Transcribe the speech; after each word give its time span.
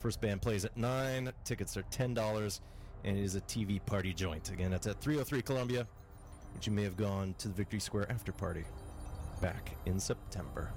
First 0.00 0.22
band 0.22 0.40
plays 0.40 0.64
at 0.64 0.74
9. 0.78 1.30
Tickets 1.44 1.76
are 1.76 1.82
$10, 1.82 2.60
and 3.04 3.18
it 3.18 3.22
is 3.22 3.34
a 3.34 3.40
TV 3.42 3.84
party 3.84 4.14
joint. 4.14 4.50
Again, 4.50 4.70
that's 4.70 4.86
at 4.86 4.98
303 4.98 5.42
Columbia, 5.42 5.86
which 6.54 6.66
you 6.66 6.72
may 6.72 6.84
have 6.84 6.96
gone 6.96 7.34
to 7.36 7.48
the 7.48 7.54
Victory 7.54 7.80
Square 7.80 8.10
after 8.10 8.32
party 8.32 8.64
back 9.42 9.76
in 9.84 10.00
September. 10.00 10.70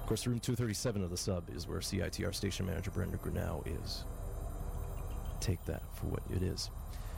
Of 0.00 0.06
course, 0.08 0.26
room 0.26 0.40
237 0.40 1.04
of 1.04 1.10
the 1.10 1.16
sub 1.16 1.48
is 1.54 1.68
where 1.68 1.78
CITR 1.78 2.34
station 2.34 2.66
manager 2.66 2.90
Brenda 2.90 3.18
Grinnell 3.18 3.62
is. 3.84 4.02
Take 5.38 5.64
that 5.66 5.84
for 5.94 6.06
what 6.06 6.22
it 6.34 6.42
is. 6.42 6.72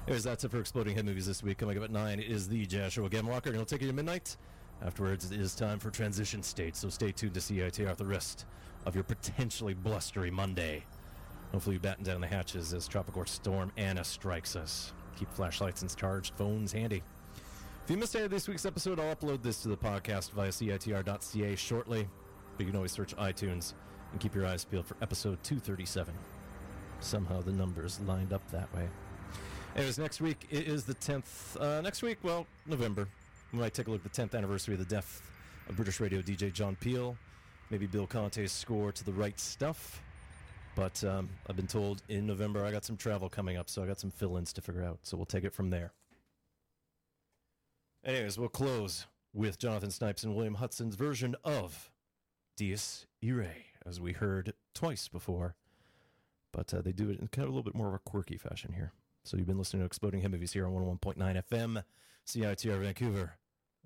Anyways, 0.06 0.24
that's 0.24 0.44
it 0.44 0.50
for 0.50 0.60
Exploding 0.60 0.96
Head 0.96 1.06
Movies 1.06 1.26
this 1.26 1.42
week. 1.42 1.56
Coming 1.56 1.78
up 1.78 1.84
at 1.84 1.90
9 1.90 2.20
is 2.20 2.46
the 2.46 2.66
Jazz 2.66 2.92
Show 2.92 3.02
Walker, 3.04 3.20
and 3.22 3.54
it'll 3.54 3.64
take 3.64 3.80
you 3.80 3.88
to 3.88 3.94
midnight. 3.94 4.36
Afterwards, 4.84 5.30
it 5.30 5.40
is 5.40 5.54
time 5.54 5.78
for 5.78 5.90
Transition 5.90 6.42
State, 6.42 6.76
so 6.76 6.90
stay 6.90 7.10
tuned 7.10 7.32
to 7.32 7.40
CITR 7.40 7.88
for 7.88 7.96
the 7.96 8.04
rest 8.04 8.44
of 8.84 8.94
your 8.94 9.04
potentially 9.04 9.72
blustery 9.72 10.30
Monday. 10.30 10.84
Hopefully, 11.52 11.74
you 11.76 11.80
batten 11.80 12.04
down 12.04 12.20
the 12.20 12.26
hatches 12.26 12.72
as 12.72 12.88
Tropical 12.88 13.24
Storm 13.24 13.72
Ana 13.76 14.04
strikes 14.04 14.56
us. 14.56 14.92
Keep 15.18 15.30
flashlights 15.32 15.82
and 15.82 15.96
charged 15.96 16.34
phones 16.36 16.72
handy. 16.72 17.02
If 17.84 17.90
you 17.90 17.96
missed 17.96 18.16
any 18.16 18.24
of 18.24 18.30
this 18.30 18.48
week's 18.48 18.66
episode, 18.66 18.98
I'll 18.98 19.14
upload 19.14 19.42
this 19.42 19.62
to 19.62 19.68
the 19.68 19.76
podcast 19.76 20.32
via 20.32 20.50
CITR.ca 20.50 21.54
shortly. 21.56 22.08
But 22.56 22.66
you 22.66 22.72
can 22.72 22.76
always 22.76 22.92
search 22.92 23.14
iTunes 23.16 23.74
and 24.12 24.20
keep 24.20 24.34
your 24.34 24.46
eyes 24.46 24.64
peeled 24.64 24.86
for 24.86 24.96
episode 25.02 25.42
237. 25.44 26.12
Somehow 27.00 27.42
the 27.42 27.52
numbers 27.52 28.00
lined 28.00 28.32
up 28.32 28.42
that 28.50 28.74
way. 28.74 28.88
Anyways, 29.76 29.98
next 29.98 30.20
week 30.20 30.46
it 30.50 30.66
is 30.66 30.84
the 30.84 30.94
10th. 30.94 31.60
Uh, 31.60 31.80
next 31.80 32.02
week, 32.02 32.18
well, 32.22 32.46
November. 32.66 33.08
We 33.52 33.58
might 33.58 33.74
take 33.74 33.86
a 33.86 33.90
look 33.90 34.04
at 34.04 34.12
the 34.12 34.22
10th 34.22 34.34
anniversary 34.34 34.74
of 34.74 34.80
the 34.80 34.86
death 34.86 35.22
of 35.68 35.76
British 35.76 36.00
radio 36.00 36.20
DJ 36.20 36.52
John 36.52 36.76
Peel. 36.76 37.16
Maybe 37.70 37.86
Bill 37.86 38.06
Conti's 38.06 38.52
score 38.52 38.90
to 38.92 39.04
the 39.04 39.12
right 39.12 39.38
stuff. 39.38 40.02
But 40.76 41.02
um, 41.04 41.30
I've 41.48 41.56
been 41.56 41.66
told 41.66 42.02
in 42.08 42.26
November 42.26 42.64
I 42.64 42.70
got 42.70 42.84
some 42.84 42.98
travel 42.98 43.30
coming 43.30 43.56
up, 43.56 43.70
so 43.70 43.82
I 43.82 43.86
got 43.86 43.98
some 43.98 44.10
fill 44.10 44.36
ins 44.36 44.52
to 44.52 44.60
figure 44.60 44.84
out. 44.84 44.98
So 45.02 45.16
we'll 45.16 45.26
take 45.26 45.42
it 45.42 45.54
from 45.54 45.70
there. 45.70 45.92
Anyways, 48.04 48.38
we'll 48.38 48.50
close 48.50 49.06
with 49.32 49.58
Jonathan 49.58 49.90
Snipes 49.90 50.22
and 50.22 50.36
William 50.36 50.56
Hutson's 50.56 50.94
version 50.94 51.34
of 51.44 51.90
Dies 52.58 53.06
Irae, 53.24 53.66
as 53.86 54.00
we 54.00 54.12
heard 54.12 54.52
twice 54.74 55.08
before. 55.08 55.56
But 56.52 56.72
uh, 56.74 56.82
they 56.82 56.92
do 56.92 57.08
it 57.10 57.18
in 57.20 57.28
kind 57.28 57.44
of 57.44 57.48
a 57.48 57.56
little 57.56 57.64
bit 57.64 57.74
more 57.74 57.88
of 57.88 57.94
a 57.94 57.98
quirky 57.98 58.36
fashion 58.36 58.74
here. 58.74 58.92
So 59.24 59.38
you've 59.38 59.46
been 59.46 59.58
listening 59.58 59.80
to 59.80 59.86
Exploding 59.86 60.20
Head 60.20 60.30
Movies 60.30 60.52
here 60.52 60.66
on 60.66 60.72
101.9 60.72 61.42
FM, 61.50 61.82
CITR 62.26 62.80
Vancouver. 62.80 63.32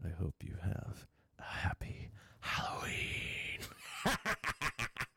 I 0.05 0.09
hope 0.09 0.35
you 0.43 0.57
have 0.63 1.07
a 1.39 1.43
happy 1.43 2.11
Halloween. 2.41 3.61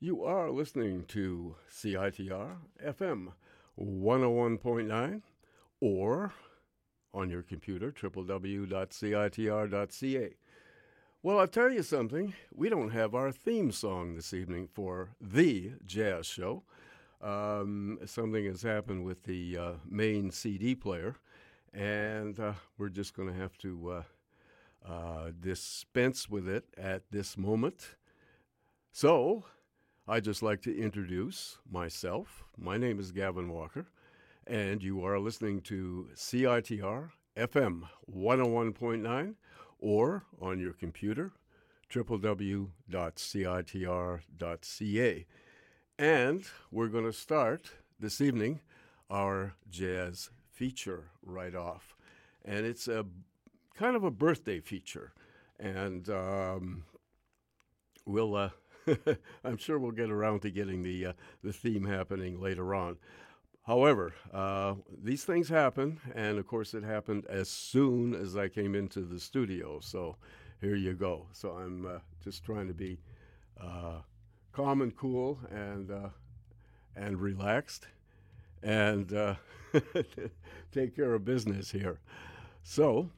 You 0.00 0.24
are 0.24 0.50
listening 0.50 1.04
to 1.08 1.54
CITR 1.70 2.56
FM 2.84 3.32
101.9 3.80 5.22
or 5.80 6.32
on 7.14 7.30
your 7.30 7.42
computer, 7.42 7.92
www.citr.ca. 7.92 8.74
Well, 11.22 11.38
I'll 11.38 11.46
tell 11.46 11.72
you 11.72 11.82
something. 11.82 12.34
We 12.52 12.68
don't 12.68 12.90
have 12.90 13.14
our 13.14 13.32
theme 13.32 13.72
song 13.72 14.14
this 14.14 14.34
evening 14.34 14.68
for 14.72 15.10
the 15.20 15.72
jazz 15.86 16.26
show. 16.26 16.64
Um, 17.22 17.98
something 18.04 18.44
has 18.46 18.62
happened 18.62 19.04
with 19.04 19.22
the 19.22 19.56
uh, 19.56 19.72
main 19.88 20.30
CD 20.30 20.74
player, 20.74 21.16
and 21.72 22.38
uh, 22.38 22.52
we're 22.76 22.90
just 22.90 23.14
going 23.16 23.28
to 23.32 23.40
have 23.40 23.56
to 23.58 23.90
uh, 23.90 24.02
uh, 24.92 25.30
dispense 25.40 26.28
with 26.28 26.46
it 26.46 26.66
at 26.76 27.10
this 27.10 27.38
moment. 27.38 27.94
So, 28.92 29.44
I'd 30.06 30.24
just 30.24 30.42
like 30.42 30.60
to 30.62 30.78
introduce 30.78 31.56
myself. 31.70 32.44
My 32.58 32.76
name 32.76 33.00
is 33.00 33.10
Gavin 33.10 33.48
Walker, 33.48 33.86
and 34.46 34.82
you 34.82 35.02
are 35.02 35.18
listening 35.18 35.62
to 35.62 36.08
CITR 36.14 37.08
FM 37.38 37.84
101.9 38.14 39.34
or 39.78 40.24
on 40.42 40.60
your 40.60 40.74
computer, 40.74 41.32
www.citr.ca. 41.90 42.66
And 45.98 46.44
we're 46.70 46.88
going 46.88 47.04
to 47.04 47.12
start 47.12 47.70
this 47.98 48.20
evening 48.20 48.60
our 49.08 49.54
jazz 49.70 50.28
feature 50.52 51.04
right 51.22 51.54
off. 51.54 51.96
And 52.44 52.66
it's 52.66 52.88
a 52.88 53.06
kind 53.74 53.96
of 53.96 54.04
a 54.04 54.10
birthday 54.10 54.60
feature. 54.60 55.14
And 55.58 56.10
um, 56.10 56.84
we'll. 58.04 58.34
Uh, 58.34 58.50
I'm 59.44 59.56
sure 59.56 59.78
we'll 59.78 59.92
get 59.92 60.10
around 60.10 60.40
to 60.40 60.50
getting 60.50 60.82
the 60.82 61.06
uh, 61.06 61.12
the 61.42 61.52
theme 61.52 61.84
happening 61.84 62.40
later 62.40 62.74
on. 62.74 62.96
However, 63.66 64.12
uh, 64.32 64.74
these 65.02 65.24
things 65.24 65.48
happen, 65.48 66.00
and 66.14 66.38
of 66.38 66.46
course, 66.46 66.74
it 66.74 66.84
happened 66.84 67.24
as 67.28 67.48
soon 67.48 68.14
as 68.14 68.36
I 68.36 68.48
came 68.48 68.74
into 68.74 69.00
the 69.00 69.18
studio. 69.18 69.80
So 69.80 70.16
here 70.60 70.76
you 70.76 70.92
go. 70.92 71.26
So 71.32 71.52
I'm 71.52 71.86
uh, 71.86 71.98
just 72.22 72.44
trying 72.44 72.68
to 72.68 72.74
be 72.74 72.98
uh, 73.60 74.00
calm 74.52 74.82
and 74.82 74.94
cool 74.94 75.38
and 75.50 75.90
uh, 75.90 76.08
and 76.94 77.20
relaxed, 77.20 77.86
and 78.62 79.12
uh, 79.14 79.34
take 80.72 80.94
care 80.94 81.14
of 81.14 81.24
business 81.24 81.70
here. 81.70 82.00
So 82.62 83.08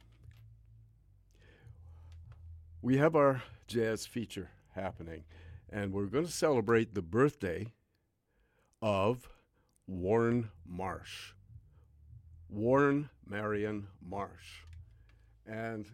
we 2.81 2.97
have 2.97 3.15
our 3.17 3.43
jazz 3.67 4.05
feature 4.05 4.49
happening 4.73 5.23
and 5.71 5.93
we're 5.93 6.05
going 6.05 6.25
to 6.25 6.31
celebrate 6.31 6.93
the 6.93 7.01
birthday 7.01 7.73
of 8.81 9.29
Warne 9.87 10.49
Marsh. 10.65 11.33
Warne 12.49 13.09
Marion 13.25 13.87
Marsh. 14.01 14.63
And 15.45 15.85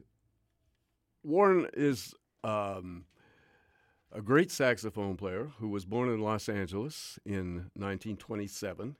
Warne 1.23 1.67
is 1.73 2.13
um, 2.43 3.05
a 4.11 4.21
great 4.21 4.51
saxophone 4.51 5.15
player 5.15 5.51
who 5.59 5.69
was 5.69 5.85
born 5.85 6.09
in 6.09 6.21
Los 6.21 6.49
Angeles 6.49 7.17
in 7.25 7.71
1927 7.75 8.95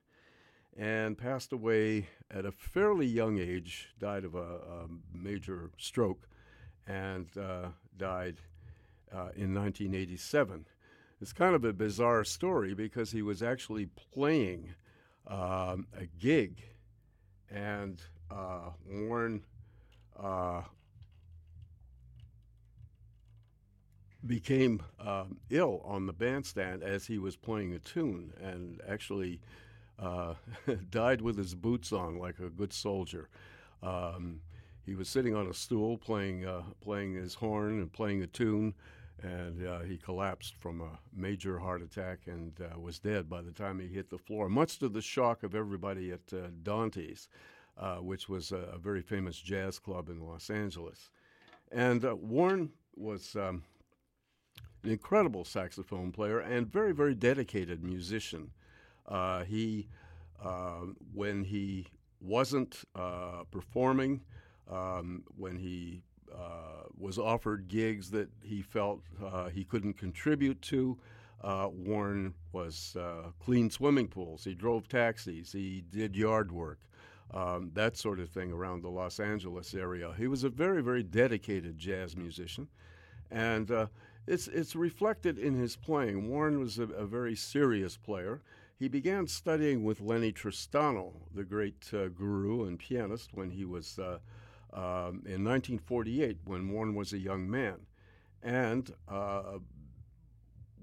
and 0.76 1.18
passed 1.18 1.54
away 1.54 2.08
at 2.32 2.46
a 2.46 2.52
fairly 2.52 3.06
young 3.06 3.38
age, 3.38 3.90
died 4.00 4.26
of 4.26 4.34
a, 4.34 4.40
a 4.40 4.88
major 5.14 5.70
stroke 5.78 6.28
and 6.88 7.28
uh, 7.38 7.68
died 7.96 8.38
uh, 9.14 9.30
in 9.36 9.54
1987. 9.54 10.66
It's 11.22 11.34
kind 11.34 11.56
of 11.56 11.64
a 11.64 11.74
bizarre 11.74 12.24
story 12.24 12.74
because 12.74 13.12
he 13.12 13.22
was 13.22 13.42
actually 13.42 13.86
playing 13.86 14.74
um, 15.28 15.88
a 15.98 16.06
gig, 16.20 16.64
and 17.50 18.02
uh, 18.30 18.72
Warne 18.86 19.44
uh, 20.22 20.64
became 24.26 24.82
um, 25.00 25.38
ill 25.50 25.82
on 25.86 26.06
the 26.06 26.14
bandstand 26.14 26.84
as 26.84 27.06
he 27.06 27.18
was 27.18 27.36
playing 27.36 27.74
a 27.74 27.80
tune 27.80 28.34
and 28.42 28.82
actually 28.88 29.40
uh, 30.00 30.34
died 30.90 31.22
with 31.22 31.38
his 31.38 31.56
boots 31.56 31.92
on 31.92 32.18
like 32.18 32.40
a 32.40 32.50
good 32.50 32.74
soldier. 32.74 33.30
Um, 33.82 34.42
he 34.86 34.96
was 34.96 35.08
sitting 35.08 35.36
on 35.36 35.48
a 35.48 35.54
stool 35.54 35.98
playing, 35.98 36.46
uh, 36.46 36.64
playing 36.82 37.16
his 37.16 37.36
horn 37.36 37.80
and 37.80 37.92
playing 37.92 38.22
a 38.24 38.28
tune, 38.28 38.74
and 39.22 39.66
uh, 39.66 39.80
he 39.82 39.98
collapsed 39.98 40.56
from 40.56 40.82
a 40.82 41.00
major 41.16 41.60
heart 41.60 41.82
attack 41.82 42.22
and 42.26 42.54
uh, 42.60 42.80
was 42.80 43.00
dead 43.00 43.30
by 43.30 43.42
the 43.42 43.52
time 43.52 43.80
he 43.80 43.88
hit 43.88 44.10
the 44.10 44.18
floor, 44.18 44.50
much 44.50 44.80
to 44.80 44.90
the 44.90 45.02
shock 45.02 45.44
of 45.44 45.56
everybody 45.56 46.12
at 46.12 46.34
uh, 46.34 46.48
Donte's, 46.64 47.30
uh, 47.78 47.98
which 47.98 48.28
was 48.28 48.52
a, 48.52 48.58
a, 48.74 48.78
very 48.78 49.02
famous 49.02 49.38
jazz 49.38 49.80
club 49.80 50.10
in 50.10 50.20
Los 50.20 50.50
Angeles. 50.50 51.10
And 51.72 52.04
Warne 52.22 52.72
was. 52.96 53.36
Um, 53.36 53.64
an 54.84 54.92
incredible 54.92 55.46
saxophone 55.46 56.12
player 56.12 56.40
and 56.40 56.72
very, 56.72 56.92
very 56.92 57.16
dedicated 57.16 57.84
musician. 57.84 58.52
Uh, 59.08 59.44
he, 59.44 59.88
uh, 60.44 60.82
when 61.14 61.44
he 61.44 61.88
wasn't 62.20 62.84
uh, 62.96 63.44
performing, 63.52 64.22
um, 64.70 65.24
when 65.38 65.58
he 65.58 66.04
uh, 66.36 66.84
was 66.98 67.18
offered 67.18 67.68
gigs 67.68 68.12
that 68.12 68.30
he 68.42 68.62
felt 68.62 69.02
uh, 69.24 69.50
he 69.50 69.64
couldn't 69.64 69.94
contribute 69.94 70.62
to, 70.64 70.98
uh, 71.44 71.68
Warne 71.72 72.34
was 72.52 72.96
clean 73.44 73.70
swimming 73.70 74.08
pools. 74.08 74.44
He 74.44 74.54
drove 74.54 74.88
taxis. 74.88 75.52
He 75.52 75.84
did 75.92 76.16
yard 76.16 76.52
work. 76.52 76.80
Um, 77.34 77.72
that 77.74 77.98
sort 77.98 78.20
of 78.20 78.30
thing 78.30 78.52
around 78.52 78.84
the 78.84 78.90
Los 78.90 79.20
Angeles 79.20 79.74
area. 79.74 80.14
He 80.18 80.28
was 80.28 80.44
a 80.44 80.50
very, 80.50 80.82
very 80.82 81.04
dedicated 81.04 81.78
jazz 81.78 82.16
musician. 82.16 82.68
And 83.32 83.72
it's, 84.28 84.48
it's 84.48 84.76
reflected 84.76 85.38
in 85.38 85.56
his 85.56 85.76
playing. 85.76 86.30
Warne 86.30 86.60
was 86.60 86.80
a, 86.80 86.84
a 86.84 87.06
very 87.06 87.36
serious 87.36 87.98
player. 87.98 88.42
He 88.78 88.88
began 88.88 89.28
studying 89.28 89.84
with 89.84 90.02
Lennie 90.02 90.34
Tristano, 90.34 91.14
the 91.34 91.44
great 91.44 91.90
uh, 91.94 92.08
guru 92.08 92.66
and 92.66 92.80
pianist, 92.80 93.34
when 93.34 93.52
he 93.52 93.66
was 93.66 94.00
uh, 94.00 94.20
um, 94.74 95.24
in 95.26 95.44
1948, 95.44 96.40
when 96.46 96.72
Warne 96.72 96.96
was 96.96 97.14
a 97.14 97.18
young 97.18 97.50
man. 97.50 97.86
And 98.42 98.92
uh, 99.08 99.60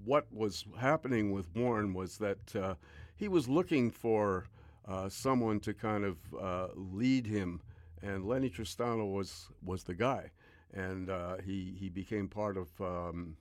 what 0.03 0.27
was 0.31 0.65
happening 0.79 1.31
with 1.31 1.53
Warne 1.55 1.93
was 1.93 2.17
that 2.17 2.55
uh, 2.55 2.75
he 3.15 3.27
was 3.27 3.47
looking 3.47 3.91
for 3.91 4.45
uh, 4.87 5.09
someone 5.09 5.59
to 5.61 5.73
kind 5.73 6.03
of 6.03 6.17
uh, 6.39 6.67
lead 6.75 7.27
him, 7.27 7.61
and 8.01 8.25
Lennie 8.25 8.49
Tristano 8.49 9.11
was, 9.13 9.49
was 9.63 9.83
the 9.83 9.93
guy. 9.93 10.31
And 10.73 11.09
uh, 11.09 11.37
he 11.43 11.75
he 11.77 11.89
became 11.89 12.29
part 12.29 12.55
of 12.55 12.69
um, 12.79 13.35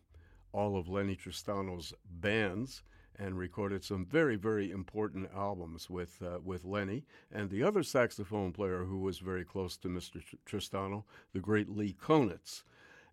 all 0.52 0.76
of 0.76 0.88
Lennie 0.88 1.16
Tristano's 1.16 1.94
bands 2.04 2.82
and 3.20 3.38
recorded 3.38 3.84
some 3.84 4.04
very 4.06 4.36
very 4.36 4.70
important 4.70 5.28
albums 5.34 5.90
with 5.90 6.18
uh, 6.22 6.38
with 6.42 6.64
Lennie 6.64 7.04
and 7.30 7.50
the 7.50 7.62
other 7.62 7.82
saxophone 7.82 8.52
player 8.52 8.84
who 8.84 8.98
was 8.98 9.18
very 9.18 9.44
close 9.44 9.76
to 9.76 9.88
Mr. 9.88 10.22
Tristano, 10.46 11.04
the 11.32 11.40
great 11.40 11.68
Lee 11.68 11.94
Konitz, 12.00 12.62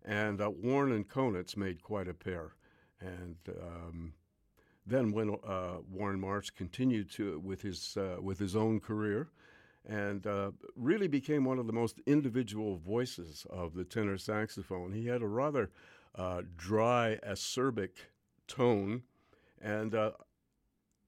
and 0.04 0.40
uh, 0.40 0.50
Warne 0.50 0.92
and 0.92 1.08
Konitz 1.08 1.56
made 1.56 1.82
quite 1.82 2.08
a 2.08 2.14
pair, 2.14 2.52
and. 3.00 3.36
Um, 3.48 4.14
then, 4.88 5.12
when 5.12 5.36
uh, 5.46 5.80
Warne 5.92 6.18
Marsh 6.18 6.48
continued 6.48 7.10
to 7.10 7.38
with 7.40 7.60
his 7.60 7.94
uh, 7.98 8.22
with 8.22 8.38
his 8.38 8.56
own 8.56 8.80
career, 8.80 9.28
and 9.86 10.26
uh, 10.26 10.52
really 10.76 11.08
became 11.08 11.44
one 11.44 11.58
of 11.58 11.66
the 11.66 11.72
most 11.72 12.00
individual 12.06 12.76
voices 12.76 13.46
of 13.50 13.74
the 13.74 13.84
tenor 13.84 14.16
saxophone. 14.18 14.92
He 14.92 15.06
had 15.06 15.22
a 15.22 15.26
rather 15.26 15.70
uh, 16.14 16.42
dry, 16.56 17.18
acerbic 17.26 17.90
tone, 18.46 19.02
and 19.62 19.94
uh, 19.94 20.12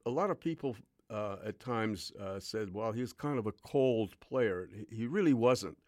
a 0.06 0.10
lot 0.10 0.30
of 0.30 0.40
people 0.40 0.76
uh, 1.10 1.36
at 1.44 1.60
times 1.60 2.12
uh, 2.20 2.38
said, 2.38 2.72
well, 2.72 2.92
he's 2.92 3.12
kind 3.12 3.38
of 3.38 3.46
a 3.46 3.52
cold 3.52 4.18
player. 4.20 4.68
He 4.90 5.06
really 5.06 5.34
wasn't. 5.34 5.78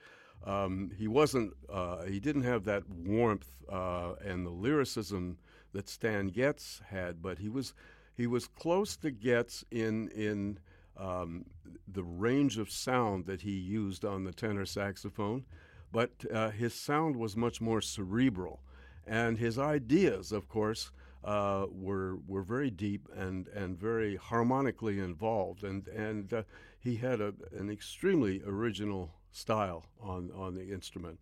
Um, 0.44 0.90
he 0.96 1.06
wasn't. 1.06 1.52
Uh, 1.72 2.02
he 2.02 2.18
didn't 2.18 2.42
have 2.42 2.64
that 2.64 2.88
warmth 2.88 3.48
and 3.70 4.44
the 4.44 4.50
lyricism 4.50 5.38
that 5.72 5.88
Stan 5.88 6.28
Getz 6.28 6.80
had, 6.88 7.22
but 7.22 7.38
he 7.38 7.48
was 7.48 7.74
he 8.14 8.26
was 8.26 8.46
close 8.46 8.96
to 8.98 9.10
Getz 9.10 9.64
in 9.70 10.08
in 10.08 10.58
um, 10.96 11.46
the 11.88 12.04
range 12.04 12.58
of 12.58 12.70
sound 12.70 13.26
that 13.26 13.42
he 13.42 13.52
used 13.52 14.04
on 14.04 14.24
the 14.24 14.32
tenor 14.32 14.66
saxophone, 14.66 15.44
but 15.90 16.10
uh, 16.32 16.50
his 16.50 16.74
sound 16.74 17.16
was 17.16 17.36
much 17.36 17.60
more 17.60 17.80
cerebral. 17.80 18.60
And 19.06 19.38
his 19.38 19.58
ideas, 19.58 20.30
of 20.30 20.48
course, 20.48 20.92
uh, 21.24 21.66
were 21.70 22.16
were 22.26 22.42
very 22.42 22.70
deep 22.70 23.08
and, 23.14 23.48
and 23.48 23.78
very 23.78 24.16
harmonically 24.16 24.98
involved, 24.98 25.62
and 25.62 25.86
and 25.88 26.32
uh, 26.32 26.42
he 26.80 26.96
had 26.96 27.20
a, 27.20 27.32
an 27.56 27.70
extremely 27.70 28.42
original 28.44 29.10
style 29.30 29.86
on 30.00 30.30
on 30.34 30.54
the 30.54 30.72
instrument. 30.72 31.18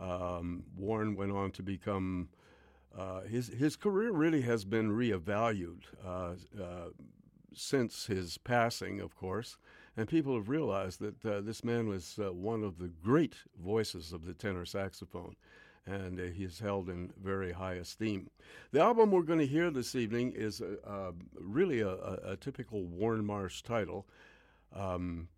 Um, 0.00 0.64
Warne 0.76 1.14
went 1.14 1.32
on 1.32 1.50
to 1.52 1.62
become 1.62 2.28
uh, 2.96 3.22
his 3.22 3.48
his 3.48 3.76
career 3.76 4.10
really 4.10 4.42
has 4.42 4.64
been 4.64 4.90
reevaluated 4.90 5.84
uh, 6.04 6.34
uh, 6.60 6.88
since 7.54 8.06
his 8.06 8.38
passing, 8.38 9.00
of 9.00 9.14
course, 9.14 9.56
and 9.96 10.08
people 10.08 10.34
have 10.34 10.48
realized 10.48 11.00
that 11.00 11.24
uh, 11.24 11.40
this 11.40 11.62
man 11.62 11.88
was 11.88 12.18
one 12.18 12.64
of 12.64 12.78
the 12.78 12.88
great 12.88 13.36
voices 13.62 14.12
of 14.12 14.24
the 14.24 14.34
tenor 14.34 14.64
saxophone, 14.64 15.36
and 15.90 16.20
uh, 16.20 16.22
held 16.60 16.88
in 16.88 17.12
very 17.22 17.52
high 17.52 17.74
esteem. 17.74 18.28
The 18.72 18.80
album 18.80 19.10
we're 19.10 19.22
going 19.22 19.38
to 19.38 19.46
hear 19.46 19.70
this 19.70 19.94
evening 19.94 20.32
is 20.34 20.60
really 21.34 21.80
a, 21.80 21.90
a, 21.90 22.18
a, 22.32 22.36
typical 22.36 22.84
Warne 22.84 23.24
Marsh 23.24 23.62
title. 23.62 24.06
Um, 24.74 25.28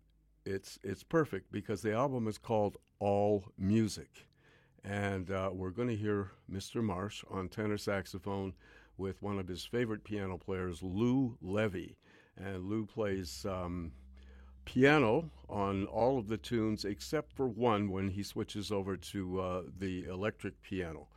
it's 0.45 0.77
it's 0.83 1.03
perfect 1.03 1.51
because 1.51 1.81
the 1.81 1.93
album 1.93 2.27
is 2.27 2.37
called 2.37 2.77
All 2.99 3.45
Music, 3.57 4.27
and 4.83 5.31
uh, 5.31 5.49
we're 5.53 5.71
going 5.71 5.87
to 5.87 5.95
hear 5.95 6.31
Mr. 6.51 6.83
Marsh 6.83 7.23
on 7.29 7.49
tenor 7.49 7.77
saxophone 7.77 8.53
with 8.97 9.21
one 9.21 9.39
of 9.39 9.47
his 9.47 9.65
favorite 9.65 10.03
piano 10.03 10.37
players, 10.37 10.83
Lou 10.83 11.37
Levy. 11.41 11.97
And 12.37 12.65
Lou 12.65 12.85
plays 12.85 13.45
um, 13.45 13.91
piano 14.65 15.29
on 15.49 15.85
all 15.85 16.17
of 16.17 16.27
the 16.27 16.37
tunes 16.37 16.85
except 16.85 17.31
for 17.31 17.47
one 17.47 17.89
when 17.89 18.09
he 18.09 18.23
switches 18.23 18.71
over 18.71 18.97
to 18.97 19.39
uh, 19.39 19.61
the 19.79 20.05
electric 20.05 20.61
piano. 20.61 21.07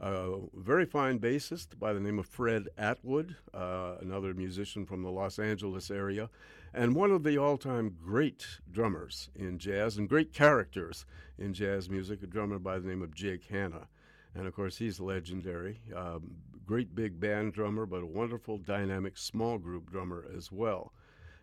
Uh, 0.00 0.38
very 0.56 0.84
fine 0.84 1.18
bassist 1.20 1.78
by 1.78 1.92
the 1.92 2.00
name 2.00 2.18
of 2.18 2.26
Fred 2.26 2.68
Atwood, 2.76 3.36
uh, 3.54 3.94
another 4.00 4.34
musician 4.34 4.84
from 4.84 5.02
the 5.02 5.10
Los 5.10 5.38
Angeles 5.38 5.92
area, 5.92 6.28
and 6.74 6.96
one 6.96 7.12
of 7.12 7.22
the 7.22 7.38
all 7.38 7.56
time 7.56 7.96
great 8.02 8.44
drummers 8.70 9.30
in 9.36 9.58
jazz 9.58 9.98
and 9.98 10.08
great 10.08 10.32
characters 10.32 11.04
in 11.38 11.52
jazz 11.52 11.88
music, 11.88 12.22
a 12.22 12.26
drummer 12.26 12.58
by 12.58 12.78
the 12.78 12.88
name 12.88 13.02
of 13.02 13.14
Jake 13.14 13.44
Hanna. 13.44 13.86
And 14.34 14.46
of 14.46 14.54
course, 14.54 14.78
he's 14.78 14.98
legendary. 14.98 15.82
Um, 15.94 16.36
great 16.66 16.94
big 16.94 17.20
band 17.20 17.52
drummer, 17.52 17.86
but 17.86 18.02
a 18.02 18.06
wonderful, 18.06 18.58
dynamic 18.58 19.16
small 19.18 19.58
group 19.58 19.90
drummer 19.90 20.24
as 20.36 20.50
well. 20.50 20.92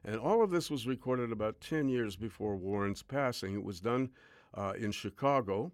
And 0.06 0.20
all 0.20 0.42
of 0.42 0.52
this 0.52 0.72
was 0.72 0.88
recorded 0.88 1.32
about 1.32 1.62
10 1.62 1.90
years 1.90 2.16
before 2.16 2.56
Warne's 2.56 3.04
passing. 3.04 3.56
It 3.56 3.64
was 3.64 3.80
done 3.80 4.10
uh, 4.54 4.74
in 4.78 4.92
Chicago. 4.92 5.72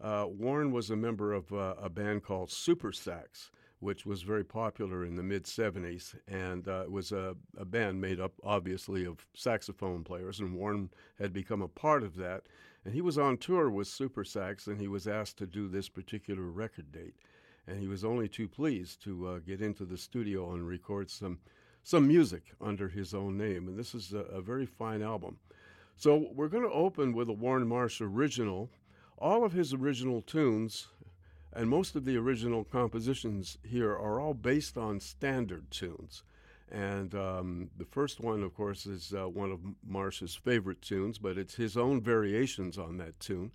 Uh, 0.00 0.26
Warne 0.28 0.72
was 0.72 0.90
a 0.90 0.96
member 0.96 1.32
of 1.32 1.52
uh, 1.52 1.74
a 1.80 1.88
band 1.88 2.22
called 2.22 2.50
Supersax, 2.50 3.50
which 3.80 4.04
was 4.04 4.22
very 4.22 4.44
popular 4.44 5.04
in 5.04 5.16
the 5.16 5.22
mid 5.22 5.44
70s. 5.44 6.14
And 6.26 6.66
uh, 6.68 6.82
it 6.84 6.90
was 6.90 7.12
a, 7.12 7.36
a 7.56 7.64
band 7.64 8.00
made 8.00 8.20
up, 8.20 8.32
obviously, 8.42 9.04
of 9.04 9.26
saxophone 9.34 10.04
players. 10.04 10.40
And 10.40 10.54
Warne 10.54 10.90
had 11.18 11.32
become 11.32 11.62
a 11.62 11.68
part 11.68 12.02
of 12.02 12.16
that. 12.16 12.44
And 12.84 12.94
he 12.94 13.00
was 13.00 13.18
on 13.18 13.36
tour 13.36 13.68
with 13.68 13.88
Supersax, 13.88 14.68
and 14.68 14.80
he 14.80 14.86
was 14.86 15.08
asked 15.08 15.38
to 15.38 15.46
do 15.46 15.66
this 15.66 15.88
particular 15.88 16.42
record 16.42 16.92
date. 16.92 17.16
And 17.66 17.80
he 17.80 17.88
was 17.88 18.04
only 18.04 18.28
too 18.28 18.46
pleased 18.46 19.02
to 19.02 19.26
uh, 19.26 19.38
get 19.40 19.60
into 19.60 19.84
the 19.84 19.98
studio 19.98 20.52
and 20.52 20.66
record 20.66 21.10
some, 21.10 21.40
some 21.86 22.08
music 22.08 22.42
under 22.60 22.88
his 22.88 23.14
own 23.14 23.38
name. 23.38 23.68
And 23.68 23.78
this 23.78 23.94
is 23.94 24.12
a, 24.12 24.18
a 24.18 24.40
very 24.40 24.66
fine 24.66 25.02
album. 25.02 25.38
So 25.96 26.30
we're 26.34 26.48
going 26.48 26.64
to 26.64 26.70
open 26.70 27.12
with 27.12 27.28
a 27.28 27.32
Warne 27.32 27.68
Marsh 27.68 28.00
original. 28.00 28.70
All 29.18 29.44
of 29.44 29.52
his 29.52 29.72
original 29.72 30.20
tunes 30.20 30.88
and 31.52 31.70
most 31.70 31.94
of 31.94 32.04
the 32.04 32.16
original 32.16 32.64
compositions 32.64 33.56
here 33.62 33.92
are 33.92 34.18
all 34.20 34.34
based 34.34 34.76
on 34.76 34.98
standard 34.98 35.70
tunes. 35.70 36.24
And 36.72 37.14
um, 37.14 37.70
the 37.78 37.84
first 37.84 38.18
one, 38.18 38.42
of 38.42 38.52
course, 38.52 38.86
is 38.86 39.14
uh, 39.16 39.28
one 39.28 39.52
of 39.52 39.60
Marsh's 39.86 40.34
favorite 40.34 40.82
tunes, 40.82 41.18
but 41.18 41.38
it's 41.38 41.54
his 41.54 41.76
own 41.76 42.00
variations 42.00 42.78
on 42.78 42.96
that 42.96 43.20
tune. 43.20 43.52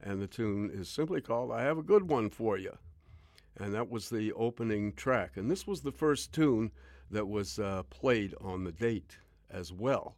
and 0.00 0.22
the 0.22 0.28
tune 0.28 0.70
is 0.72 0.88
simply 0.88 1.20
called 1.20 1.50
I 1.50 1.62
Have 1.62 1.78
a 1.78 1.82
Good 1.82 2.08
One 2.08 2.30
for 2.30 2.56
You. 2.56 2.78
And 3.56 3.74
that 3.74 3.90
was 3.90 4.08
the 4.08 4.32
opening 4.34 4.92
track. 4.92 5.32
And 5.36 5.50
this 5.50 5.66
was 5.66 5.80
the 5.80 5.90
first 5.90 6.32
tune 6.32 6.70
that 7.12 7.28
was 7.28 7.58
uh, 7.58 7.82
played 7.90 8.34
on 8.40 8.64
the 8.64 8.72
date 8.72 9.18
as 9.50 9.72
well. 9.72 10.16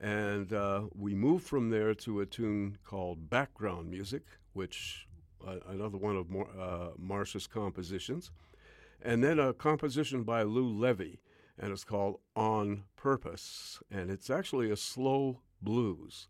And 0.00 0.52
uh, 0.52 0.82
we 0.94 1.14
moved 1.14 1.44
from 1.44 1.70
there 1.70 1.92
to 1.94 2.20
a 2.20 2.26
tune 2.26 2.78
called 2.84 3.28
Background 3.28 3.90
Music, 3.90 4.22
which 4.52 5.08
uh, 5.46 5.56
another 5.68 5.98
one 5.98 6.16
of 6.16 6.30
Mar- 6.30 6.48
uh, 6.58 6.90
Marsh's 6.96 7.46
compositions, 7.46 8.30
and 9.02 9.22
then 9.22 9.38
a 9.38 9.52
composition 9.52 10.22
by 10.22 10.42
Lou 10.42 10.68
Levy, 10.68 11.20
and 11.58 11.72
it's 11.72 11.84
called 11.84 12.20
On 12.36 12.84
Purpose, 12.96 13.80
and 13.90 14.10
it's 14.10 14.30
actually 14.30 14.70
a 14.70 14.76
slow 14.76 15.40
blues. 15.60 16.28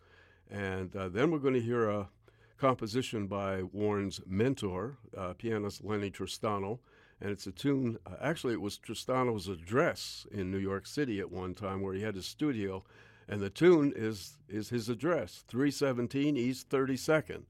And 0.50 0.94
uh, 0.96 1.10
then 1.10 1.30
we're 1.30 1.38
going 1.38 1.54
to 1.54 1.60
hear 1.60 1.90
a 1.90 2.08
composition 2.56 3.26
by 3.26 3.62
Warne's 3.62 4.20
mentor, 4.26 4.96
uh, 5.16 5.34
pianist 5.34 5.84
Lennie 5.84 6.10
Tristano, 6.10 6.78
and 7.20 7.30
it's 7.30 7.46
a 7.46 7.52
tune. 7.52 7.98
Uh, 8.06 8.14
actually, 8.20 8.54
it 8.54 8.60
was 8.60 8.78
Tristano's 8.78 9.48
address 9.48 10.26
in 10.30 10.50
New 10.50 10.58
York 10.58 10.86
City 10.86 11.20
at 11.20 11.30
one 11.30 11.54
time, 11.54 11.80
where 11.80 11.94
he 11.94 12.02
had 12.02 12.14
his 12.14 12.26
studio, 12.26 12.84
and 13.28 13.40
the 13.40 13.50
tune 13.50 13.92
is 13.94 14.36
is 14.48 14.70
his 14.70 14.88
address, 14.88 15.44
317 15.48 16.36
East 16.36 16.68
32nd. 16.68 17.42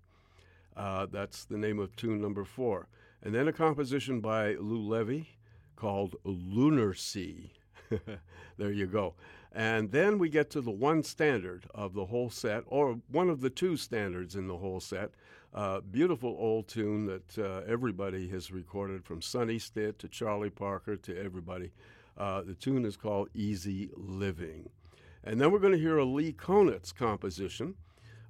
Uh, 0.76 1.06
that's 1.06 1.44
the 1.44 1.58
name 1.58 1.78
of 1.78 1.96
tune 1.96 2.20
number 2.20 2.44
four, 2.44 2.88
and 3.22 3.34
then 3.34 3.48
a 3.48 3.52
composition 3.52 4.20
by 4.20 4.54
Lou 4.54 4.80
Levy 4.80 5.30
called 5.76 6.16
Lunar 6.24 6.94
Sea. 6.94 7.52
there 8.58 8.72
you 8.72 8.86
go. 8.86 9.14
And 9.52 9.92
then 9.92 10.18
we 10.18 10.28
get 10.28 10.50
to 10.50 10.60
the 10.60 10.70
one 10.70 11.02
standard 11.02 11.66
of 11.74 11.94
the 11.94 12.06
whole 12.06 12.30
set, 12.30 12.64
or 12.66 13.00
one 13.08 13.30
of 13.30 13.40
the 13.40 13.50
two 13.50 13.76
standards 13.76 14.36
in 14.36 14.46
the 14.46 14.58
whole 14.58 14.80
set. 14.80 15.12
Uh, 15.54 15.80
beautiful 15.80 16.36
old 16.38 16.68
tune 16.68 17.06
that 17.06 17.38
uh, 17.38 17.62
everybody 17.66 18.28
has 18.28 18.50
recorded 18.50 19.04
from 19.04 19.22
Sonny 19.22 19.58
Stitt 19.58 19.98
to 19.98 20.08
Charlie 20.08 20.50
Parker 20.50 20.96
to 20.96 21.18
everybody. 21.18 21.72
Uh, 22.16 22.42
the 22.42 22.54
tune 22.54 22.84
is 22.84 22.96
called 22.96 23.28
Easy 23.34 23.90
Living. 23.96 24.68
And 25.24 25.40
then 25.40 25.50
we're 25.50 25.58
going 25.58 25.72
to 25.72 25.78
hear 25.78 25.98
a 25.98 26.04
Lee 26.04 26.32
Konitz 26.32 26.94
composition. 26.94 27.74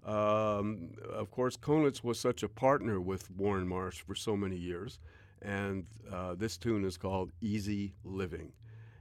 Um, 0.05 0.91
of 1.13 1.31
course, 1.31 1.57
Konitz 1.57 2.05
was 2.05 2.19
such 2.19 2.43
a 2.43 2.49
partner 2.49 3.01
with 3.01 3.31
Warne 3.31 3.67
Marsh 3.67 4.01
for 4.01 4.15
so 4.15 4.37
many 4.37 4.57
years. 4.57 4.99
And 5.43 5.87
uh, 6.13 6.35
this 6.35 6.57
tune 6.57 6.85
is 6.85 6.97
called 6.97 7.33
Easy 7.41 7.95
Living 8.05 8.53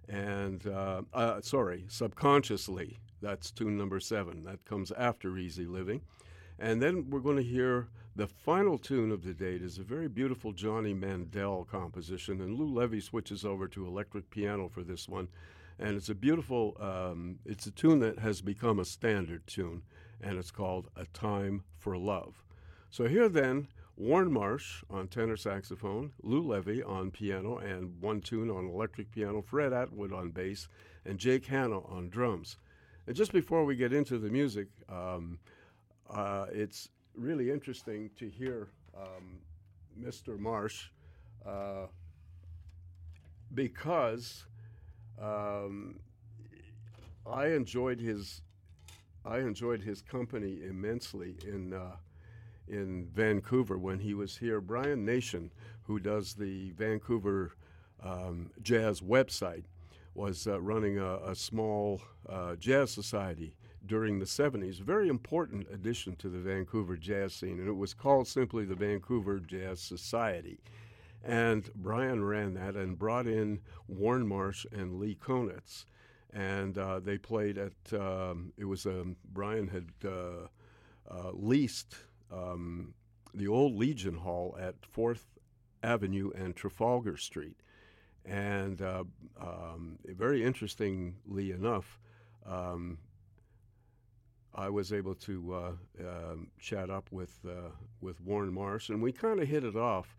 and 0.10 0.66
uh, 0.68 1.02
uh, 1.14 1.42
sorry, 1.42 1.86
subconsciously. 1.88 3.00
That's 3.22 3.52
tune 3.52 3.78
number 3.78 4.00
seven. 4.00 4.44
That 4.44 4.64
comes 4.66 4.92
after 4.92 5.38
Easy 5.38 5.66
Living, 5.66 6.02
and 6.60 6.82
then 6.82 7.10
we're 7.10 7.20
going 7.20 7.38
to 7.38 7.44
hear 7.44 7.88
the 8.18 8.28
final 8.28 8.80
tune 8.80 9.12
of 9.12 9.24
the 9.24 9.34
date 9.34 9.62
is 9.62 9.78
a 9.78 9.84
very 9.84 10.08
beautiful 10.08 10.52
Johnny 10.52 10.92
Mandel 10.92 11.66
composition, 11.66 12.42
and 12.42 12.58
Lou 12.58 12.66
Levy 12.66 13.00
switches 13.00 13.46
over 13.46 13.68
to 13.68 13.86
electric 13.86 14.32
piano 14.32 14.68
for 14.68 14.82
this 14.82 15.08
one, 15.08 15.28
and 15.78 15.96
it's 15.96 16.10
a 16.10 16.16
beautiful. 16.16 16.76
Um, 16.80 17.38
it's 17.46 17.68
a 17.68 17.72
tune 17.72 18.00
that 18.00 18.18
has 18.18 18.42
become 18.42 18.80
a 18.80 18.86
standard 18.86 19.46
tune, 19.46 19.84
and 20.20 20.40
it's 20.40 20.50
called 20.50 20.90
"A 20.96 21.06
Time 21.14 21.64
for 21.78 21.96
Love." 21.96 22.44
So 22.90 23.08
here 23.08 23.30
then 23.30 23.68
Warne 23.96 24.34
Marsh 24.34 24.84
on 24.90 25.10
tenor 25.10 25.38
saxophone, 25.38 26.12
Lou 26.24 26.42
Levy 26.42 26.82
on 26.82 27.12
piano 27.12 27.58
and 27.58 28.02
one 28.02 28.22
tune 28.22 28.50
on 28.50 28.66
electric 28.66 29.12
piano, 29.12 29.44
Fred 29.44 29.74
Atwood 29.74 30.12
on 30.12 30.32
bass, 30.32 30.68
and 31.06 31.20
Jake 31.20 31.46
Hanna 31.46 31.82
on 31.86 32.10
drums. 32.10 32.58
And 33.06 33.16
just 33.16 33.32
before 33.32 33.64
we 33.64 33.76
get 33.76 33.94
into 33.94 34.18
the 34.18 34.32
music, 34.32 34.70
um, 34.90 35.38
uh, 36.10 36.48
it's 36.52 36.90
really 37.18 37.50
interesting 37.50 38.10
to 38.18 38.30
hear 38.30 38.68
um, 38.96 39.40
Mr. 40.00 40.38
Marsh 40.38 40.86
uh, 41.46 41.88
because 43.54 44.46
um, 45.20 46.00
I 47.26 47.48
enjoyed 47.48 48.00
his 48.00 48.42
I 49.26 49.40
enjoyed 49.40 49.82
his 49.82 50.02
company 50.02 50.60
immensely 50.64 51.36
in 51.46 51.74
uh, 51.74 51.98
in 52.68 53.08
Vancouver 53.14 53.78
when 53.78 54.00
he 54.00 54.14
was 54.14 54.38
here. 54.38 54.62
Brian 54.62 55.04
Nation, 55.04 55.52
who 55.84 56.00
does 56.00 56.36
the 56.36 56.72
Vancouver 56.72 57.54
um, 58.04 58.52
Jazz 58.62 59.02
website, 59.02 59.64
was 60.14 60.48
uh, 60.48 60.62
running 60.62 61.00
a, 61.00 61.18
a 61.18 61.36
small 61.36 62.02
uh, 62.30 62.56
jazz 62.56 62.92
society 62.92 63.56
during 63.88 64.20
the 64.20 64.26
70s. 64.26 64.80
a 64.80 64.84
Very 64.84 65.08
important 65.08 65.68
addition 65.72 66.16
to 66.18 66.30
the 66.30 66.40
Vancouver 66.40 66.98
jazz 66.98 67.34
scene, 67.34 67.60
and 67.60 67.68
it 67.68 67.78
was 67.78 67.94
called 67.94 68.28
simply 68.28 68.66
the 68.66 68.76
Vancouver 68.76 69.40
Jazz 69.40 69.80
Society. 69.80 70.60
And 71.24 71.70
Brian 71.76 72.24
ran 72.24 72.54
that 72.54 72.76
and 72.76 72.98
brought 72.98 73.28
in 73.28 73.60
Warne 73.88 74.28
Marsh 74.28 74.66
and 74.72 75.00
Lee 75.00 75.16
Konitz. 75.16 75.86
And 76.34 76.78
uh, 76.78 77.00
they 77.00 77.18
played 77.18 77.58
at, 77.58 78.00
um, 78.00 78.54
it 78.58 78.66
was, 78.66 78.86
um, 78.86 79.16
Brian 79.34 79.68
had 79.68 79.90
uh, 80.06 80.48
uh, 81.10 81.32
leased 81.34 81.96
um, 82.32 82.94
the 83.34 83.48
old 83.48 83.76
Legion 83.76 84.16
Hall 84.16 84.56
at 84.60 84.76
Fourth 84.86 85.26
Avenue 85.82 86.32
and 86.36 86.56
Trafalgar 86.56 87.18
Street. 87.18 87.58
And 88.26 88.82
uh, 88.82 89.06
um, 89.40 89.98
very 90.06 90.44
interestingly 90.44 91.52
enough, 91.52 92.00
um, 92.46 92.98
I 94.58 94.70
was 94.70 94.92
able 94.92 95.16
to 95.16 95.54
uh, 95.54 96.04
uh, 96.04 96.36
chat 96.60 96.90
up 96.90 97.08
with 97.12 97.38
uh, 97.48 97.70
with 98.02 98.20
Warne 98.22 98.54
Marsh, 98.54 98.90
and 98.90 99.02
we 99.02 99.12
kind 99.12 99.40
of 99.40 99.48
hit 99.48 99.64
it 99.64 99.76
off. 99.76 100.16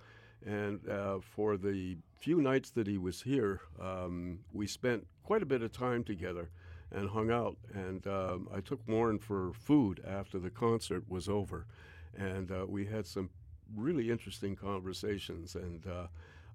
And 0.46 0.88
uh, 0.88 1.18
for 1.20 1.56
the 1.56 1.96
few 2.16 2.40
nights 2.40 2.70
that 2.70 2.86
he 2.86 2.96
was 2.96 3.22
here, 3.22 3.60
um, 3.80 4.38
we 4.52 4.68
spent 4.68 5.06
quite 5.24 5.42
a 5.42 5.46
bit 5.46 5.62
of 5.62 5.72
time 5.72 6.04
together 6.04 6.50
and 6.92 7.10
hung 7.10 7.30
out. 7.30 7.56
And 7.74 8.06
um, 8.06 8.48
I 8.54 8.60
took 8.60 8.80
Warne 8.86 9.18
for 9.18 9.52
food 9.52 10.00
after 10.06 10.38
the 10.38 10.50
concert 10.50 11.02
was 11.08 11.28
over 11.28 11.66
and 12.16 12.50
uh, 12.50 12.64
we 12.66 12.84
had 12.84 13.06
some 13.06 13.30
really 13.76 14.10
interesting 14.10 14.56
conversations 14.56 15.54
and 15.54 15.84
uh, 15.86 16.06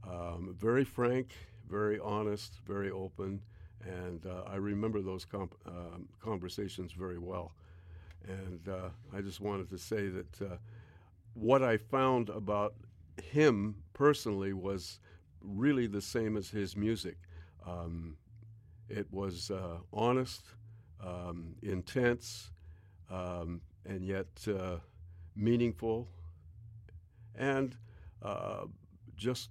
um, 0.10 0.56
very 0.60 0.84
frank, 0.84 1.34
very 1.70 2.00
honest, 2.00 2.60
very 2.68 2.92
open, 2.92 3.42
and 3.86 4.26
uh, 4.26 4.44
I 4.48 4.56
remember 4.56 5.02
those 5.02 5.26
comp- 5.26 5.56
um, 5.66 6.08
conversations 6.22 6.92
very 6.92 7.18
well. 7.18 7.54
And 8.28 8.68
uh, 8.68 8.90
I 9.16 9.22
just 9.22 9.42
wanted 9.42 9.70
to 9.70 9.78
say 9.78 10.08
that 10.08 10.42
uh, 10.42 10.58
what 11.34 11.62
I 11.62 11.78
found 11.78 12.30
about 12.30 12.76
him 13.22 13.76
personally 13.94 14.54
was 14.54 15.00
really 15.42 15.88
the 15.88 16.02
same 16.02 16.38
as 16.38 16.50
his 16.50 16.76
music. 16.76 17.18
Um, 17.66 18.18
it 18.90 19.08
was 19.12 19.52
uh, 19.52 19.78
honest, 19.92 20.44
um, 21.04 21.56
intense, 21.62 22.52
um, 23.10 23.62
and 23.86 24.06
yet 24.06 24.48
meaningful, 25.36 26.08
and 27.36 27.76
uh, 28.22 28.66
just 29.16 29.50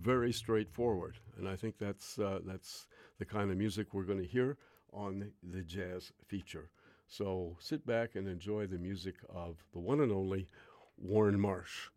very 0.00 0.32
straightforward. 0.32 1.18
And 1.38 1.48
I 1.48 1.56
think 1.56 1.78
that's 1.78 2.18
uh, 2.18 2.40
that's 2.44 2.86
the 3.18 3.24
kind 3.24 3.50
of 3.50 3.56
music 3.56 3.92
we're 3.92 4.04
going 4.04 4.20
to 4.20 4.26
hear 4.26 4.56
on 4.92 5.30
the 5.42 5.62
jazz 5.62 6.12
feature. 6.26 6.70
So 7.06 7.56
sit 7.60 7.86
back 7.86 8.14
and 8.14 8.26
enjoy 8.26 8.66
the 8.66 8.78
music 8.78 9.16
of 9.28 9.64
the 9.72 9.78
one 9.78 10.00
and 10.00 10.12
only 10.12 10.48
Warne 10.96 11.38
Marsh, 11.38 11.88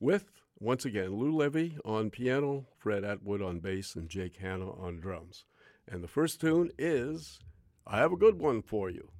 with 0.00 0.40
once 0.58 0.84
again 0.84 1.16
Lou 1.16 1.34
Levy 1.34 1.78
on 1.84 2.10
piano, 2.10 2.66
Fred 2.78 3.04
Atwood 3.04 3.42
on 3.42 3.60
bass, 3.60 3.94
and 3.94 4.08
Jake 4.08 4.36
Hanna 4.36 4.70
on 4.72 5.00
drums. 5.00 5.44
And 5.86 6.02
the 6.02 6.08
first 6.08 6.40
tune 6.40 6.70
is 6.78 7.38
I 7.86 7.98
Have 7.98 8.12
a 8.12 8.16
Good 8.16 8.38
One 8.38 8.62
for 8.62 8.90
You. 8.90 9.10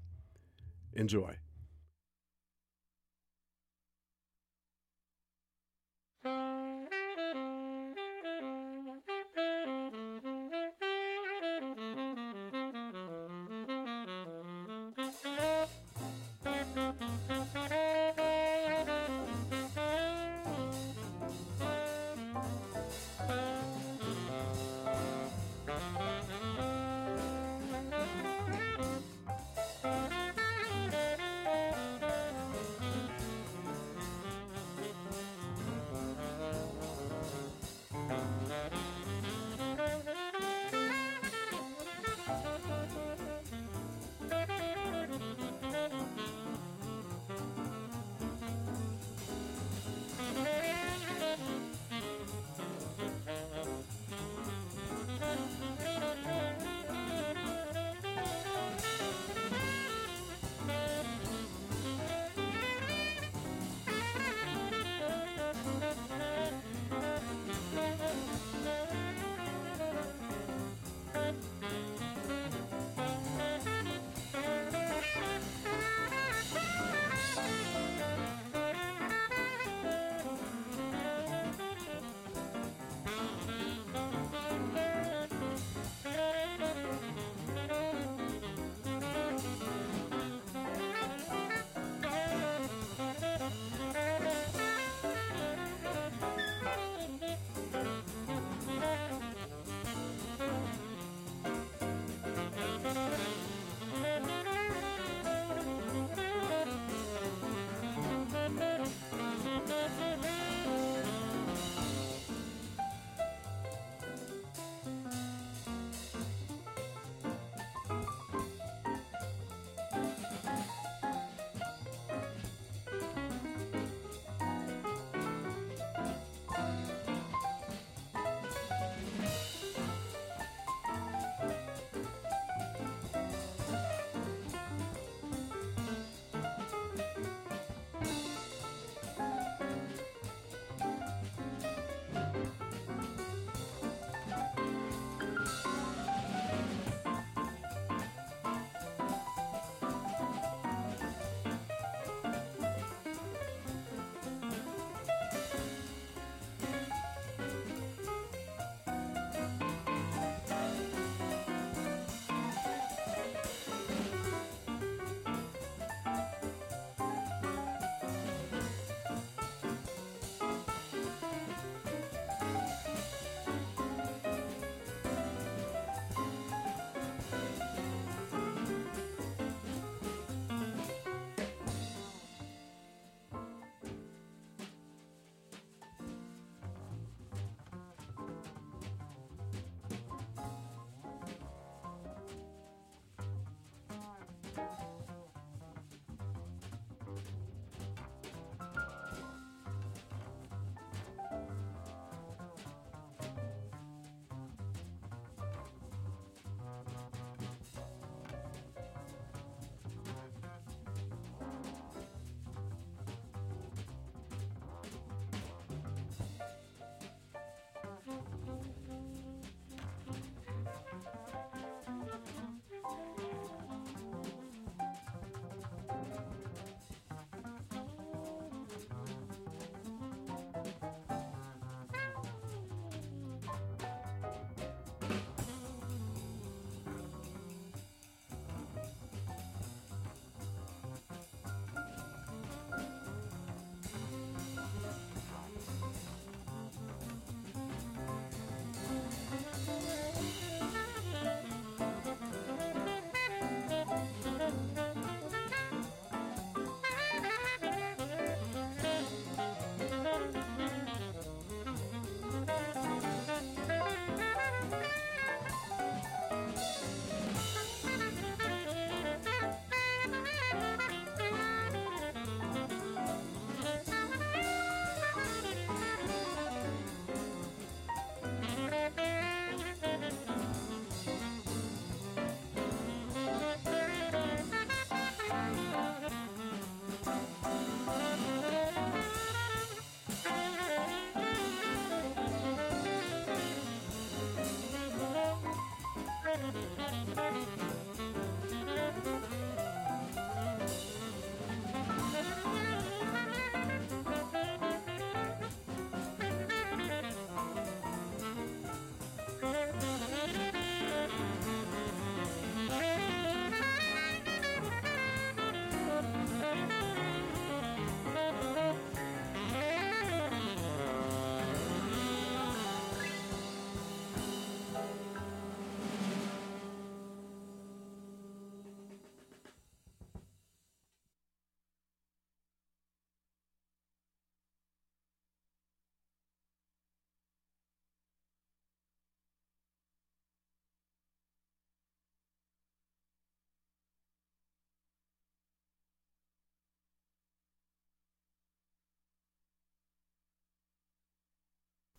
Enjoy. 0.93 1.37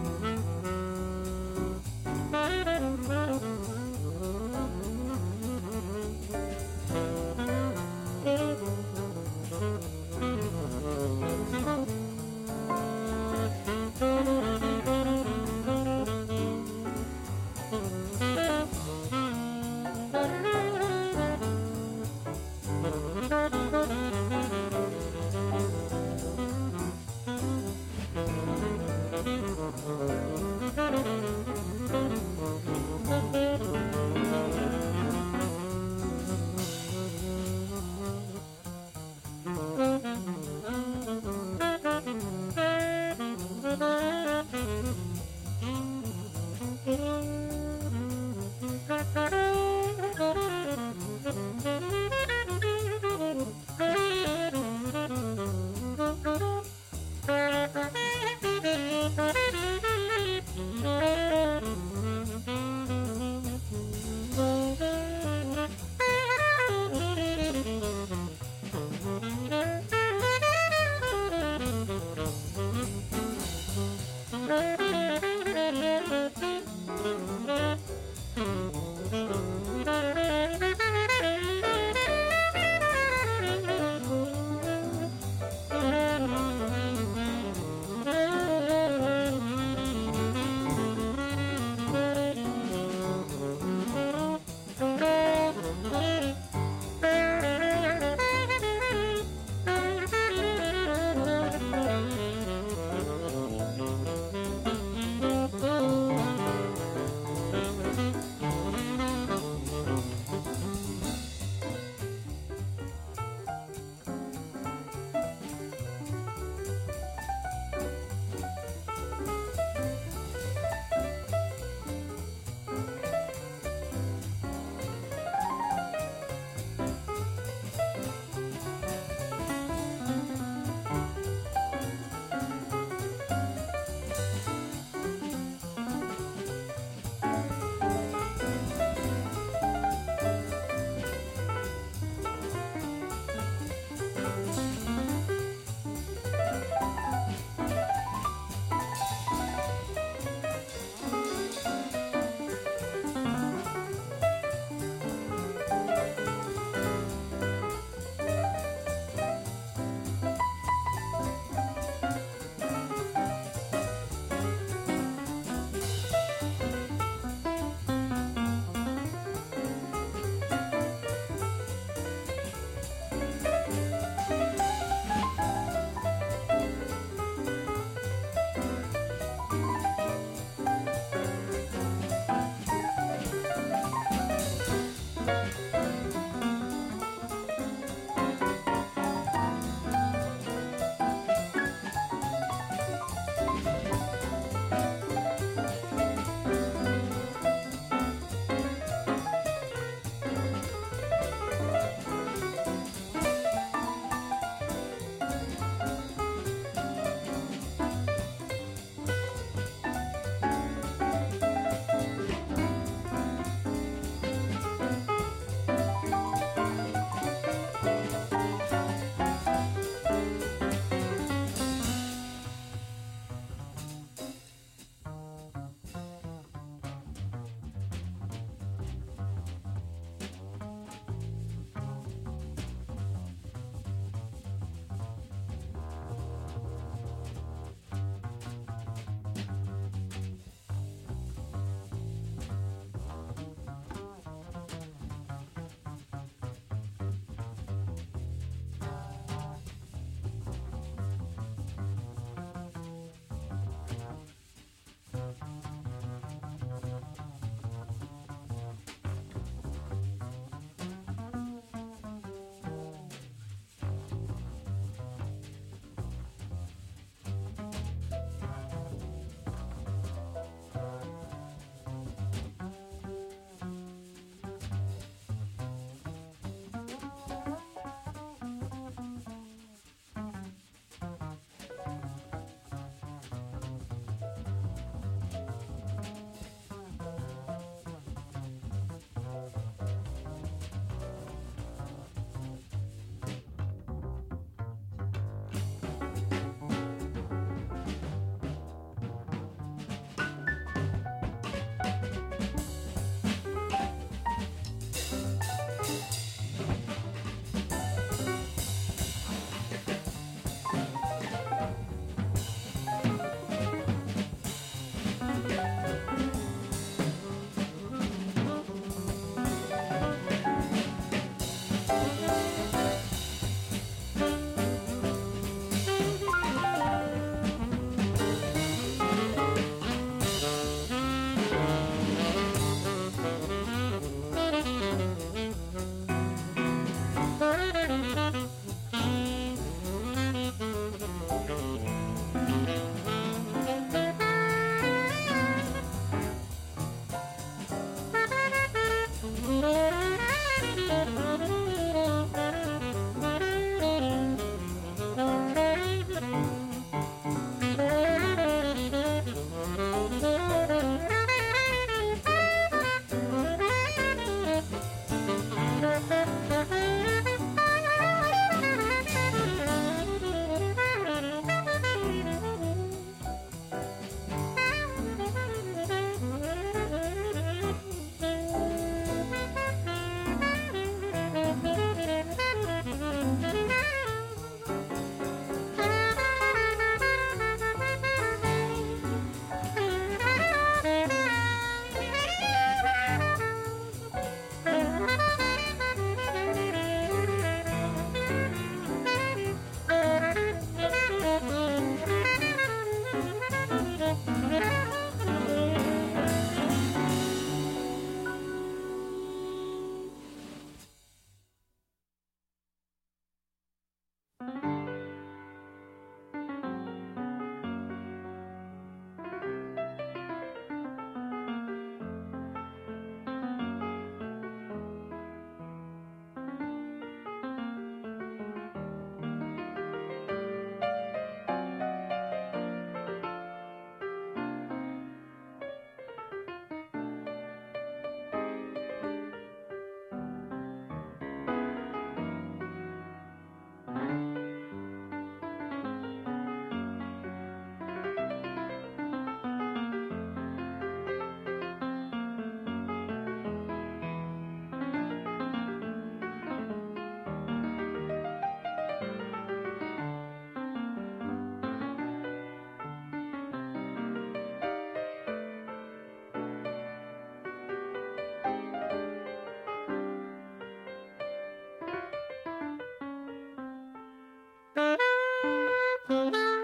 Música 476.10 476.59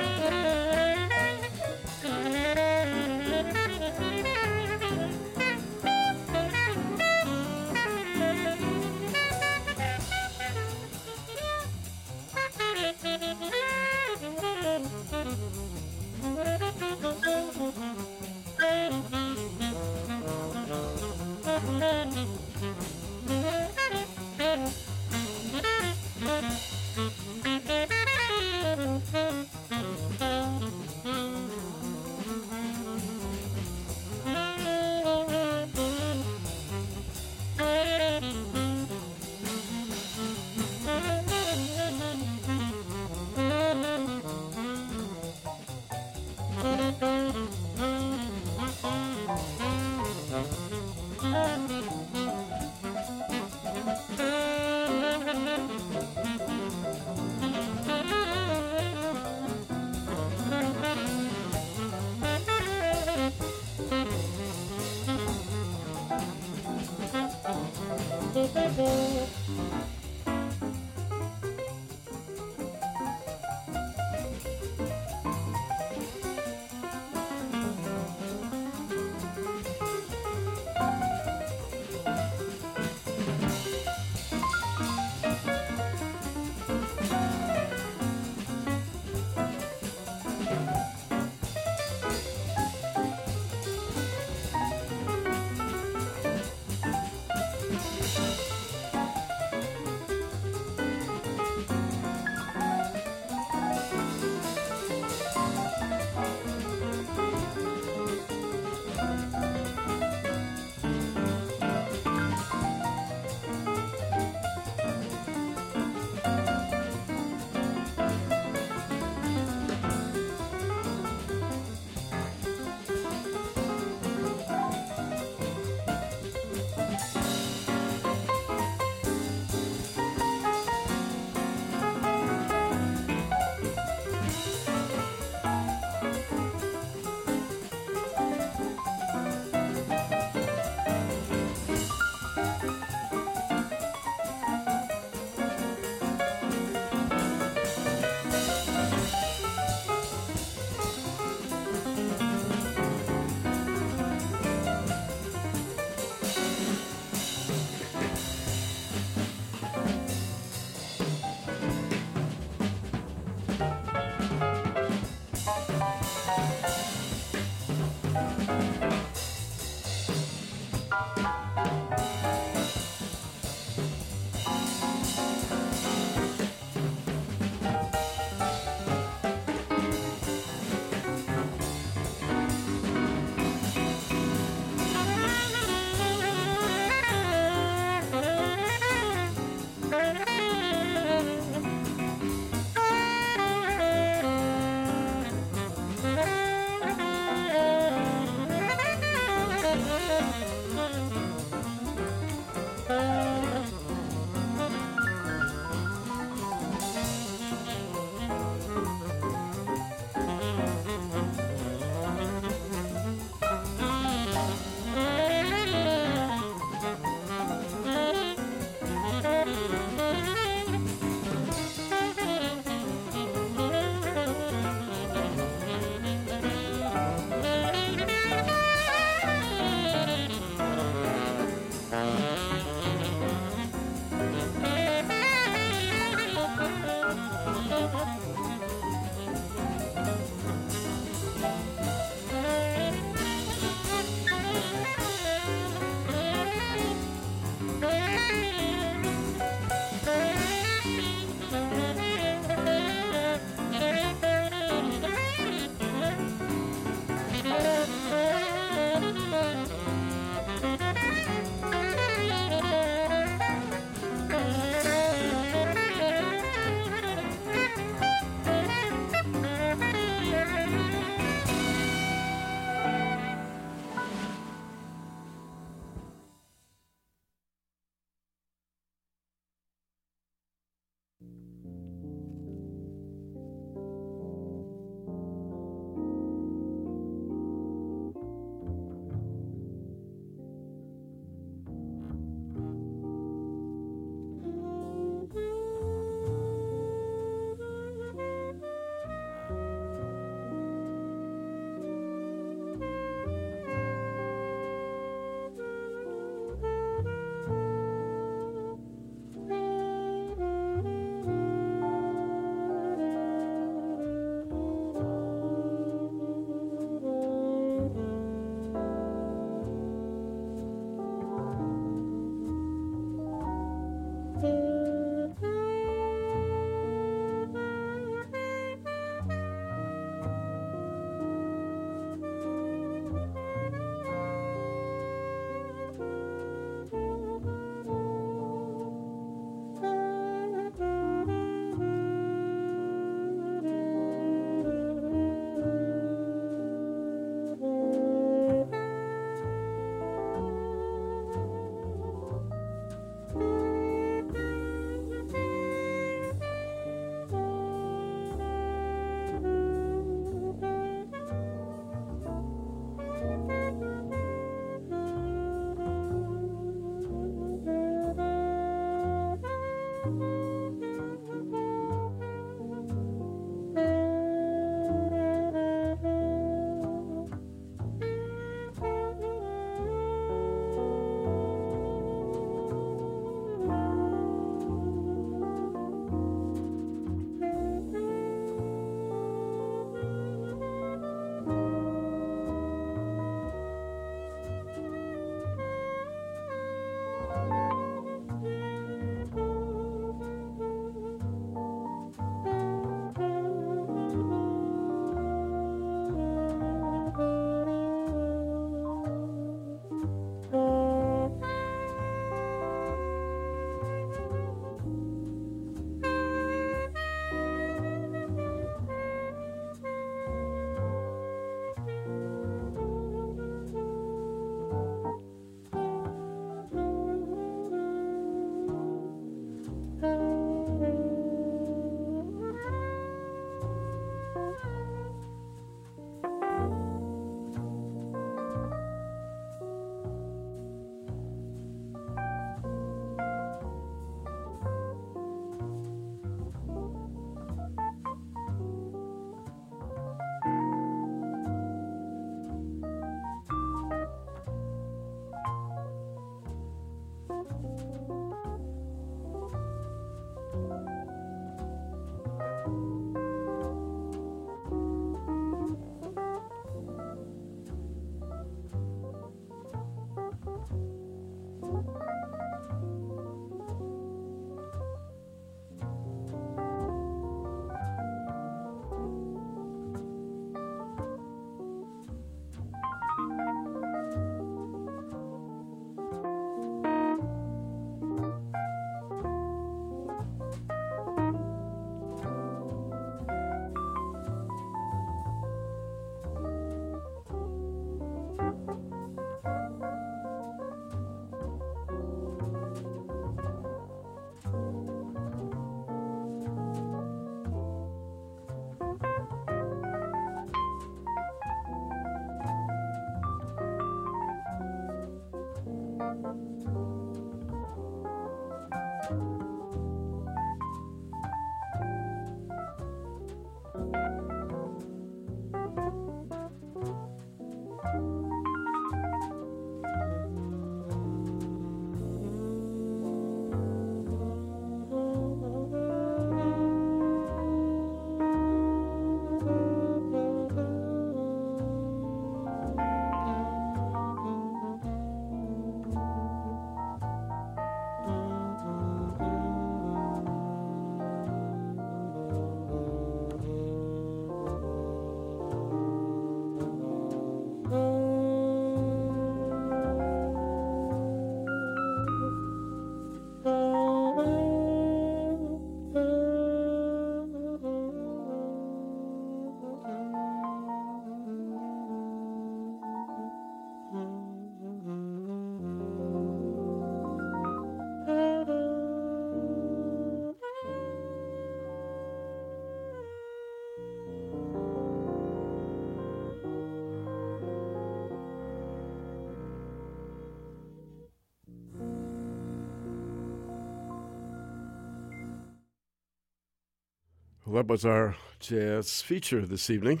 Well, 597.46 597.56
that 597.56 597.68
was 597.70 597.84
our 597.84 598.16
jazz 598.40 599.02
feature 599.02 599.44
this 599.44 599.68
evening. 599.68 600.00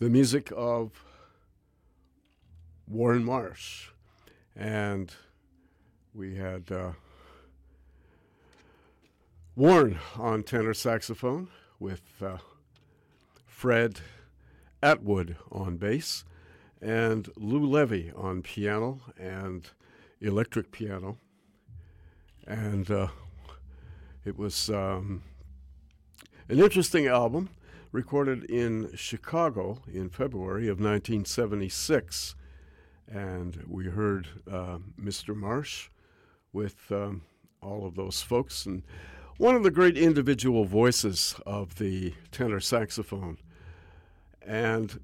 The 0.00 0.08
music 0.08 0.52
of 0.56 1.04
Warne 2.88 3.24
Marsh. 3.24 3.90
And 4.56 5.14
we 6.12 6.34
had 6.34 6.72
uh, 6.72 6.92
Warne 9.54 10.00
on 10.18 10.42
tenor 10.42 10.74
saxophone 10.74 11.46
with 11.78 12.02
uh, 12.20 12.38
Fred 13.46 14.00
Atwood 14.82 15.36
on 15.52 15.76
bass 15.76 16.24
and 16.82 17.28
Lou 17.36 17.64
Levy 17.64 18.10
on 18.16 18.42
piano 18.42 18.98
and 19.16 19.70
electric 20.20 20.72
piano. 20.72 21.18
And 22.48 22.90
uh, 22.90 23.08
it 24.24 24.36
was 24.36 24.70
um, 24.70 25.22
an 26.50 26.58
interesting 26.58 27.06
album 27.06 27.48
recorded 27.92 28.42
in 28.42 28.90
Chicago 28.96 29.78
in 29.86 30.10
February 30.10 30.64
of 30.64 30.80
1976. 30.80 32.34
And 33.06 33.62
we 33.68 33.84
heard 33.84 34.26
uh, 34.50 34.78
Mr. 35.00 35.36
Marsh 35.36 35.90
with 36.52 36.90
um, 36.90 37.22
all 37.62 37.86
of 37.86 37.94
those 37.94 38.20
folks. 38.20 38.66
And 38.66 38.82
one 39.38 39.54
of 39.54 39.62
the 39.62 39.70
great 39.70 39.96
individual 39.96 40.64
voices 40.64 41.36
of 41.46 41.76
the 41.76 42.14
tenor 42.32 42.58
saxophone. 42.58 43.38
And 44.44 44.98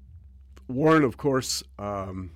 Warne, 0.67 1.05
of 1.05 1.15
course, 1.15 1.63
um, 1.79 2.31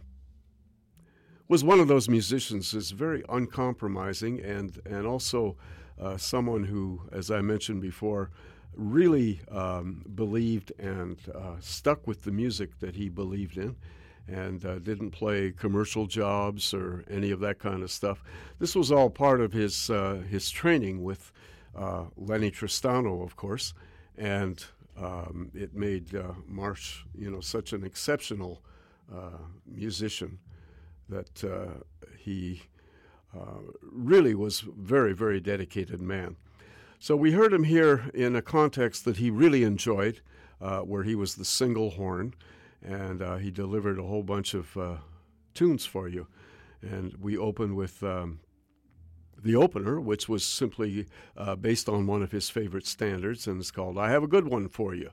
was 1.49 1.65
one 1.65 1.81
of 1.81 1.89
those 1.89 2.07
musicians 2.07 2.71
who's 2.71 2.91
very 2.91 3.25
uncompromising 3.27 4.39
and, 4.39 4.79
and 4.85 5.05
also 5.05 5.57
uh, 5.99 6.15
someone 6.15 6.63
who, 6.63 7.01
as 7.11 7.29
I 7.29 7.41
mentioned 7.41 7.81
before, 7.81 8.31
really 8.75 9.41
um, 9.49 10.03
believed 10.15 10.71
and 10.79 11.17
uh, 11.33 11.55
stuck 11.59 12.07
with 12.07 12.23
the 12.23 12.31
music 12.31 12.79
that 12.79 12.95
he 12.95 13.09
believed 13.09 13.57
in 13.57 13.75
and 14.27 14.65
uh, 14.65 14.79
didn't 14.79 15.11
play 15.11 15.51
commercial 15.51 16.05
jobs 16.07 16.73
or 16.73 17.03
any 17.09 17.31
of 17.31 17.39
that 17.39 17.59
kind 17.59 17.83
of 17.83 17.91
stuff. 17.91 18.23
This 18.59 18.75
was 18.75 18.91
all 18.91 19.09
part 19.09 19.41
of 19.41 19.51
his, 19.51 19.89
uh, 19.89 20.21
his 20.29 20.49
training 20.49 21.03
with 21.03 21.31
uh, 21.75 22.05
Lennie 22.15 22.51
Tristano, 22.51 23.23
of 23.23 23.35
course, 23.35 23.73
and 24.17 24.63
um, 24.97 25.51
it 25.53 25.73
made 25.73 26.15
uh, 26.15 26.33
Marsh, 26.47 27.03
you 27.17 27.31
know, 27.31 27.41
such 27.41 27.73
an 27.73 27.83
exceptional 27.83 28.61
uh, 29.13 29.37
musician 29.65 30.39
that 31.09 31.43
he 32.17 32.61
really 33.81 34.35
was 34.35 34.63
a 34.63 34.71
very, 34.77 35.13
very 35.13 35.39
dedicated 35.39 36.01
man. 36.01 36.35
So 37.03 37.15
we 37.15 37.31
heard 37.31 37.51
him 37.51 37.63
here 37.63 38.11
in 38.13 38.35
a 38.35 38.43
context 38.43 39.05
that 39.05 39.17
he 39.17 39.31
really 39.31 39.63
enjoyed, 39.63 40.21
uh, 40.61 40.81
where 40.81 41.01
he 41.01 41.15
was 41.15 41.33
the 41.33 41.43
single 41.43 41.89
horn, 41.89 42.35
and 42.79 43.23
uh, 43.23 43.37
he 43.37 43.49
delivered 43.49 43.97
a 43.97 44.03
whole 44.03 44.21
bunch 44.21 44.53
of 44.53 44.77
tunes 45.55 45.83
for 45.83 46.07
you. 46.07 46.27
And 46.83 47.15
we 47.19 47.35
opened 47.35 47.75
with 47.75 48.03
um, 48.03 48.41
the 49.35 49.55
opener, 49.55 49.99
which 49.99 50.29
was 50.29 50.45
simply 50.45 51.07
uh, 51.35 51.55
based 51.55 51.89
on 51.89 52.05
one 52.05 52.21
of 52.21 52.31
his 52.31 52.51
favorite 52.51 52.85
standards, 52.85 53.47
and 53.47 53.59
it's 53.59 53.71
called 53.71 53.97
I 53.97 54.11
Have 54.11 54.21
a 54.21 54.27
Good 54.27 54.47
One 54.47 54.69
for 54.69 54.93
You. 54.93 55.09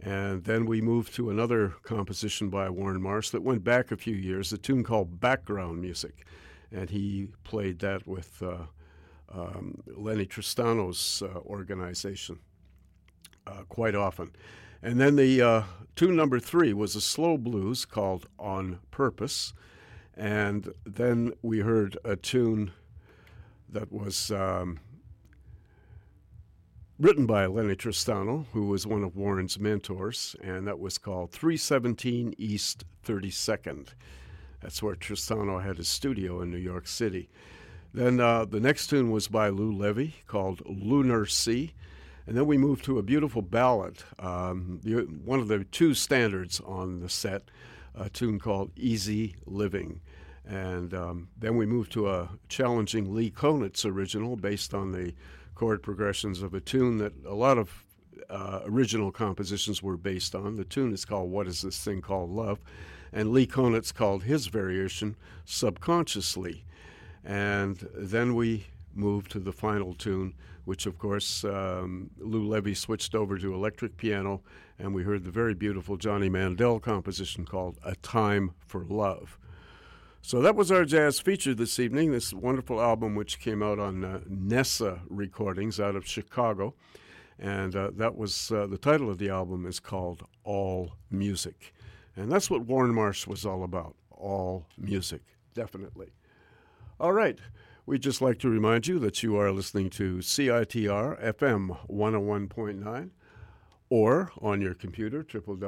And 0.00 0.42
then 0.42 0.66
we 0.66 0.80
moved 0.80 1.14
to 1.14 1.30
another 1.30 1.76
composition 1.84 2.50
by 2.50 2.68
Warne 2.68 3.00
Marsh 3.00 3.30
that 3.30 3.44
went 3.44 3.62
back 3.62 3.92
a 3.92 3.96
few 3.96 4.16
years, 4.16 4.52
a 4.52 4.58
tune 4.58 4.82
called 4.82 5.20
Background 5.20 5.80
Music. 5.80 6.26
And 6.72 6.90
he 6.90 7.28
played 7.44 7.78
that 7.78 8.08
with 8.08 8.42
uh, 8.42 8.66
um, 9.32 9.82
Lennie 9.86 10.26
Tristano's 10.26 11.22
uh, 11.22 11.38
organization 11.40 12.38
uh, 13.46 13.62
quite 13.68 13.94
often. 13.94 14.32
And 14.82 15.00
then 15.00 15.16
the 15.16 15.42
uh, 15.42 15.62
tune 15.94 16.16
number 16.16 16.38
three 16.38 16.72
was 16.72 16.94
a 16.94 17.00
slow 17.00 17.36
blues 17.38 17.84
called 17.84 18.26
On 18.38 18.78
Purpose. 18.90 19.52
And 20.16 20.72
then 20.84 21.32
we 21.42 21.60
heard 21.60 21.98
a 22.04 22.16
tune 22.16 22.72
that 23.68 23.92
was 23.92 24.30
um, 24.30 24.80
written 26.98 27.26
by 27.26 27.46
Lennie 27.46 27.74
Tristano, 27.74 28.46
who 28.52 28.66
was 28.66 28.86
one 28.86 29.02
of 29.02 29.16
Warne's 29.16 29.58
mentors, 29.58 30.34
and 30.42 30.66
that 30.66 30.78
was 30.78 30.98
called 30.98 31.32
317 31.32 32.34
East 32.38 32.84
32nd. 33.04 33.88
That's 34.60 34.82
where 34.82 34.94
Tristano 34.94 35.62
had 35.62 35.76
his 35.76 35.88
studio 35.88 36.40
in 36.40 36.50
New 36.50 36.56
York 36.56 36.86
City. 36.86 37.28
Then 37.96 38.20
uh, 38.20 38.44
the 38.44 38.60
next 38.60 38.88
tune 38.88 39.10
was 39.10 39.26
by 39.26 39.48
Lou 39.48 39.72
Levy 39.72 40.16
called 40.26 40.62
Lunarcy. 40.66 41.72
And 42.26 42.36
then 42.36 42.44
we 42.44 42.58
moved 42.58 42.84
to 42.84 42.98
a 42.98 43.02
beautiful 43.02 43.40
ballad, 43.40 44.02
um, 44.18 44.80
the, 44.82 45.04
one 45.24 45.40
of 45.40 45.48
the 45.48 45.64
two 45.64 45.94
standards 45.94 46.60
on 46.60 47.00
the 47.00 47.08
set, 47.08 47.50
a 47.94 48.10
tune 48.10 48.38
called 48.38 48.70
Easy 48.76 49.36
Living. 49.46 50.02
And 50.46 50.92
um, 50.92 51.28
then 51.38 51.56
we 51.56 51.64
moved 51.64 51.90
to 51.92 52.10
a 52.10 52.28
challenging 52.50 53.14
Lee 53.14 53.30
Konitz 53.30 53.86
original 53.86 54.36
based 54.36 54.74
on 54.74 54.92
the 54.92 55.14
chord 55.54 55.82
progressions 55.82 56.42
of 56.42 56.52
a 56.52 56.60
tune 56.60 56.98
that 56.98 57.14
a 57.24 57.34
lot 57.34 57.56
of 57.56 57.82
uh, 58.28 58.60
original 58.66 59.10
compositions 59.10 59.82
were 59.82 59.96
based 59.96 60.34
on. 60.34 60.56
The 60.56 60.64
tune 60.64 60.92
is 60.92 61.06
called 61.06 61.30
What 61.30 61.46
Is 61.46 61.62
This 61.62 61.82
Thing 61.82 62.02
Called 62.02 62.28
Love? 62.28 62.58
And 63.10 63.32
Lee 63.32 63.46
Konitz 63.46 63.94
called 63.94 64.24
his 64.24 64.48
variation 64.48 65.16
Subconscious-Lee. 65.46 66.64
And 67.26 67.76
then 67.92 68.36
we 68.36 68.66
moved 68.94 69.32
to 69.32 69.40
the 69.40 69.52
final 69.52 69.94
tune, 69.94 70.34
which 70.64 70.86
of 70.86 70.96
course 70.96 71.44
um, 71.44 72.10
Lou 72.18 72.46
Levy 72.46 72.72
switched 72.72 73.14
over 73.16 73.36
to 73.36 73.52
electric 73.52 73.96
piano, 73.96 74.42
and 74.78 74.94
we 74.94 75.02
heard 75.02 75.24
the 75.24 75.30
very 75.32 75.52
beautiful 75.52 75.96
Johnny 75.96 76.28
Mandel 76.28 76.78
composition 76.78 77.44
called 77.44 77.78
A 77.84 77.96
Time 77.96 78.52
for 78.64 78.84
Love. 78.84 79.38
So 80.22 80.40
that 80.40 80.54
was 80.54 80.70
our 80.70 80.84
jazz 80.84 81.18
feature 81.18 81.54
this 81.54 81.78
evening, 81.80 82.12
this 82.12 82.32
wonderful 82.32 82.80
album 82.80 83.16
which 83.16 83.40
came 83.40 83.62
out 83.62 83.78
on 83.80 84.04
uh, 84.04 84.20
Nessa 84.28 85.00
Recordings 85.08 85.80
out 85.80 85.96
of 85.96 86.06
Chicago. 86.06 86.74
And 87.38 87.76
uh, 87.76 87.90
that 87.96 88.16
was 88.16 88.50
uh, 88.50 88.66
the 88.66 88.78
title 88.78 89.10
of 89.10 89.18
the 89.18 89.28
album 89.28 89.66
is 89.66 89.78
called 89.78 90.22
All 90.42 90.92
Music. 91.10 91.74
And 92.16 92.30
that's 92.30 92.50
what 92.50 92.62
Warne 92.62 92.94
Marsh 92.94 93.26
was 93.26 93.44
all 93.44 93.62
about 93.62 93.94
all 94.10 94.66
music, 94.78 95.22
definitely. 95.54 96.12
All 96.98 97.12
right. 97.12 97.38
We'd 97.84 98.00
just 98.00 98.22
like 98.22 98.38
to 98.38 98.48
remind 98.48 98.86
you 98.86 98.98
that 99.00 99.22
you 99.22 99.36
are 99.36 99.52
listening 99.52 99.90
to 99.90 100.16
CITR 100.16 101.22
FM 101.22 101.76
101.9 101.90 103.10
or 103.90 104.32
on 104.40 104.62
your 104.62 104.72
computer, 104.72 105.22
www.citr.ca. 105.22 105.64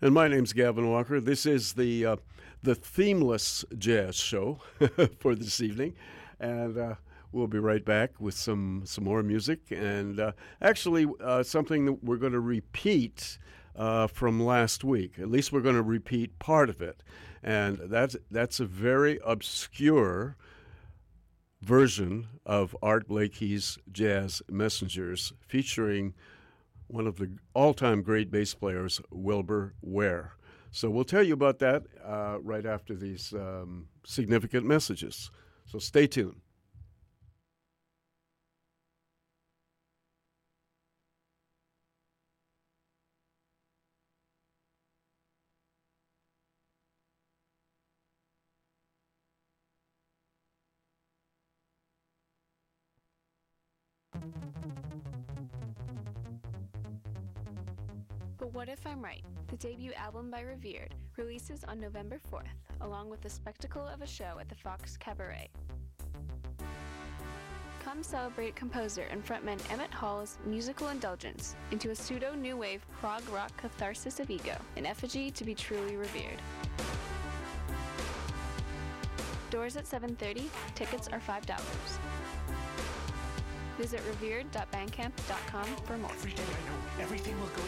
And 0.00 0.12
my 0.12 0.26
name's 0.26 0.52
Gavin 0.52 0.90
Walker. 0.90 1.20
This 1.20 1.46
is 1.46 1.74
the 1.74 2.04
uh, 2.04 2.16
the 2.60 2.74
themeless 2.74 3.64
jazz 3.78 4.16
show 4.16 4.58
for 5.20 5.36
this 5.36 5.60
evening, 5.60 5.94
and 6.40 6.76
uh, 6.76 6.96
we'll 7.30 7.46
be 7.46 7.60
right 7.60 7.84
back 7.84 8.20
with 8.20 8.34
some 8.34 8.82
some 8.84 9.04
more 9.04 9.22
music 9.22 9.60
and 9.70 10.18
uh, 10.18 10.32
actually 10.60 11.06
uh, 11.22 11.44
something 11.44 11.84
that 11.84 12.02
we're 12.02 12.16
going 12.16 12.32
to 12.32 12.40
repeat 12.40 13.38
uh, 13.76 14.08
from 14.08 14.40
last 14.40 14.82
week. 14.82 15.20
At 15.20 15.30
least 15.30 15.52
we're 15.52 15.60
going 15.60 15.76
to 15.76 15.82
repeat 15.82 16.36
part 16.40 16.68
of 16.68 16.82
it, 16.82 17.04
and 17.42 17.78
that's 17.84 18.16
that's 18.30 18.60
a 18.60 18.66
very 18.66 19.18
obscure 19.24 20.36
version 21.62 22.28
of 22.44 22.76
Art 22.82 23.08
Blakey's 23.08 23.78
Jazz 23.90 24.42
Messengers 24.48 25.32
featuring 25.46 26.14
one 26.88 27.06
of 27.06 27.16
the 27.16 27.30
all 27.54 27.74
time 27.74 28.02
great 28.02 28.30
bass 28.30 28.54
players, 28.54 29.00
Wilbur 29.10 29.74
Ware. 29.80 30.32
So 30.70 30.88
we'll 30.90 31.04
tell 31.04 31.22
you 31.22 31.34
about 31.34 31.58
that 31.58 31.84
uh, 32.04 32.38
right 32.42 32.64
after 32.64 32.94
these 32.94 33.32
um, 33.34 33.88
significant 34.04 34.66
messages. 34.66 35.30
So 35.66 35.78
stay 35.78 36.06
tuned. 36.06 36.40
Debut 59.62 59.92
album 59.92 60.28
by 60.28 60.40
Revered, 60.40 60.92
releases 61.16 61.62
on 61.62 61.78
November 61.78 62.18
4th, 62.32 62.48
along 62.80 63.08
with 63.08 63.20
the 63.20 63.30
spectacle 63.30 63.86
of 63.86 64.02
a 64.02 64.06
show 64.08 64.38
at 64.40 64.48
the 64.48 64.56
Fox 64.56 64.96
Cabaret. 64.96 65.48
Come 67.84 68.02
celebrate 68.02 68.56
composer 68.56 69.06
and 69.08 69.24
frontman 69.24 69.60
Emmett 69.70 69.92
Hall's 69.92 70.38
musical 70.44 70.88
indulgence 70.88 71.54
into 71.70 71.90
a 71.90 71.94
pseudo 71.94 72.34
new 72.34 72.56
wave 72.56 72.84
prog 72.98 73.22
rock 73.28 73.56
catharsis 73.56 74.18
of 74.18 74.30
ego, 74.30 74.56
an 74.76 74.84
effigy 74.84 75.30
to 75.30 75.44
be 75.44 75.54
truly 75.54 75.96
revered. 75.96 76.42
Doors 79.50 79.76
at 79.76 79.86
7:30, 79.86 80.50
tickets 80.74 81.06
are 81.06 81.20
$5. 81.20 82.00
Visit 83.78 84.00
revered.bandcamp.com 84.08 85.66
for 85.86 85.98
more. 85.98 86.10
Every 86.10 86.32
day 86.32 86.42
I 86.42 86.68
know 86.68 87.02
everything 87.04 87.40
will 87.40 87.46
go 87.46 87.62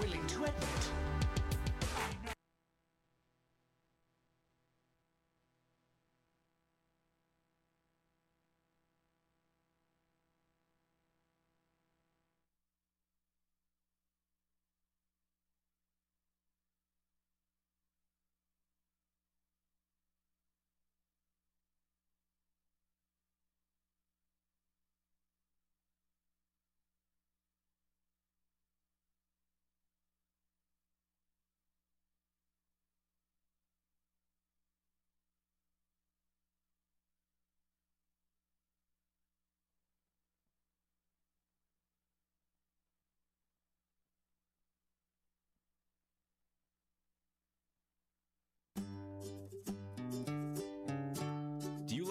willing 0.00 0.26
to 0.26 0.44
admit. 0.44 1.15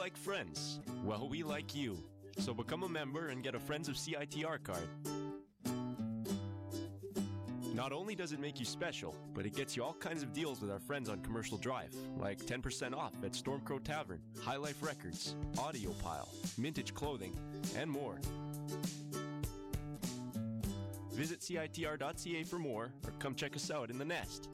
Like 0.06 0.16
friends? 0.18 0.80
Well, 1.04 1.28
we 1.28 1.42
like 1.42 1.74
you. 1.74 1.98
So 2.38 2.54
become 2.54 2.84
a 2.84 2.88
member 2.88 3.30
and 3.30 3.42
get 3.42 3.56
a 3.56 3.60
Friends 3.60 3.90
of 3.90 3.96
CITR 3.96 4.64
card. 4.64 4.88
Not 7.74 7.92
only 7.92 8.14
does 8.14 8.32
it 8.32 8.40
make 8.40 8.60
you 8.60 8.68
special, 8.68 9.16
but 9.34 9.48
it 9.48 9.56
gets 9.56 9.76
you 9.76 9.84
all 9.84 9.96
kinds 9.96 10.22
of 10.22 10.32
deals 10.32 10.62
with 10.62 10.70
our 10.70 10.78
friends 10.78 11.10
on 11.10 11.22
Commercial 11.22 11.58
Drive, 11.58 11.92
like 12.20 12.38
10% 12.38 12.96
off 12.96 13.14
at 13.24 13.32
Stormcrow 13.32 13.84
Tavern, 13.84 14.22
High 14.44 14.58
Life 14.58 14.84
Records, 14.84 15.34
Audio 15.58 15.90
Pile, 16.04 16.30
Mintage 16.60 16.94
Clothing, 16.94 17.36
and 17.76 17.90
more. 17.90 18.20
Visit 21.14 21.40
CITR.ca 21.40 22.44
for 22.44 22.60
more, 22.60 22.92
or 23.08 23.12
come 23.18 23.34
check 23.34 23.56
us 23.56 23.72
out 23.72 23.90
in 23.90 23.98
the 23.98 24.06
nest. 24.06 24.50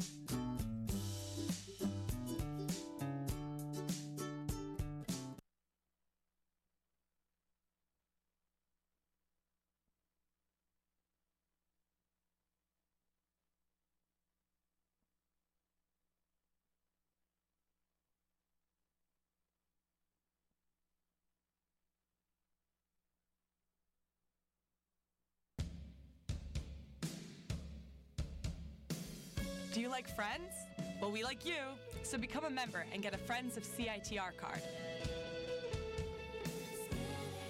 Like 29.91 30.07
friends? 30.15 30.53
Well, 31.01 31.11
we 31.11 31.23
like 31.23 31.45
you. 31.45 31.61
So 32.03 32.17
become 32.17 32.45
a 32.45 32.49
member 32.49 32.85
and 32.93 33.03
get 33.03 33.13
a 33.13 33.17
Friends 33.17 33.57
of 33.57 33.63
CITR 33.63 34.37
card. 34.37 34.61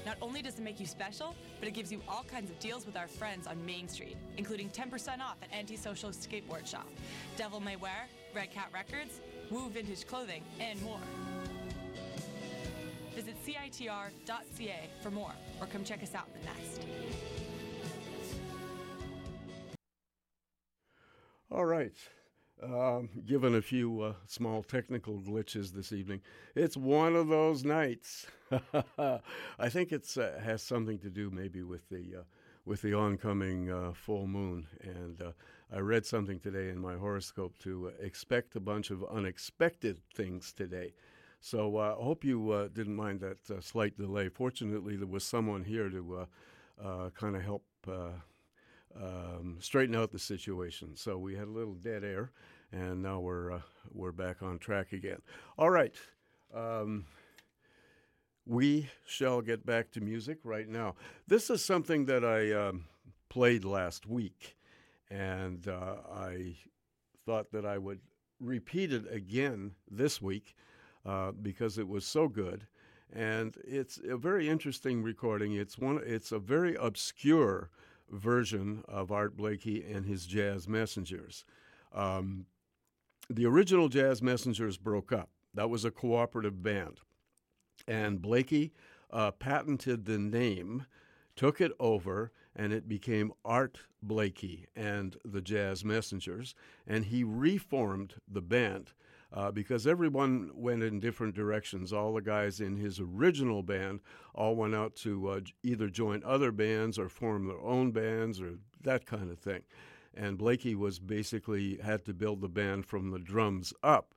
Not 0.05 0.18
only 0.22 0.41
does 0.41 0.57
it 0.57 0.63
make 0.63 0.80
you 0.80 0.88
special, 0.88 1.35
but 1.59 1.68
it 1.68 1.73
gives 1.73 1.91
you 1.91 2.01
all 2.09 2.23
kinds 2.23 2.49
of 2.49 2.59
deals 2.59 2.85
with 2.88 2.97
our 2.97 3.07
friends 3.07 3.45
on 3.45 3.63
Main 3.65 3.88
Street, 3.88 4.18
including 4.38 4.69
10% 4.69 5.19
off 5.19 5.38
at 5.43 5.57
Antisocial 5.57 6.09
Skateboard 6.09 6.65
Shop, 6.65 6.88
Devil 7.38 7.59
May 7.59 7.76
Wear, 7.76 8.07
Red 8.34 8.51
Cat 8.51 8.69
Records, 8.73 9.22
Woo 9.51 9.69
Vintage 9.69 10.07
Clothing, 10.07 10.43
and 10.59 10.81
more. 10.81 10.99
Visit 13.15 13.35
CITR.ca 13.45 14.89
for 15.03 15.11
more, 15.11 15.34
or 15.61 15.68
come 15.68 15.84
check 15.84 16.01
us 16.01 16.15
out 16.15 16.27
in 16.34 16.41
the 16.41 16.47
nest. 16.47 16.81
All 21.51 21.65
right. 21.65 21.93
Um, 22.63 23.09
given 23.25 23.55
a 23.55 23.61
few 23.61 24.01
uh, 24.01 24.13
small 24.27 24.61
technical 24.61 25.19
glitches 25.19 25.71
this 25.71 25.91
evening, 25.91 26.21
it's 26.55 26.77
one 26.77 27.15
of 27.15 27.27
those 27.27 27.63
nights. 27.63 28.27
I 28.99 29.69
think 29.69 29.91
it 29.91 30.07
uh, 30.15 30.39
has 30.39 30.61
something 30.61 30.99
to 30.99 31.09
do 31.09 31.31
maybe 31.31 31.63
with 31.63 31.89
the 31.89 32.17
uh, 32.19 32.23
with 32.63 32.83
the 32.83 32.93
oncoming 32.93 33.71
uh, 33.71 33.93
full 33.93 34.27
moon. 34.27 34.67
And 34.83 35.19
uh, 35.23 35.31
I 35.75 35.79
read 35.79 36.05
something 36.05 36.39
today 36.39 36.69
in 36.69 36.77
my 36.77 36.95
horoscope 36.97 37.57
to 37.59 37.88
uh, 37.88 38.03
expect 38.03 38.55
a 38.55 38.59
bunch 38.59 38.91
of 38.91 39.03
unexpected 39.05 39.97
things 40.13 40.53
today. 40.53 40.93
So 41.39 41.77
I 41.79 41.93
hope 41.93 42.23
you 42.23 42.69
didn't 42.71 42.95
mind 42.95 43.21
that 43.21 43.63
slight 43.63 43.97
delay. 43.97 44.29
Fortunately, 44.29 44.95
there 44.95 45.07
was 45.07 45.23
someone 45.23 45.63
here 45.63 45.89
to 45.89 46.27
kind 47.15 47.35
of 47.35 47.41
help 47.41 47.63
um, 48.95 49.57
straighten 49.59 49.95
out 49.95 50.11
the 50.11 50.19
situation. 50.19 50.95
So 50.95 51.17
we 51.17 51.35
had 51.35 51.47
a 51.47 51.51
little 51.51 51.73
dead 51.73 52.03
air, 52.03 52.31
and 52.72 53.02
now 53.02 53.19
we're 53.19 53.52
uh, 53.52 53.61
we're 53.93 54.11
back 54.11 54.41
on 54.41 54.60
track 54.60 54.93
again. 54.93 55.22
All 55.57 55.69
right, 55.69 55.93
um, 56.53 57.06
we 58.45 58.89
shall 59.06 59.41
get 59.41 59.65
back 59.65 59.91
to 59.91 60.02
music 60.02 60.39
right 60.43 60.68
now. 60.68 60.95
This 61.27 61.49
is 61.49 61.64
something 61.64 62.06
that 62.06 62.23
I 62.23 62.52
um, 62.52 62.85
played 63.30 63.65
last 63.65 64.07
week, 64.07 64.57
and 65.10 65.68
uh, 65.68 65.95
I 66.14 66.56
thought 67.26 67.52
that 67.52 67.65
I 67.65 67.77
would 67.77 67.99
repeat 68.39 68.91
it 68.91 69.06
again 69.11 69.76
this 69.89 70.22
week 70.22 70.56
uh, 71.06 71.31
because 71.31 71.77
it 71.77 71.88
was 71.88 72.06
so 72.06 72.27
good. 72.27 72.68
And 73.14 73.57
it's 73.65 73.99
a 74.07 74.15
very 74.15 74.48
interesting 74.48 75.03
recording. 75.03 75.53
It's 75.53 75.77
one. 75.77 75.99
It's 76.03 76.31
a 76.31 76.39
very 76.39 76.76
obscure 76.76 77.69
version 78.10 78.84
of 78.88 79.11
Art 79.11 79.35
Blakey 79.35 79.84
and 79.84 80.06
his 80.06 80.26
Jazz 80.26 80.68
Messengers. 80.68 81.43
Um, 81.93 82.45
the 83.35 83.45
original 83.45 83.89
Jazz 83.89 84.21
Messengers 84.21 84.77
broke 84.77 85.11
up. 85.11 85.29
That 85.53 85.69
was 85.69 85.85
a 85.85 85.91
cooperative 85.91 86.61
band. 86.61 86.99
And 87.87 88.21
Blakey 88.21 88.73
uh, 89.11 89.31
patented 89.31 90.05
the 90.05 90.19
name, 90.19 90.85
took 91.35 91.59
it 91.59 91.71
over, 91.79 92.31
and 92.55 92.73
it 92.73 92.87
became 92.87 93.33
Art 93.43 93.79
Blakey 94.01 94.67
and 94.75 95.17
the 95.25 95.41
Jazz 95.41 95.83
Messengers. 95.83 96.55
And 96.85 97.05
he 97.05 97.23
reformed 97.23 98.15
the 98.27 98.41
band. 98.41 98.93
Uh, 99.33 99.49
because 99.49 99.87
everyone 99.87 100.51
went 100.53 100.83
in 100.83 100.99
different 100.99 101.33
directions. 101.33 101.93
All 101.93 102.13
the 102.13 102.21
guys 102.21 102.59
in 102.59 102.75
his 102.75 102.99
original 102.99 103.63
band 103.63 104.01
all 104.35 104.57
went 104.57 104.75
out 104.75 104.93
to 104.97 105.29
uh, 105.29 105.39
either 105.63 105.87
join 105.87 106.21
other 106.25 106.51
bands 106.51 106.99
or 106.99 107.07
form 107.07 107.47
their 107.47 107.61
own 107.61 107.91
bands 107.91 108.41
or 108.41 108.55
that 108.83 109.05
kind 109.05 109.31
of 109.31 109.39
thing. 109.39 109.61
And 110.15 110.38
Blakey 110.38 110.75
was 110.75 110.99
basically 110.99 111.77
had 111.77 112.05
to 112.05 112.13
build 112.13 112.41
the 112.41 112.49
band 112.49 112.85
from 112.85 113.11
the 113.11 113.19
drums 113.19 113.73
up. 113.81 114.13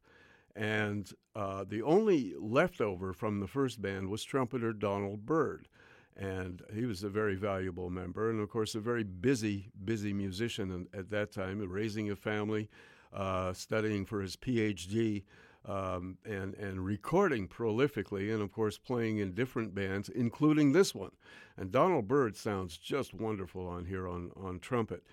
And 0.56 1.10
uh, 1.34 1.64
the 1.68 1.82
only 1.82 2.34
leftover 2.38 3.12
from 3.12 3.40
the 3.40 3.48
first 3.48 3.82
band 3.82 4.08
was 4.08 4.22
trumpeter 4.24 4.72
Donald 4.72 5.26
Byrd. 5.26 5.68
And 6.16 6.62
he 6.72 6.86
was 6.86 7.02
a 7.02 7.08
very 7.08 7.34
valuable 7.34 7.90
member, 7.90 8.30
and 8.30 8.40
of 8.40 8.48
course, 8.48 8.76
a 8.76 8.80
very 8.80 9.02
busy, 9.02 9.72
busy 9.84 10.12
musician 10.12 10.86
at 10.94 11.10
that 11.10 11.32
time, 11.32 11.58
raising 11.58 12.08
a 12.08 12.14
family, 12.14 12.68
uh, 13.12 13.52
studying 13.52 14.04
for 14.04 14.20
his 14.20 14.36
PhD 14.36 15.24
um, 15.66 16.18
and 16.24 16.54
and 16.54 16.84
recording 16.84 17.48
prolifically, 17.48 18.32
and 18.32 18.42
of 18.42 18.52
course 18.52 18.76
playing 18.78 19.18
in 19.18 19.32
different 19.32 19.74
bands, 19.74 20.08
including 20.08 20.72
this 20.72 20.94
one. 20.94 21.12
And 21.56 21.70
Donald 21.70 22.06
Byrd 22.06 22.36
sounds 22.36 22.76
just 22.76 23.14
wonderful 23.14 23.66
on 23.66 23.86
here 23.86 24.06
on 24.06 24.30
on 24.36 24.58
trumpet. 24.60 25.04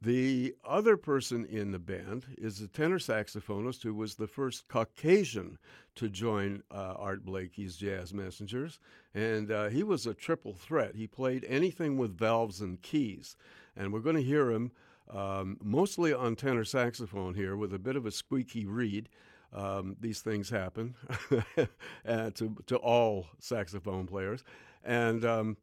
The 0.00 0.54
other 0.64 0.96
person 0.96 1.46
in 1.46 1.70
the 1.70 1.78
band 1.78 2.26
is 2.36 2.60
a 2.60 2.68
tenor 2.68 2.98
saxophonist 2.98 3.82
who 3.82 3.94
was 3.94 4.16
the 4.16 4.26
first 4.26 4.68
Caucasian 4.68 5.58
to 5.94 6.08
join 6.10 6.62
uh, 6.70 6.94
Art 6.98 7.24
Blakey's 7.24 7.76
Jazz 7.76 8.12
Messengers, 8.12 8.80
and 9.14 9.50
uh, 9.50 9.68
he 9.68 9.82
was 9.82 10.06
a 10.06 10.12
triple 10.12 10.52
threat. 10.52 10.94
He 10.94 11.06
played 11.06 11.46
anything 11.48 11.96
with 11.96 12.18
valves 12.18 12.60
and 12.60 12.82
keys, 12.82 13.36
and 13.76 13.92
we're 13.92 14.00
going 14.00 14.16
to 14.16 14.22
hear 14.22 14.50
him 14.50 14.72
um, 15.10 15.58
mostly 15.62 16.12
on 16.12 16.36
tenor 16.36 16.64
saxophone 16.64 17.34
here 17.34 17.56
with 17.56 17.72
a 17.72 17.78
bit 17.78 17.96
of 17.96 18.06
a 18.06 18.10
squeaky 18.10 18.66
reed. 18.66 19.08
Um, 19.52 19.96
these 20.00 20.20
things 20.20 20.50
happen 20.50 20.96
to, 22.06 22.56
to 22.66 22.76
all 22.76 23.26
saxophone 23.38 24.06
players. 24.06 24.42
And 24.82 25.24
um, 25.24 25.56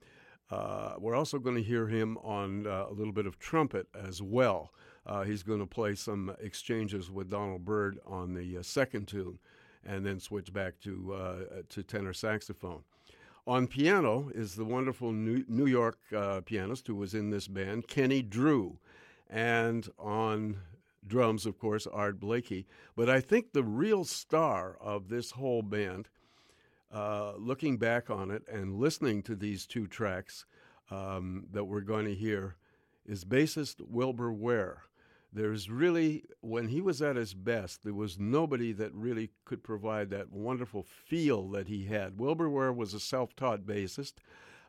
uh, 0.51 0.95
we're 0.99 1.15
also 1.15 1.39
going 1.39 1.55
to 1.55 1.63
hear 1.63 1.87
him 1.87 2.17
on 2.17 2.67
uh, 2.67 2.85
a 2.89 2.93
little 2.93 3.13
bit 3.13 3.25
of 3.25 3.39
trumpet 3.39 3.87
as 3.95 4.21
well. 4.21 4.71
Uh, 5.05 5.23
he's 5.23 5.43
going 5.43 5.59
to 5.59 5.65
play 5.65 5.95
some 5.95 6.35
exchanges 6.39 7.09
with 7.09 7.29
Donald 7.29 7.65
Byrd 7.65 7.99
on 8.05 8.33
the 8.33 8.57
uh, 8.57 8.61
second 8.61 9.07
tune 9.07 9.39
and 9.85 10.05
then 10.05 10.19
switch 10.19 10.53
back 10.53 10.79
to, 10.81 11.13
uh, 11.13 11.35
to 11.69 11.81
tenor 11.81 12.13
saxophone. 12.13 12.83
On 13.47 13.65
piano 13.65 14.29
is 14.35 14.53
the 14.53 14.65
wonderful 14.65 15.11
New, 15.11 15.43
New 15.47 15.65
York 15.65 15.97
uh, 16.15 16.41
pianist 16.41 16.85
who 16.85 16.95
was 16.95 17.15
in 17.15 17.31
this 17.31 17.47
band, 17.47 17.87
Kenny 17.87 18.21
Drew. 18.21 18.77
And 19.29 19.89
on 19.97 20.57
drums, 21.07 21.45
of 21.45 21.57
course, 21.57 21.87
Art 21.87 22.19
Blakey. 22.19 22.67
But 22.95 23.09
I 23.09 23.21
think 23.21 23.53
the 23.53 23.63
real 23.63 24.03
star 24.03 24.77
of 24.79 25.09
this 25.09 25.31
whole 25.31 25.63
band, 25.63 26.09
uh, 26.93 27.33
looking 27.37 27.77
back 27.77 28.09
on 28.09 28.31
it 28.31 28.43
and 28.51 28.79
listening 28.79 29.23
to 29.23 29.35
these 29.35 29.65
two 29.65 29.87
tracks 29.87 30.45
um, 30.89 31.45
that 31.51 31.65
we're 31.65 31.81
going 31.81 32.05
to 32.05 32.15
hear, 32.15 32.55
is 33.05 33.25
bassist 33.25 33.81
Wilbur 33.81 34.31
Ware. 34.31 34.83
There's 35.33 35.69
really, 35.69 36.25
when 36.41 36.67
he 36.67 36.81
was 36.81 37.01
at 37.01 37.15
his 37.15 37.33
best, 37.33 37.83
there 37.83 37.93
was 37.93 38.19
nobody 38.19 38.73
that 38.73 38.93
really 38.93 39.29
could 39.45 39.63
provide 39.63 40.09
that 40.09 40.31
wonderful 40.31 40.83
feel 40.83 41.47
that 41.51 41.69
he 41.69 41.85
had. 41.85 42.19
Wilbur 42.19 42.49
Ware 42.49 42.73
was 42.73 42.93
a 42.93 42.99
self 42.99 43.33
taught 43.35 43.61
bassist 43.61 44.15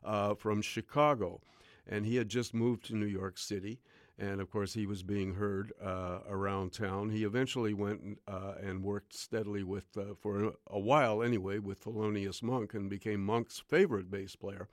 uh, 0.05 0.35
from 0.35 0.63
Chicago, 0.63 1.41
and 1.87 2.07
he 2.07 2.17
had 2.17 2.29
just 2.29 2.55
moved 2.55 2.85
to 2.87 2.97
New 2.97 3.07
York 3.07 3.39
City. 3.39 3.81
And 4.19 4.41
of 4.41 4.51
course, 4.51 4.75
he 4.75 4.87
was 4.87 5.03
being 5.03 5.35
heard 5.35 5.73
uh, 5.83 6.19
around 6.29 6.73
town. 6.73 7.11
He 7.11 7.25
eventually 7.25 7.75
went 7.75 8.19
uh, 8.29 8.55
and 8.63 8.83
worked 8.83 9.15
steadily 9.15 9.63
with, 9.63 9.87
uh, 9.97 10.15
for 10.21 10.45
a, 10.45 10.53
a, 10.69 10.79
while 10.79 11.23
anyway, 11.23 11.59
with 11.59 11.83
Thelonious 11.83 12.43
Monk 12.43 12.75
and 12.75 12.91
became 12.91 13.25
Monk's 13.25 13.59
favorite 13.59 14.11
bass 14.11 14.37
player. 14.37 14.69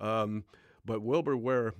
Um, 0.00 0.44
but 0.84 1.02
Wilbur 1.02 1.36
Ware 1.36 1.74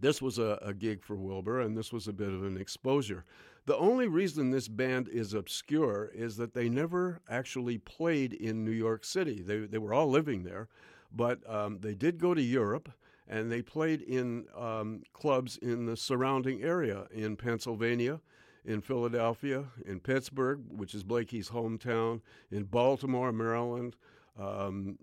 this 0.00 0.22
was 0.22 0.38
a, 0.38 0.58
a, 0.62 0.72
gig 0.72 1.02
for 1.02 1.16
Wilbur, 1.16 1.60
and 1.60 1.76
this 1.76 1.92
was 1.92 2.08
a 2.08 2.12
bit 2.12 2.28
of 2.28 2.44
an 2.44 2.56
exposure. 2.56 3.24
The 3.66 3.76
only 3.76 4.08
reason 4.08 4.50
this 4.50 4.68
band 4.68 5.08
is 5.08 5.34
obscure 5.34 6.10
is 6.14 6.36
that 6.36 6.54
they 6.54 6.68
never 6.68 7.20
actually 7.28 7.78
played 7.78 8.32
in 8.32 8.64
New 8.64 8.70
York 8.70 9.04
City. 9.04 9.42
They, 9.42 9.58
they 9.60 9.78
were 9.78 9.92
all 9.92 10.08
living 10.08 10.44
there, 10.44 10.68
but 11.12 11.38
um, 11.48 11.78
they 11.80 11.94
did 11.94 12.18
go 12.18 12.34
to 12.34 12.42
Europe, 12.42 12.90
and 13.30 13.50
they 13.50 13.62
played 13.62 14.02
in 14.02 14.44
um, 14.58 15.02
clubs 15.12 15.56
in 15.58 15.86
the 15.86 15.96
surrounding 15.96 16.62
area 16.62 17.06
in 17.12 17.36
Pennsylvania, 17.36 18.20
in 18.64 18.80
Philadelphia, 18.80 19.66
in 19.86 20.00
Pittsburgh, 20.00 20.60
which 20.68 20.94
is 20.96 21.04
Blakey's 21.04 21.48
hometown, 21.48 22.20
in 22.50 22.64
Baltimore, 22.64 23.30
Maryland, 23.30 23.94
um, 24.36 24.98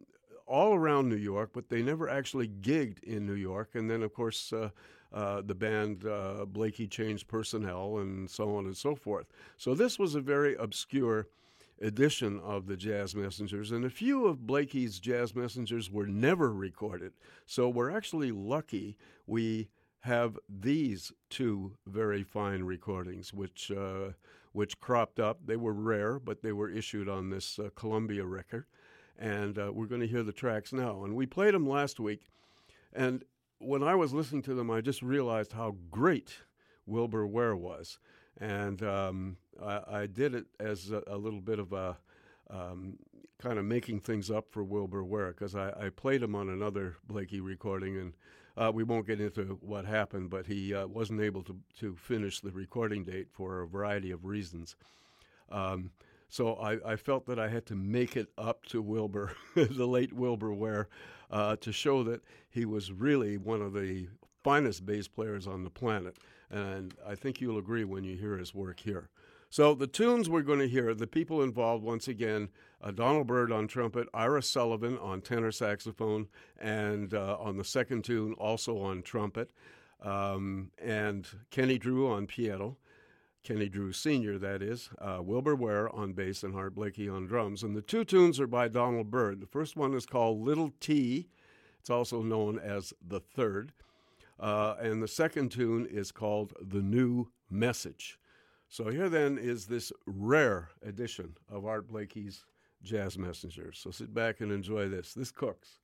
all 0.46 0.76
around 0.76 1.08
New 1.08 1.16
York, 1.16 1.52
but 1.54 1.70
they 1.70 1.82
never 1.82 2.10
actually 2.10 2.50
gigged 2.50 3.02
in 3.04 3.26
New 3.26 3.34
York. 3.34 3.70
And 3.76 3.90
then, 3.90 4.04
of 4.04 4.14
course, 4.14 4.52
uh, 4.52 4.70
uh, 5.14 5.42
the 5.42 5.56
band 5.56 6.06
uh, 6.06 6.46
Blakey 6.46 6.86
changed 6.86 7.30
personnel 7.30 8.00
and 8.00 8.30
so 8.30 8.58
on 8.58 8.66
and 8.66 8.76
so 8.76 8.94
forth. 8.94 9.28
So 9.56 9.74
this 9.74 9.98
was 9.98 10.16
a 10.16 10.22
very 10.22 10.56
obscure 10.56 11.28
edition 11.82 12.40
of 12.40 12.68
the 12.68 12.78
Jazz 12.78 13.16
Messengers, 13.16 13.72
and 13.72 13.86
a 13.86 13.90
few 13.90 14.26
of 14.26 14.48
Blakey's 14.48 15.00
Jazz 15.00 15.36
Messengers 15.36 15.92
were 15.92 16.08
never 16.08 16.54
recorded. 16.54 17.14
So 17.46 17.70
we're 17.70 17.96
actually 17.96 18.32
lucky 18.32 18.98
we 19.26 19.70
have 20.02 20.38
these 20.48 21.12
two 21.30 21.74
very 21.86 22.24
fine 22.24 22.64
recordings, 22.64 23.34
which 23.34 23.72
uh, 23.72 24.12
which 24.54 24.80
cropped 24.80 25.20
up. 25.20 25.40
They 25.46 25.58
were 25.58 25.74
rare, 25.74 26.20
but 26.20 26.42
they 26.42 26.54
were 26.54 26.70
issued 26.70 27.10
on 27.10 27.30
this 27.30 27.60
uh, 27.60 27.70
Columbia 27.76 28.26
record 28.26 28.66
and 29.18 29.58
uh, 29.58 29.72
we're 29.74 29.88
going 29.88 30.02
to 30.02 30.08
hear 30.08 30.24
the 30.24 30.32
tracks 30.32 30.72
now. 30.72 31.04
And 31.04 31.16
we 31.16 31.26
played 31.26 31.54
them 31.54 31.68
last 31.68 32.00
week, 32.00 32.22
and 32.94 33.24
when 33.60 33.84
I 33.84 33.96
was 33.96 34.14
listening 34.14 34.44
to 34.44 34.54
them, 34.54 34.70
I 34.70 34.82
just 34.82 35.02
realized 35.02 35.54
how 35.54 35.76
great 35.90 36.38
Wilbur 36.86 37.26
Ware 37.26 37.56
was, 37.56 38.00
and 38.40 38.82
um, 38.84 39.38
I, 39.62 40.02
I, 40.02 40.06
did 40.06 40.36
it 40.36 40.46
as 40.60 40.92
a, 40.92 41.04
a 41.08 41.18
little 41.18 41.42
bit 41.42 41.60
of 41.60 41.74
a 41.74 41.98
um, 42.50 42.98
kind 43.40 43.60
of 43.60 43.66
making 43.66 44.00
things 44.00 44.32
up 44.32 44.52
for 44.52 44.64
Wilbur 44.64 45.04
Ware 45.04 45.30
because 45.30 45.56
I, 45.56 45.70
I, 45.70 45.90
played 45.90 46.24
him 46.24 46.36
on 46.36 46.50
another 46.50 46.98
Blakey 47.08 47.40
recording, 47.40 47.98
and 47.98 48.14
uh, 48.56 48.72
we 48.74 48.84
won't 48.84 49.06
get 49.06 49.22
into 49.22 49.60
what 49.62 49.86
happened, 49.86 50.30
but 50.30 50.48
he 50.48 50.74
uh, 50.74 50.88
wasn't 50.88 51.22
able 51.22 51.44
to 51.44 51.58
to 51.80 51.96
finish 51.96 52.40
the 52.40 52.52
recording 52.52 53.04
date 53.04 53.28
for 53.32 53.62
a 53.62 53.68
variety 53.68 54.12
of 54.12 54.26
reasons. 54.26 54.76
Um, 55.50 55.92
so 56.30 56.56
I, 56.56 56.78
I, 56.86 56.96
felt 56.98 57.26
that 57.28 57.40
I 57.40 57.48
had 57.48 57.66
to 57.68 57.76
make 57.76 58.18
it 58.18 58.28
up 58.38 58.66
to 58.68 58.82
Wilbur, 58.82 59.32
the 59.56 59.88
late 59.88 60.12
Wilbur 60.12 60.54
Ware, 60.54 60.90
uh, 61.32 61.56
to 61.58 61.72
show 61.72 62.04
that 62.04 62.22
he 62.50 62.66
was 62.66 62.92
really 62.92 63.38
one 63.38 63.62
of 63.62 63.74
the 63.74 64.08
finest 64.44 64.86
bass 64.86 65.08
players 65.08 65.48
on 65.48 65.64
the 65.64 65.70
planet. 65.70 66.18
And 66.50 66.94
I 67.06 67.16
think 67.16 67.40
you'll 67.40 67.58
agree 67.58 67.84
when 67.84 68.04
you 68.04 68.18
hear 68.18 68.38
his 68.38 68.54
work 68.54 68.80
here. 68.80 69.10
So 69.50 69.74
the 69.74 69.88
tunes 69.88 70.30
we're 70.30 70.42
going 70.42 70.60
to 70.60 70.68
hear, 70.68 70.94
the 70.94 71.08
people 71.08 71.42
involved 71.42 71.84
once 71.84 72.08
again, 72.08 72.50
uh, 72.82 72.92
Donald 72.92 73.28
Byrd 73.28 73.52
on 73.52 73.68
trumpet, 73.68 74.08
Ira 74.14 74.44
Sullivan 74.44 74.98
on 74.98 75.22
tenor 75.22 75.52
saxophone, 75.52 76.28
and 76.60 77.14
uh, 77.14 77.38
on 77.40 77.58
the 77.58 77.64
second 77.64 78.04
tune 78.04 78.34
also 78.34 78.78
on 78.80 79.02
trumpet, 79.02 79.52
um, 80.04 80.72
and 80.82 81.28
Kenny 81.50 81.78
Drew 81.78 82.12
on 82.12 82.28
piano. 82.28 82.78
Kenny 83.44 83.70
Drew 83.70 83.94
Sr., 83.94 84.38
that 84.40 84.62
is, 84.62 84.90
uh, 85.00 85.20
Wilbur 85.22 85.56
Ware 85.56 85.90
on 85.96 86.12
bass 86.12 86.44
and 86.44 86.54
Art 86.54 86.76
Blakey 86.76 87.08
on 87.08 87.26
drums. 87.26 87.64
And 87.64 87.78
the 87.78 87.82
two 87.82 88.04
tunes 88.04 88.42
are 88.42 88.48
by 88.48 88.68
Donald 88.68 89.10
Byrd. 89.10 89.40
The 89.40 89.48
first 89.48 89.78
one 89.78 89.94
is 89.94 90.06
called 90.06 90.42
Little 90.42 90.74
T, 90.82 91.30
it's 91.80 91.90
also 91.90 92.22
known 92.22 92.60
as 92.60 92.94
The 93.02 93.22
Third. 93.22 93.72
Uh, 94.38 94.76
and 94.82 95.02
the 95.02 95.08
second 95.08 95.54
tune 95.54 95.88
is 95.90 96.12
called 96.12 96.54
The 96.60 96.82
New 96.82 97.30
Message. 97.50 98.20
So 98.70 98.90
here 98.90 99.10
then 99.10 99.38
is 99.38 99.66
this 99.66 99.92
rare 100.06 100.70
edition 100.86 101.38
of 101.50 101.66
Art 101.66 101.88
Blakey's 101.88 102.44
Jazz 102.84 103.18
Messengers. 103.18 103.80
So 103.80 103.92
sit 103.92 104.14
back 104.14 104.42
and 104.42 104.52
enjoy 104.52 104.90
this. 104.90 105.14
This 105.14 105.32
cooks. 105.32 105.80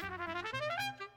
Música 0.00 1.07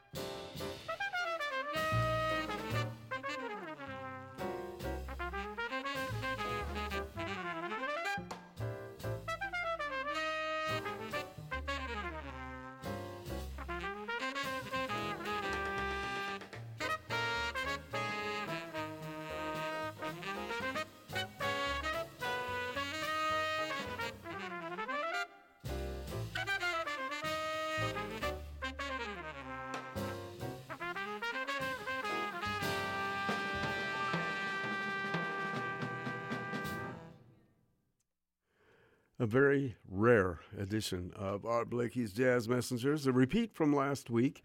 a 39.21 39.25
very 39.27 39.75
rare 39.87 40.39
edition 40.57 41.13
of 41.15 41.45
Art 41.45 41.69
Blakey's 41.69 42.11
Jazz 42.11 42.49
Messengers, 42.49 43.05
a 43.05 43.11
repeat 43.11 43.53
from 43.53 43.71
last 43.71 44.09
week. 44.09 44.43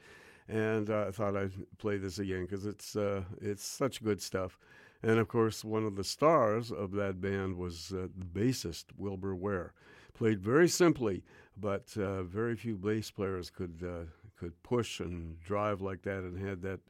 And 0.49 0.91
uh, 0.91 1.07
I 1.09 1.11
thought 1.13 1.35
I'd 1.35 1.55
play 1.79 1.97
this 1.97 2.19
again 2.19 2.43
because 2.43 2.67
it's 2.67 2.95
uh, 2.95 3.23
it's 3.41 3.65
such 3.65 4.05
good 4.05 4.21
stuff. 4.21 4.59
And 5.03 5.19
of 5.19 5.29
course, 5.29 5.65
one 5.65 5.87
of 5.87 5.97
the 5.97 6.05
stars 6.05 6.71
of 6.71 6.93
that 6.93 7.23
band 7.23 7.57
was 7.57 7.91
uh, 7.91 8.09
the 8.15 8.27
bassist 8.27 8.85
Wilbur 8.99 9.35
Ware. 9.35 9.73
Played 10.13 10.43
very 10.43 10.69
simply, 10.69 11.25
but 11.57 11.97
uh, 11.97 12.23
very 12.25 12.55
few 12.55 12.77
bass 12.77 13.11
players 13.11 13.49
could 13.49 13.83
uh, 13.83 14.05
could 14.39 14.63
push 14.63 15.01
and 15.01 15.41
drive 15.41 15.81
like 15.81 16.03
that 16.03 16.19
and 16.19 16.47
had 16.47 16.61
that 16.61 16.81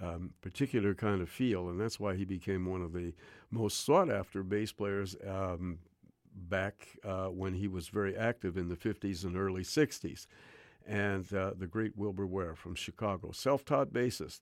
um, 0.00 0.34
particular 0.42 0.94
kind 0.94 1.22
of 1.22 1.30
feel, 1.30 1.70
and 1.70 1.80
that's 1.80 1.98
why 1.98 2.16
he 2.16 2.26
became 2.26 2.66
one 2.66 2.82
of 2.82 2.92
the 2.92 3.14
most 3.50 3.82
sought 3.82 4.10
after 4.10 4.42
bass 4.42 4.72
players 4.72 5.16
um, 5.26 5.78
back 6.50 6.88
uh, 7.04 7.26
when 7.26 7.54
he 7.54 7.68
was 7.68 7.88
very 7.88 8.16
active 8.16 8.56
in 8.56 8.68
the 8.68 8.76
50s 8.76 9.24
and 9.24 9.36
early 9.36 9.62
60s. 9.62 10.26
And 10.86 11.32
uh, 11.32 11.52
the 11.56 11.66
great 11.66 11.96
Wilbur 11.96 12.26
Ware 12.26 12.54
from 12.54 12.74
Chicago, 12.74 13.30
self 13.32 13.64
taught 13.64 13.92
bassist. 13.92 14.40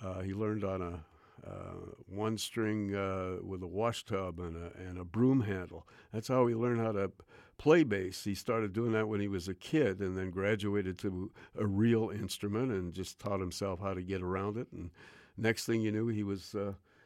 Uh, 0.00 0.20
he 0.20 0.32
learned 0.32 0.64
on 0.64 0.80
a 0.80 1.04
uh, 1.46 1.74
one 2.06 2.38
string 2.38 2.94
uh, 2.94 3.36
with 3.42 3.62
a 3.62 3.66
wash 3.66 4.04
tub 4.04 4.38
and 4.38 4.56
a, 4.56 4.70
and 4.80 4.96
a 4.96 5.04
broom 5.04 5.40
handle. 5.40 5.86
That's 6.12 6.28
how 6.28 6.46
he 6.46 6.54
learned 6.54 6.80
how 6.80 6.92
to 6.92 7.10
play 7.58 7.82
bass. 7.82 8.22
He 8.22 8.36
started 8.36 8.72
doing 8.72 8.92
that 8.92 9.08
when 9.08 9.20
he 9.20 9.26
was 9.26 9.48
a 9.48 9.54
kid 9.54 9.98
and 9.98 10.16
then 10.16 10.30
graduated 10.30 10.98
to 10.98 11.32
a 11.58 11.66
real 11.66 12.10
instrument 12.10 12.70
and 12.70 12.92
just 12.92 13.18
taught 13.18 13.40
himself 13.40 13.80
how 13.80 13.92
to 13.92 14.02
get 14.02 14.22
around 14.22 14.56
it. 14.56 14.68
And 14.72 14.90
next 15.36 15.66
thing 15.66 15.80
you 15.80 15.90
knew, 15.90 16.06
he 16.06 16.22
was 16.22 16.54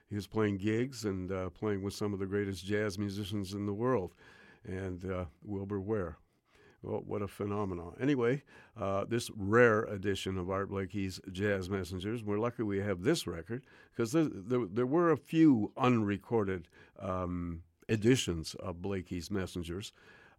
he 0.09 0.15
was 0.15 0.27
playing 0.27 0.59
gigs 0.59 1.05
and 1.05 1.33
uh, 1.33 1.51
playing 1.51 1.83
with 1.83 1.95
some 1.95 2.13
of 2.13 2.19
the 2.19 2.27
greatest 2.27 2.65
jazz 2.65 2.99
musicians 2.99 3.55
in 3.55 3.67
the 3.67 3.75
world. 3.75 4.15
And 4.67 5.11
uh, 5.11 5.25
Wilbur 5.45 5.81
Ware. 5.81 6.19
Well, 6.83 7.03
what 7.07 7.23
a 7.23 7.29
phenomenon. 7.29 7.97
Anyway, 8.01 8.43
uh, 8.79 9.05
this 9.07 9.31
rare 9.35 9.83
edition 9.83 10.39
of 10.39 10.51
Art 10.51 10.69
Blakey's 10.69 11.21
Jazz 11.33 11.69
Messengers, 11.69 12.23
we're 12.23 12.39
lucky 12.39 12.63
we 12.63 12.79
have 12.79 13.03
this 13.03 13.27
record 13.27 13.65
because 13.91 14.13
there, 14.13 14.29
there, 14.31 14.67
there, 14.71 14.87
were 14.87 15.11
a 15.11 15.17
few 15.17 15.73
unrecorded 15.77 16.69
um, 17.01 17.63
editions 17.89 18.55
of 18.61 18.83
Blakey's 18.83 19.31
Messengers 19.31 19.93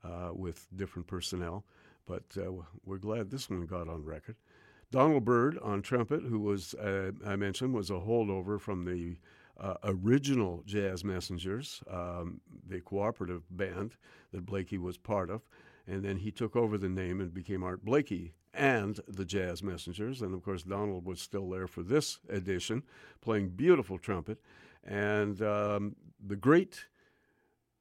uh, 0.04 0.30
with 0.34 0.68
different 0.76 1.08
personnel, 1.08 1.66
but 2.06 2.24
uh, 2.38 2.52
we're 2.86 2.98
glad 2.98 3.30
this 3.30 3.50
one 3.50 3.66
got 3.66 3.90
on 3.90 4.06
record. 4.06 4.36
Donald 4.90 5.26
Byrd 5.26 5.58
on 5.62 5.82
trumpet, 5.82 6.22
who 6.22 6.40
was, 6.40 6.74
uh, 6.76 7.12
I 7.26 7.36
mentioned, 7.36 7.74
was 7.74 7.90
a 7.90 7.94
holdover 7.94 8.60
from 8.60 8.86
the 8.86 9.18
uh, 9.60 9.76
original 9.84 10.64
Jazz 10.66 11.04
Messengers, 11.04 11.84
um, 11.90 12.42
the 12.68 12.82
cooperative 12.82 13.44
band 13.50 13.96
that 14.32 14.46
Blakey 14.46 14.78
was 14.78 14.98
part 14.98 15.30
of. 15.30 15.42
And 15.88 16.04
then 16.04 16.18
he 16.18 16.32
took 16.32 16.56
over 16.56 16.78
the 16.78 16.90
name 16.90 17.22
and 17.22 17.34
became 17.34 17.64
Art 17.64 17.86
Blakey 17.86 18.34
and 18.54 19.00
the 19.08 19.26
Jazz 19.26 19.64
Messengers. 19.64 20.22
And 20.22 20.34
of 20.34 20.44
course, 20.44 20.64
Donald 20.64 21.06
was 21.06 21.22
still 21.22 21.50
there 21.50 21.68
for 21.68 21.84
this 21.84 22.20
edition, 22.30 22.84
playing 23.22 23.50
beautiful 23.50 23.98
trumpet. 23.98 24.40
And 24.84 25.42
um, 25.42 25.96
the 26.26 26.36
great 26.36 26.86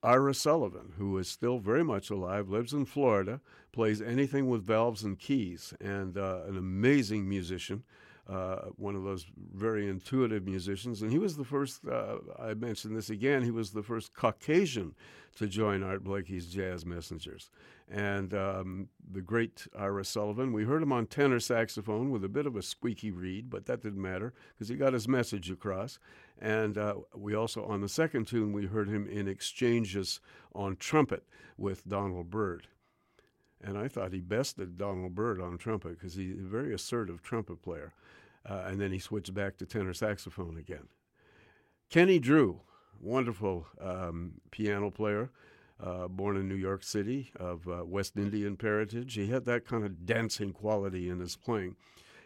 Ira 0.03 0.35
Sullivan, 0.35 0.93
who 0.99 1.19
is 1.19 1.29
still 1.29 1.59
very 1.59 1.83
much 1.83 2.11
alive, 2.11 2.49
lives 2.49 2.73
in 2.73 2.85
Florida, 2.85 3.41
plays 3.73 4.01
anything 4.01 4.49
with 4.49 4.65
valves 4.65 5.03
and 5.03 5.19
keys, 5.19 5.75
and 5.81 6.17
uh, 6.17 6.43
an 6.47 6.57
amazing 6.57 7.29
musician 7.29 7.83
uh, 8.29 8.71
one 8.77 8.97
of 8.97 9.05
those 9.05 9.25
very 9.55 9.89
intuitive 9.89 10.45
musicians. 10.45 11.03
And 11.03 11.13
he 11.13 11.19
was 11.19 11.37
the 11.37 11.45
first, 11.45 11.87
uh, 11.87 12.17
I 12.39 12.55
mentioned 12.55 12.97
this 12.97 13.11
again, 13.11 13.43
he 13.43 13.51
was 13.51 13.71
the 13.71 13.83
first 13.83 14.15
Caucasian 14.15 14.95
to 15.37 15.47
join 15.47 15.83
Art 15.83 16.03
Blakey's 16.03 16.47
Jazz 16.47 16.85
Messengers. 16.85 17.51
And 17.89 18.35
um, 18.35 18.89
the 19.13 19.21
great 19.21 19.69
Ira 19.79 20.05
Sullivan, 20.05 20.53
we 20.53 20.65
heard 20.65 20.83
him 20.83 20.93
on 20.93 21.07
tenor 21.07 21.39
saxophone 21.39 22.11
with 22.11 22.25
a 22.25 22.29
bit 22.29 22.47
of 22.47 22.57
a 22.57 22.63
squeaky 22.63 23.13
reed, 23.13 23.49
but 23.49 23.67
that 23.67 23.83
didn't 23.83 24.03
matter 24.03 24.33
because 24.55 24.69
he 24.69 24.75
got 24.75 24.93
his 24.93 25.07
message 25.07 25.51
across. 25.51 26.01
And 26.41 26.77
uh, 26.77 26.97
we 27.15 27.35
also, 27.35 27.65
on 27.65 27.81
the 27.81 27.89
second 27.89 28.27
tune, 28.27 28.53
we 28.53 28.67
heard 28.67 28.89
him 28.89 29.07
in 29.09 29.29
exchanges 29.29 30.21
on 30.53 30.77
trumpet 30.77 31.23
with 31.57 31.87
Donald 31.87 32.29
Byrd. 32.29 32.67
And 33.63 33.79
I 33.79 33.89
thought 33.89 34.13
he 34.13 34.21
bested 34.21 34.77
Donald 34.77 35.15
Byrd 35.15 35.41
on 35.41 35.57
trumpet 35.57 35.99
because 35.99 36.15
he's 36.15 36.39
a 36.39 36.43
very 36.43 36.75
assertive 36.75 37.23
trumpet 37.23 37.63
player. 37.63 37.93
Uh, 38.49 38.65
and 38.67 38.81
then 38.81 38.93
he 38.93 38.99
switched 38.99 39.35
back 39.35 39.57
to 39.57 39.67
tenor 39.67 39.95
saxophone 39.95 40.57
again. 40.57 40.89
Kenny 41.91 42.19
Drew, 42.19 42.61
wonderful 43.01 43.67
um, 43.81 44.35
piano 44.51 44.91
player, 44.91 45.31
uh, 45.83 46.09
born 46.09 46.37
in 46.37 46.49
New 46.49 46.55
York 46.55 46.83
City 46.83 47.33
of 47.39 47.67
uh, 47.69 47.85
West 47.85 48.17
Indian 48.17 48.57
parentage. 48.57 49.15
He 49.15 49.27
had 49.27 49.45
that 49.45 49.67
kind 49.67 49.85
of 49.85 50.07
dancing 50.07 50.53
quality 50.53 51.09
in 51.09 51.21
his 51.21 51.37
playing. 51.37 51.77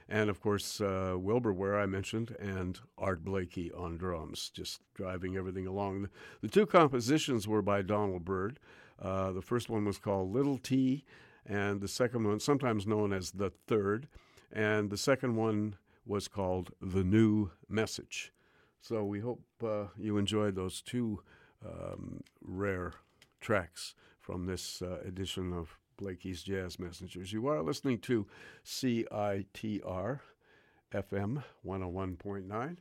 And 0.08 0.28
of 0.28 0.40
course, 0.40 0.80
uh, 0.80 1.14
Wilbur 1.16 1.52
Ware, 1.52 1.78
I 1.78 1.86
mentioned, 1.86 2.36
and 2.40 2.78
Art 2.98 3.24
Blakey 3.24 3.70
on 3.72 3.96
drums, 3.96 4.50
just 4.52 4.80
driving 4.94 5.36
everything 5.36 5.66
along. 5.66 6.08
The 6.42 6.48
two 6.48 6.66
compositions 6.66 7.46
were 7.46 7.62
by 7.62 7.82
Donald 7.82 8.24
Byrd. 8.24 8.58
Uh, 9.00 9.30
the 9.32 9.42
first 9.42 9.70
one 9.70 9.84
was 9.84 9.98
called 9.98 10.32
Little 10.32 10.58
T, 10.58 11.04
and 11.46 11.80
the 11.80 11.88
second 11.88 12.26
one, 12.26 12.40
sometimes 12.40 12.86
known 12.86 13.12
as 13.12 13.30
The 13.30 13.50
Third. 13.68 14.08
And 14.52 14.90
the 14.90 14.96
second 14.96 15.36
one 15.36 15.76
was 16.04 16.28
called 16.28 16.72
The 16.80 17.04
New 17.04 17.50
Message. 17.68 18.32
So 18.80 19.04
we 19.04 19.20
hope 19.20 19.42
uh, 19.62 19.86
you 19.98 20.16
enjoyed 20.16 20.54
those 20.54 20.80
two 20.80 21.22
um, 21.64 22.22
rare 22.40 22.94
tracks 23.40 23.94
from 24.20 24.46
this 24.46 24.82
uh, 24.82 25.00
edition 25.04 25.52
of 25.52 25.76
Blakey's 25.96 26.42
Jazz 26.42 26.78
Messengers. 26.78 27.32
You 27.32 27.46
are 27.48 27.62
listening 27.62 27.98
to 28.00 28.26
CITR 28.64 30.20
FM 30.92 31.42
101.9 31.66 32.76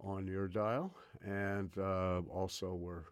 on 0.00 0.26
your 0.26 0.48
dial, 0.48 0.94
and 1.24 1.70
uh, 1.78 2.22
also 2.30 2.74
we're 2.74 3.04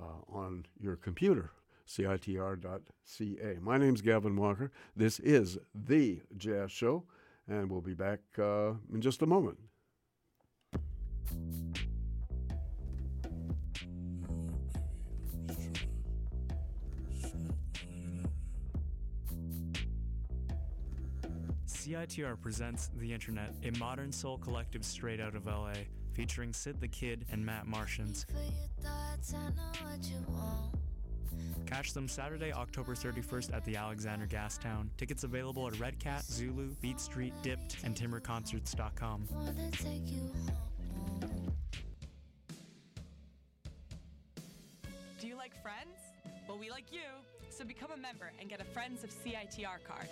uh, 0.00 0.36
on 0.36 0.66
your 0.78 0.96
computer, 0.96 1.50
CITR.ca. 1.88 3.58
My 3.60 3.78
name's 3.78 4.00
Gavin 4.00 4.36
Walker. 4.36 4.70
This 4.96 5.18
is 5.20 5.58
The 5.74 6.20
Jazz 6.36 6.70
Show 6.70 7.04
and 7.48 7.70
we'll 7.70 7.80
be 7.80 7.94
back 7.94 8.20
uh, 8.38 8.72
in 8.92 9.00
just 9.00 9.22
a 9.22 9.26
moment. 9.26 9.58
CITR 21.66 22.40
presents 22.40 22.90
The 22.96 23.12
Internet, 23.12 23.52
a 23.62 23.78
modern 23.78 24.10
soul 24.10 24.38
collective 24.38 24.84
straight 24.84 25.20
out 25.20 25.36
of 25.36 25.46
LA, 25.46 25.74
featuring 26.14 26.52
Syd 26.52 26.80
tha 26.80 26.88
Kyd 26.88 27.24
and 27.30 27.44
Matt 27.44 27.66
Martians. 27.66 28.24
Catch 31.66 31.92
them 31.92 32.08
Saturday, 32.08 32.52
October 32.52 32.94
31st 32.94 33.54
at 33.54 33.64
the 33.64 33.76
Alexander 33.76 34.26
Gastown. 34.26 34.88
Tickets 34.96 35.24
available 35.24 35.66
at 35.66 35.78
Red 35.78 35.98
Cat, 35.98 36.24
Zulu, 36.24 36.68
Beat 36.80 37.00
Street, 37.00 37.32
Dipped, 37.42 37.78
and 37.84 37.94
TimbreConcerts.com. 37.94 39.28
Do 45.20 45.26
you 45.26 45.36
like 45.36 45.60
friends? 45.62 45.98
Well, 46.48 46.58
we 46.58 46.70
like 46.70 46.92
you. 46.92 47.00
So 47.50 47.64
become 47.64 47.92
a 47.92 47.96
member 47.96 48.32
and 48.40 48.48
get 48.48 48.60
a 48.60 48.64
Friends 48.64 49.04
of 49.04 49.10
CITR 49.10 49.84
card. 49.86 50.08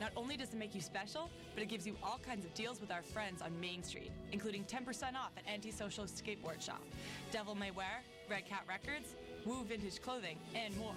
Not 0.00 0.10
only 0.16 0.36
does 0.36 0.48
it 0.48 0.56
make 0.56 0.74
you 0.74 0.80
special, 0.80 1.30
but 1.54 1.62
it 1.62 1.68
gives 1.68 1.86
you 1.86 1.96
all 2.02 2.18
kinds 2.18 2.44
of 2.44 2.52
deals 2.54 2.80
with 2.80 2.90
our 2.90 3.02
friends 3.02 3.40
on 3.40 3.58
Main 3.60 3.84
Street, 3.84 4.10
including 4.32 4.64
10% 4.64 5.14
off 5.14 5.30
at 5.36 5.52
Antisocial 5.52 6.06
Skateboard 6.06 6.60
Shop, 6.60 6.82
Devil 7.30 7.54
May 7.54 7.70
Wear, 7.70 8.02
Red 8.30 8.46
Cat 8.46 8.64
Records, 8.68 9.14
Woo 9.44 9.64
Vintage 9.64 10.00
Clothing, 10.00 10.38
and 10.54 10.76
more. 10.76 10.94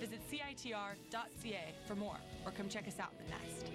Visit 0.00 0.20
CITR.ca 0.30 1.74
for 1.86 1.94
more, 1.94 2.16
or 2.44 2.52
come 2.52 2.68
check 2.68 2.88
us 2.88 2.98
out 2.98 3.12
in 3.18 3.24
the 3.24 3.30
nest. 3.30 3.70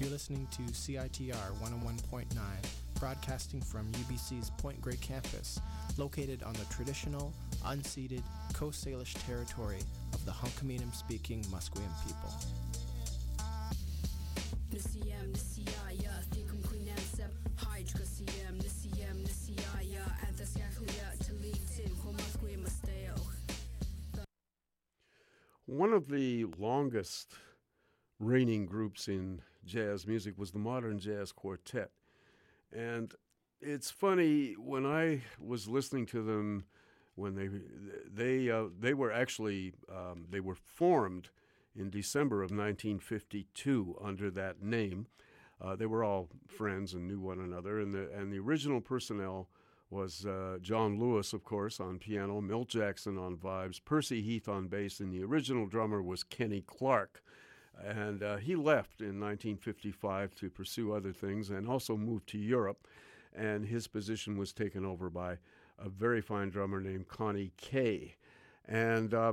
You're 0.00 0.10
listening 0.10 0.48
to 0.50 0.62
CITR 0.62 1.34
101.9, 1.62 2.26
broadcasting 2.98 3.60
from 3.60 3.90
UBC's 3.92 4.50
Point 4.58 4.80
Grey 4.80 4.96
campus 4.96 5.60
located 5.96 6.42
on 6.42 6.52
the 6.54 6.64
traditional, 6.70 7.32
unceded 7.64 8.22
Coast 8.52 8.84
Salish 8.84 9.14
territory 9.26 9.80
of 10.12 10.24
the 10.24 10.32
Hunkaminam 10.32 10.94
speaking 10.94 11.42
Musqueam 11.44 11.88
people. 12.06 12.34
One 25.66 25.92
of 25.92 26.08
the 26.08 26.46
longest 26.58 27.34
reigning 28.18 28.66
groups 28.66 29.08
in 29.08 29.42
jazz 29.64 30.06
music 30.06 30.34
was 30.36 30.50
the 30.50 30.58
Modern 30.58 30.98
Jazz 30.98 31.32
Quartet. 31.32 31.90
And 32.72 33.14
it's 33.60 33.90
funny 33.90 34.54
when 34.58 34.84
I 34.84 35.22
was 35.40 35.68
listening 35.68 36.06
to 36.06 36.22
them 36.22 36.64
when 37.14 37.34
they 37.34 37.48
they 38.12 38.50
uh, 38.50 38.64
they 38.78 38.92
were 38.92 39.12
actually 39.12 39.72
um, 39.88 40.26
they 40.30 40.40
were 40.40 40.56
formed 40.56 41.30
in 41.76 41.90
December 41.90 42.36
of 42.36 42.50
1952 42.50 43.98
under 44.02 44.30
that 44.30 44.62
name. 44.62 45.06
Uh, 45.60 45.76
they 45.76 45.86
were 45.86 46.04
all 46.04 46.28
friends 46.46 46.94
and 46.94 47.06
knew 47.08 47.20
one 47.20 47.40
another, 47.40 47.80
and 47.80 47.94
the 47.94 48.10
and 48.12 48.32
the 48.32 48.38
original 48.38 48.80
personnel 48.80 49.48
was 49.90 50.26
uh, 50.26 50.58
John 50.60 50.98
Lewis, 50.98 51.32
of 51.32 51.44
course, 51.44 51.78
on 51.78 51.98
piano, 51.98 52.40
Milt 52.40 52.68
Jackson 52.68 53.16
on 53.16 53.36
vibes, 53.36 53.80
Percy 53.84 54.20
Heath 54.22 54.48
on 54.48 54.66
bass, 54.66 55.00
and 55.00 55.12
the 55.12 55.22
original 55.22 55.66
drummer 55.66 56.02
was 56.02 56.24
Kenny 56.24 56.62
Clarke. 56.62 57.22
And 57.82 58.22
uh, 58.22 58.36
he 58.36 58.56
left 58.56 59.00
in 59.00 59.20
1955 59.20 60.34
to 60.36 60.50
pursue 60.50 60.92
other 60.92 61.12
things 61.12 61.50
and 61.50 61.68
also 61.68 61.96
moved 61.96 62.28
to 62.28 62.38
Europe. 62.38 62.86
And 63.34 63.66
his 63.66 63.88
position 63.88 64.36
was 64.36 64.52
taken 64.52 64.84
over 64.84 65.10
by 65.10 65.38
a 65.78 65.88
very 65.88 66.20
fine 66.20 66.50
drummer 66.50 66.80
named 66.80 67.08
Connie 67.08 67.52
Kay. 67.56 68.14
And 68.66 69.12
uh, 69.12 69.32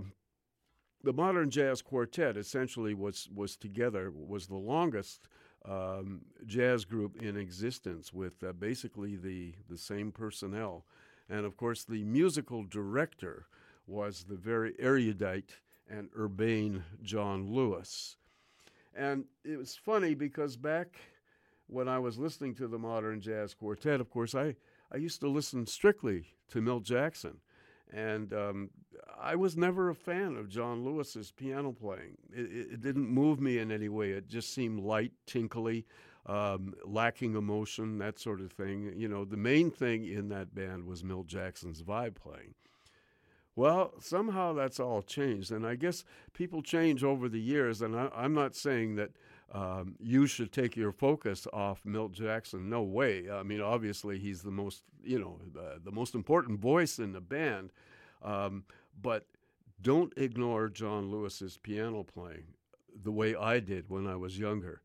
the 1.03 1.13
modern 1.13 1.49
jazz 1.49 1.81
quartet 1.81 2.37
essentially 2.37 2.93
was, 2.93 3.29
was 3.33 3.55
together, 3.55 4.11
was 4.11 4.47
the 4.47 4.55
longest 4.55 5.27
um, 5.65 6.21
jazz 6.45 6.85
group 6.85 7.21
in 7.21 7.37
existence 7.37 8.13
with 8.13 8.43
uh, 8.43 8.51
basically 8.53 9.15
the, 9.15 9.53
the 9.69 9.77
same 9.77 10.11
personnel. 10.11 10.85
And 11.29 11.45
of 11.45 11.55
course, 11.57 11.83
the 11.83 12.03
musical 12.03 12.63
director 12.63 13.45
was 13.87 14.25
the 14.27 14.35
very 14.35 14.73
erudite 14.79 15.57
and 15.89 16.09
urbane 16.17 16.83
John 17.03 17.51
Lewis. 17.51 18.17
And 18.95 19.25
it 19.43 19.57
was 19.57 19.75
funny 19.75 20.13
because 20.13 20.57
back 20.57 20.97
when 21.67 21.87
I 21.87 21.99
was 21.99 22.17
listening 22.17 22.55
to 22.55 22.67
the 22.67 22.77
Modern 22.77 23.21
Jazz 23.21 23.53
Quartet, 23.53 24.01
of 24.01 24.09
course, 24.09 24.35
I, 24.35 24.55
I 24.91 24.97
used 24.97 25.21
to 25.21 25.29
listen 25.29 25.65
strictly 25.65 26.25
to 26.49 26.61
Milt 26.61 26.83
Jackson. 26.83 27.37
And 27.93 28.33
um, 28.33 28.69
I 29.19 29.35
was 29.35 29.57
never 29.57 29.89
a 29.89 29.95
fan 29.95 30.37
of 30.37 30.49
John 30.49 30.85
Lewis's 30.85 31.31
piano 31.31 31.71
playing. 31.71 32.17
It, 32.33 32.73
it, 32.73 32.81
didn't 32.81 33.07
move 33.07 33.39
me 33.39 33.57
in 33.59 33.71
any 33.71 33.89
way. 33.89 34.11
It 34.11 34.27
just 34.27 34.53
seemed 34.53 34.79
light, 34.79 35.11
tinkly, 35.25 35.85
um, 36.25 36.73
lacking 36.85 37.35
emotion, 37.35 37.97
that 37.97 38.19
sort 38.19 38.39
of 38.39 38.51
thing. 38.51 38.93
You 38.95 39.07
know, 39.07 39.25
the 39.25 39.37
main 39.37 39.71
thing 39.71 40.05
in 40.05 40.29
that 40.29 40.55
band 40.55 40.85
was 40.85 41.03
Milt 41.03 41.27
Jackson's 41.27 41.81
vibe 41.81 42.15
playing. 42.15 42.55
Well, 43.55 43.93
somehow 43.99 44.53
that's 44.53 44.79
all 44.79 45.01
changed. 45.01 45.51
And 45.51 45.67
I 45.67 45.75
guess 45.75 46.05
people 46.33 46.61
change 46.61 47.03
over 47.03 47.27
the 47.27 47.41
years. 47.41 47.81
And 47.81 47.95
I, 47.95 48.09
am 48.15 48.33
not 48.33 48.55
saying 48.55 48.95
that 48.95 49.11
um, 49.51 49.95
you 49.99 50.27
should 50.27 50.51
take 50.51 50.77
your 50.77 50.91
focus 50.91 51.45
off 51.51 51.81
Milt 51.83 52.13
Jackson. 52.13 52.69
No 52.69 52.83
way. 52.83 53.29
I 53.29 53.43
mean, 53.43 53.61
obviously, 53.61 54.17
he's 54.17 54.41
the 54.41 54.51
most, 54.51 54.83
you 55.03 55.19
know, 55.19 55.39
uh, 55.59 55.79
the 55.83 55.91
most 55.91 56.15
important 56.15 56.59
voice 56.59 56.99
in 56.99 57.11
the 57.11 57.21
band. 57.21 57.71
Um, 58.23 58.63
but 59.01 59.25
don't 59.81 60.13
ignore 60.15 60.69
John 60.69 61.11
Lewis's 61.11 61.57
piano 61.57 62.03
playing 62.03 62.45
the 63.03 63.11
way 63.11 63.35
I 63.35 63.59
did 63.59 63.89
when 63.89 64.07
I 64.07 64.15
was 64.15 64.39
younger. 64.39 64.81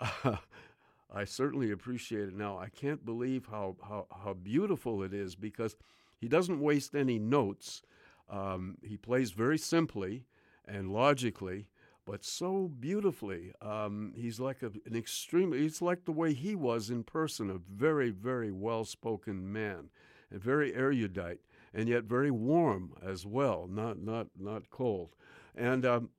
I 0.00 1.24
certainly 1.24 1.70
appreciate 1.70 2.28
it 2.28 2.36
now. 2.36 2.58
I 2.58 2.68
can't 2.68 3.04
believe 3.04 3.46
how, 3.50 3.76
how, 3.86 4.06
how 4.24 4.34
beautiful 4.34 5.02
it 5.02 5.12
is 5.12 5.34
because 5.34 5.76
he 6.18 6.28
doesn't 6.28 6.60
waste 6.60 6.94
any 6.94 7.18
notes. 7.18 7.82
Um, 8.28 8.78
he 8.82 8.96
plays 8.96 9.32
very 9.32 9.58
simply 9.58 10.24
and 10.66 10.92
logically, 10.92 11.66
but 12.04 12.24
so 12.24 12.68
beautifully. 12.68 13.52
Um, 13.60 14.12
he's 14.16 14.40
like 14.40 14.62
a, 14.62 14.72
an 14.86 14.96
extremely, 14.96 15.60
he's 15.60 15.82
like 15.82 16.04
the 16.04 16.12
way 16.12 16.32
he 16.32 16.54
was 16.54 16.90
in 16.90 17.04
person, 17.04 17.50
a 17.50 17.58
very, 17.72 18.10
very 18.10 18.50
well 18.50 18.84
spoken 18.84 19.52
man, 19.52 19.90
and 20.30 20.42
very 20.42 20.74
erudite, 20.74 21.40
and 21.74 21.88
yet 21.88 22.04
very 22.04 22.30
warm 22.30 22.94
as 23.02 23.26
well, 23.26 23.68
not, 23.70 23.98
not, 23.98 24.28
not 24.38 24.70
cold. 24.70 25.14
And 25.54 25.84
um, 25.84 26.10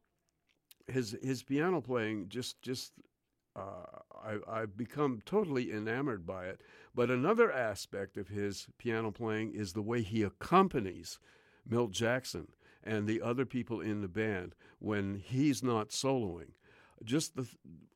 his, 0.88 1.18
his 1.22 1.44
piano 1.44 1.82
playing 1.82 2.30
just, 2.30 2.62
just, 2.62 2.94
uh, 3.56 3.86
I, 4.24 4.38
I've 4.48 4.78
become 4.78 5.22
totally 5.26 5.72
enamored 5.72 6.26
by 6.26 6.46
it. 6.46 6.62
But 6.94 7.10
another 7.10 7.52
aspect 7.52 8.18
of 8.18 8.28
his 8.28 8.68
piano 8.78 9.12
playing 9.12 9.54
is 9.54 9.74
the 9.74 9.82
way 9.82 10.02
he 10.02 10.24
accompanies 10.24 11.20
Milt 11.68 11.92
Jackson 11.92 12.48
and 12.84 13.08
the 13.08 13.22
other 13.22 13.46
people 13.46 13.82
in 13.82 14.02
the 14.02 14.08
band 14.08 14.56
when 14.80 15.16
he's 15.16 15.64
not 15.64 15.90
soloing. 15.90 16.52
Just 17.04 17.36
the 17.36 17.48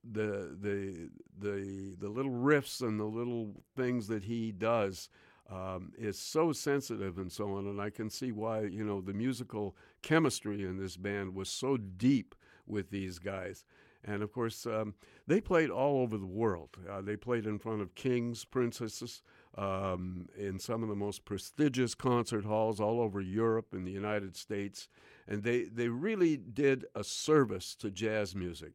the 0.04 0.58
the 0.60 1.10
the 1.40 1.96
the 2.00 2.10
little 2.10 2.32
riffs 2.32 2.82
and 2.82 3.00
the 3.00 3.06
little 3.06 3.54
things 3.76 4.08
that 4.08 4.24
he 4.24 4.52
does 4.52 5.10
um, 5.50 5.92
is 5.98 6.18
so 6.18 6.52
sensitive 6.52 7.18
and 7.18 7.32
so 7.32 7.56
on, 7.56 7.68
and 7.68 7.80
I 7.80 7.90
can 7.90 8.10
see 8.10 8.32
why 8.32 8.62
you 8.62 8.84
know 8.84 9.02
the 9.02 9.14
musical 9.14 9.76
chemistry 10.02 10.64
in 10.64 10.78
this 10.78 10.98
band 10.98 11.36
was 11.36 11.50
so 11.50 11.78
deep 11.78 12.36
with 12.66 12.90
these 12.90 13.20
guys. 13.20 13.64
And 14.08 14.22
of 14.22 14.32
course, 14.32 14.66
um, 14.68 14.94
they 15.26 15.42
played 15.42 15.72
all 15.72 16.02
over 16.02 16.18
the 16.18 16.26
world. 16.26 16.78
Uh, 16.90 17.02
they 17.02 17.16
played 17.16 17.46
in 17.46 17.58
front 17.58 17.82
of 17.82 17.96
kings, 17.96 18.46
princesses, 18.46 19.24
um, 19.58 20.28
in 20.38 20.60
some 20.60 20.84
of 20.84 20.90
the 20.90 20.96
most 20.96 21.26
prestigious 21.26 21.96
concert 21.96 22.46
halls 22.46 22.80
all 22.80 23.00
over 23.00 23.22
Europe 23.22 23.68
and 23.72 23.88
the 23.88 23.92
United 23.92 24.36
States. 24.36 24.90
And 25.28 25.44
they, 25.44 25.64
they 25.64 25.88
really 25.88 26.38
did 26.38 26.86
a 26.94 27.04
service 27.04 27.76
to 27.76 27.90
jazz 27.90 28.36
music. 28.36 28.74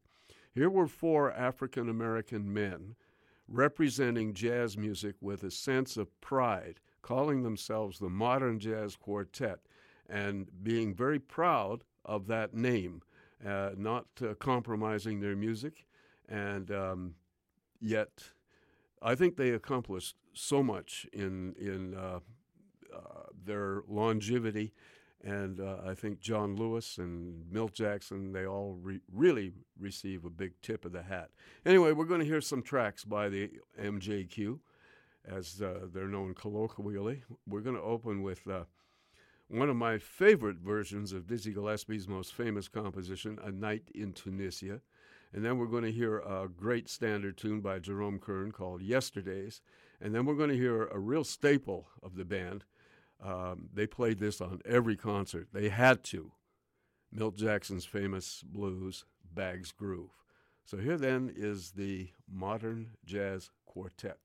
Here 0.52 0.70
were 0.70 0.88
four 0.88 1.30
African 1.32 1.88
American 1.88 2.52
men 2.52 2.96
representing 3.46 4.32
jazz 4.32 4.76
music 4.76 5.16
with 5.20 5.42
a 5.42 5.50
sense 5.50 5.96
of 5.96 6.20
pride, 6.20 6.80
calling 7.02 7.42
themselves 7.42 7.98
the 7.98 8.08
Modern 8.08 8.58
Jazz 8.58 8.96
Quartet, 8.96 9.58
and 10.08 10.48
being 10.62 10.94
very 10.94 11.18
proud 11.18 11.84
of 12.04 12.26
that 12.28 12.54
name, 12.54 13.02
uh, 13.46 13.70
not 13.76 14.06
uh, 14.22 14.34
compromising 14.34 15.20
their 15.20 15.36
music, 15.36 15.86
and 16.28 16.70
um, 16.70 17.14
yet 17.80 18.22
I 19.02 19.14
think 19.14 19.36
they 19.36 19.50
accomplished 19.50 20.16
so 20.32 20.62
much 20.62 21.06
in 21.12 21.54
in 21.58 21.94
uh, 21.94 22.20
uh, 22.94 22.98
their 23.44 23.82
longevity, 23.88 24.72
and 25.22 25.60
uh, 25.60 25.78
I 25.86 25.94
think 25.94 26.20
John 26.20 26.56
Lewis 26.56 26.98
and 26.98 27.50
Milt 27.50 27.72
Jackson 27.72 28.32
they 28.32 28.46
all 28.46 28.78
re- 28.80 29.00
really 29.12 29.52
receive 29.78 30.24
a 30.24 30.30
big 30.30 30.52
tip 30.62 30.84
of 30.84 30.92
the 30.92 31.02
hat. 31.02 31.30
Anyway, 31.64 31.92
we're 31.92 32.04
going 32.04 32.20
to 32.20 32.26
hear 32.26 32.40
some 32.40 32.62
tracks 32.62 33.04
by 33.04 33.28
the 33.28 33.50
MJQ, 33.80 34.58
as 35.24 35.62
uh, 35.62 35.86
they're 35.92 36.08
known 36.08 36.34
colloquially. 36.34 37.22
We're 37.46 37.60
going 37.60 37.76
to 37.76 37.82
open 37.82 38.22
with. 38.22 38.46
Uh, 38.46 38.64
one 39.52 39.68
of 39.68 39.74
my 39.74 39.98
favorite 39.98 40.58
versions 40.58 41.12
of 41.12 41.26
Dizzy 41.26 41.52
Gillespie's 41.52 42.06
most 42.06 42.34
famous 42.34 42.68
composition, 42.68 43.36
A 43.42 43.50
Night 43.50 43.82
in 43.96 44.12
Tunisia. 44.12 44.80
And 45.32 45.44
then 45.44 45.58
we're 45.58 45.66
going 45.66 45.84
to 45.84 45.92
hear 45.92 46.18
a 46.18 46.48
great 46.48 46.88
standard 46.88 47.36
tune 47.36 47.60
by 47.60 47.78
Jerome 47.78 48.18
Kern 48.18 48.50
called 48.50 48.82
Yesterdays. 48.82 49.60
And 50.00 50.14
then 50.14 50.24
we're 50.24 50.34
going 50.34 50.50
to 50.50 50.56
hear 50.56 50.86
a 50.86 50.98
real 50.98 51.24
staple 51.24 51.88
of 52.02 52.16
the 52.16 52.24
band. 52.24 52.64
Um, 53.22 53.68
they 53.72 53.86
played 53.86 54.18
this 54.18 54.40
on 54.40 54.60
every 54.64 54.96
concert. 54.96 55.48
They 55.52 55.68
had 55.68 56.02
to. 56.04 56.32
Milt 57.12 57.36
Jackson's 57.36 57.84
famous 57.84 58.42
blues, 58.44 59.04
Bag's 59.32 59.72
Groove. 59.72 60.10
So 60.64 60.78
here 60.78 60.96
then 60.96 61.32
is 61.34 61.72
the 61.72 62.10
Modern 62.28 62.90
Jazz 63.04 63.50
Quartet. 63.66 64.18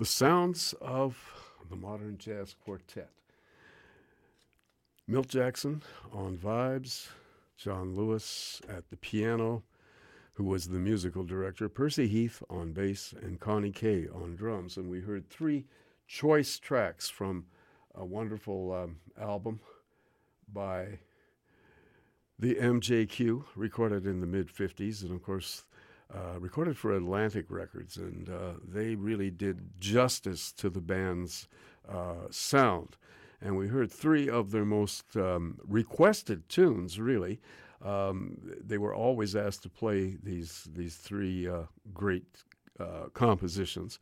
The 0.00 0.06
sounds 0.06 0.74
of 0.80 1.14
the 1.68 1.76
modern 1.76 2.16
jazz 2.16 2.56
quartet. 2.64 3.10
Milt 5.06 5.28
Jackson 5.28 5.82
on 6.10 6.38
vibes, 6.38 7.08
John 7.58 7.94
Lewis 7.94 8.62
at 8.66 8.88
the 8.88 8.96
piano, 8.96 9.62
who 10.32 10.44
was 10.44 10.68
the 10.68 10.78
musical 10.78 11.22
director, 11.22 11.68
Percy 11.68 12.08
Heath 12.08 12.42
on 12.48 12.72
bass, 12.72 13.12
and 13.20 13.38
Connie 13.38 13.72
Kay 13.72 14.08
on 14.08 14.36
drums. 14.36 14.78
And 14.78 14.88
we 14.88 15.00
heard 15.00 15.28
three 15.28 15.66
choice 16.06 16.58
tracks 16.58 17.10
from 17.10 17.44
a 17.94 18.06
wonderful 18.06 18.72
um, 18.72 18.96
album 19.20 19.60
by 20.50 21.00
the 22.38 22.54
MJQ, 22.54 23.44
recorded 23.54 24.06
in 24.06 24.22
the 24.22 24.26
mid 24.26 24.48
50s, 24.48 25.02
and 25.02 25.10
of 25.10 25.22
course, 25.22 25.64
uh, 26.14 26.38
recorded 26.38 26.76
for 26.76 26.92
Atlantic 26.92 27.46
Records. 27.48 27.96
And 27.96 28.28
uh, 28.28 28.54
they 28.66 28.94
really 28.94 29.30
did 29.30 29.80
justice 29.80 30.52
to 30.52 30.70
the 30.70 30.80
band's 30.80 31.48
uh, 31.88 32.26
sound. 32.30 32.96
And 33.40 33.56
we 33.56 33.68
heard 33.68 33.90
three 33.90 34.28
of 34.28 34.50
their 34.50 34.64
most 34.64 35.16
um, 35.16 35.58
requested 35.66 36.48
tunes, 36.48 37.00
really. 37.00 37.40
Um, 37.82 38.36
they 38.62 38.76
were 38.76 38.94
always 38.94 39.34
asked 39.34 39.62
to 39.62 39.70
play 39.70 40.18
these, 40.22 40.68
these 40.74 40.96
three 40.96 41.48
uh, 41.48 41.62
great 41.94 42.44
uh, 42.78 43.08
compositions 43.14 43.98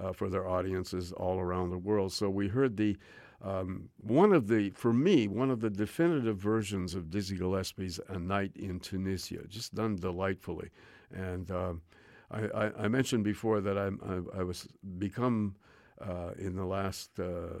uh, 0.00 0.12
for 0.12 0.28
their 0.28 0.48
audiences 0.48 1.12
all 1.12 1.38
around 1.38 1.70
the 1.70 1.78
world. 1.78 2.12
So 2.12 2.28
we 2.28 2.48
heard 2.48 2.76
the 2.76 2.96
um, 3.42 3.88
one 4.02 4.32
of 4.34 4.48
the, 4.48 4.70
for 4.70 4.92
me, 4.92 5.26
one 5.26 5.50
of 5.50 5.60
the 5.60 5.70
definitive 5.70 6.36
versions 6.36 6.94
of 6.94 7.10
Dizzy 7.10 7.36
Gillespie's 7.36 7.98
"A 8.08 8.18
Night 8.18 8.52
in 8.54 8.80
Tunisia," 8.80 9.46
just 9.48 9.74
done 9.74 9.96
delightfully. 9.96 10.70
And 11.14 11.50
um, 11.50 11.82
I, 12.30 12.40
I, 12.42 12.84
I, 12.84 12.88
mentioned 12.88 13.24
before 13.24 13.60
that 13.60 13.76
I, 13.76 13.90
I 14.38 14.42
was 14.42 14.68
become 14.98 15.56
uh, 16.00 16.30
in 16.38 16.56
the 16.56 16.64
last 16.64 17.18
uh, 17.18 17.58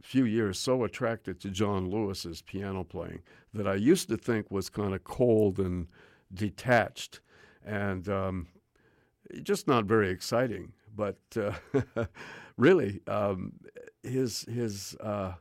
few 0.00 0.24
years 0.24 0.58
so 0.58 0.84
attracted 0.84 1.40
to 1.40 1.50
John 1.50 1.90
Lewis's 1.90 2.42
piano 2.42 2.84
playing 2.84 3.22
that 3.52 3.66
I 3.66 3.74
used 3.74 4.08
to 4.08 4.16
think 4.16 4.50
was 4.50 4.70
kind 4.70 4.94
of 4.94 5.04
cold 5.04 5.58
and 5.58 5.88
detached, 6.32 7.20
and 7.64 8.08
um, 8.08 8.46
just 9.42 9.68
not 9.68 9.84
very 9.84 10.10
exciting. 10.10 10.72
But 10.94 11.18
uh, 11.36 12.06
really, 12.56 13.00
um, 13.06 13.52
his 14.02 14.42
his 14.42 14.96
uh, 15.00 15.34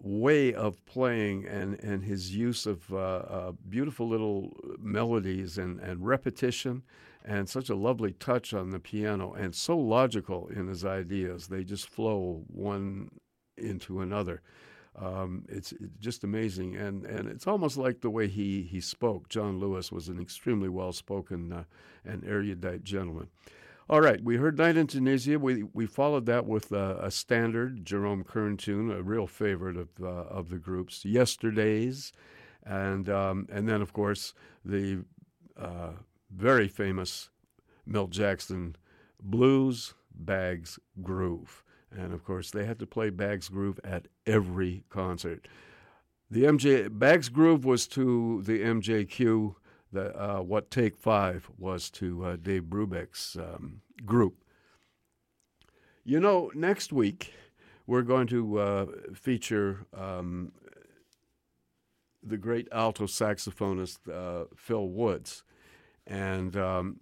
way 0.00 0.52
of 0.52 0.84
playing 0.86 1.46
and, 1.46 1.82
and 1.82 2.04
his 2.04 2.34
use 2.34 2.66
of 2.66 2.92
uh, 2.92 2.96
uh, 2.96 3.52
beautiful 3.68 4.08
little 4.08 4.56
melodies 4.78 5.58
and, 5.58 5.80
and 5.80 6.06
repetition 6.06 6.82
and 7.24 7.48
such 7.48 7.68
a 7.68 7.74
lovely 7.74 8.12
touch 8.12 8.54
on 8.54 8.70
the 8.70 8.78
piano 8.78 9.32
and 9.32 9.54
so 9.54 9.76
logical 9.76 10.48
in 10.48 10.68
his 10.68 10.84
ideas. 10.84 11.48
They 11.48 11.64
just 11.64 11.88
flow 11.88 12.44
one 12.46 13.10
into 13.56 14.00
another. 14.00 14.42
Um, 14.94 15.44
it's, 15.48 15.72
it's, 15.72 15.98
just 15.98 16.24
amazing, 16.24 16.76
and, 16.76 17.04
and 17.04 17.28
it's 17.28 17.46
almost 17.46 17.76
like 17.76 18.00
the 18.00 18.08
way 18.08 18.28
he, 18.28 18.62
he 18.62 18.80
spoke. 18.80 19.28
John 19.28 19.58
Lewis 19.58 19.92
was 19.92 20.08
an 20.08 20.18
extremely 20.18 20.70
well 20.70 20.92
spoken 20.92 21.52
uh, 21.52 21.64
and 22.04 22.24
erudite 22.24 22.82
gentleman. 22.82 23.28
All 23.88 24.00
right, 24.00 24.20
we 24.20 24.36
heard 24.36 24.58
Night 24.58 24.76
in 24.76 24.88
Tunisia. 24.88 25.38
We 25.38 25.62
we 25.62 25.86
followed 25.86 26.26
that 26.26 26.44
with 26.44 26.72
a 26.72 27.08
standard 27.08 27.84
Jerome 27.84 28.24
Kern 28.24 28.56
tune, 28.56 28.90
a 28.90 29.00
real 29.00 29.28
favorite 29.28 29.76
of 29.76 29.90
uh, 30.02 30.06
of 30.06 30.50
the 30.50 30.58
groups. 30.58 31.04
Yesterdays, 31.04 32.12
and 32.64 33.08
um, 33.08 33.46
and 33.48 33.68
then 33.68 33.80
of 33.80 33.92
course 33.92 34.34
the 34.64 35.04
uh, 35.56 35.90
very 36.34 36.66
famous 36.66 37.30
Milt 37.86 38.10
Jackson 38.10 38.74
blues 39.22 39.94
Bags 40.12 40.80
Groove, 41.00 41.62
and 41.96 42.12
of 42.12 42.24
course 42.24 42.50
they 42.50 42.64
had 42.64 42.80
to 42.80 42.86
play 42.86 43.10
Bags 43.10 43.48
Groove 43.48 43.78
at 43.84 44.08
every 44.26 44.82
concert. 44.88 45.46
The 46.28 46.42
MJ 46.42 46.88
Bags 46.90 47.28
Groove 47.28 47.64
was 47.64 47.86
to 47.88 48.42
the 48.42 48.62
MJQ 48.62 49.54
the, 49.96 50.14
uh, 50.22 50.42
what 50.42 50.70
Take 50.70 50.96
Five 50.96 51.50
was 51.58 51.90
to 51.90 52.24
uh, 52.24 52.36
Dave 52.36 52.64
Brubeck's 52.64 53.36
um, 53.36 53.80
group. 54.04 54.44
You 56.04 56.20
know, 56.20 56.50
next 56.54 56.92
week 56.92 57.32
we're 57.86 58.02
going 58.02 58.26
to 58.28 58.58
uh, 58.58 58.86
feature 59.14 59.86
um, 59.96 60.52
the 62.22 62.36
great 62.36 62.68
alto 62.72 63.06
saxophonist 63.06 63.98
uh, 64.12 64.46
Phil 64.54 64.86
Woods. 64.86 65.42
And 66.06 66.56
um, 66.56 66.98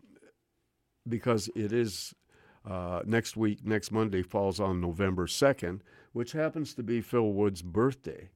because 1.09 1.51
it 1.57 1.73
is 1.73 2.15
uh, 2.69 3.03
next 3.05 3.37
week, 3.37 3.67
next 3.67 3.91
Monday 3.91 4.23
falls 4.23 4.61
on 4.61 4.81
November 4.81 5.27
2nd, 5.27 5.81
which 6.13 6.33
happens 6.33 6.75
to 6.75 6.83
be 6.83 7.01
Phil 7.01 7.33
Woods' 7.33 7.61
birthday. 7.61 8.31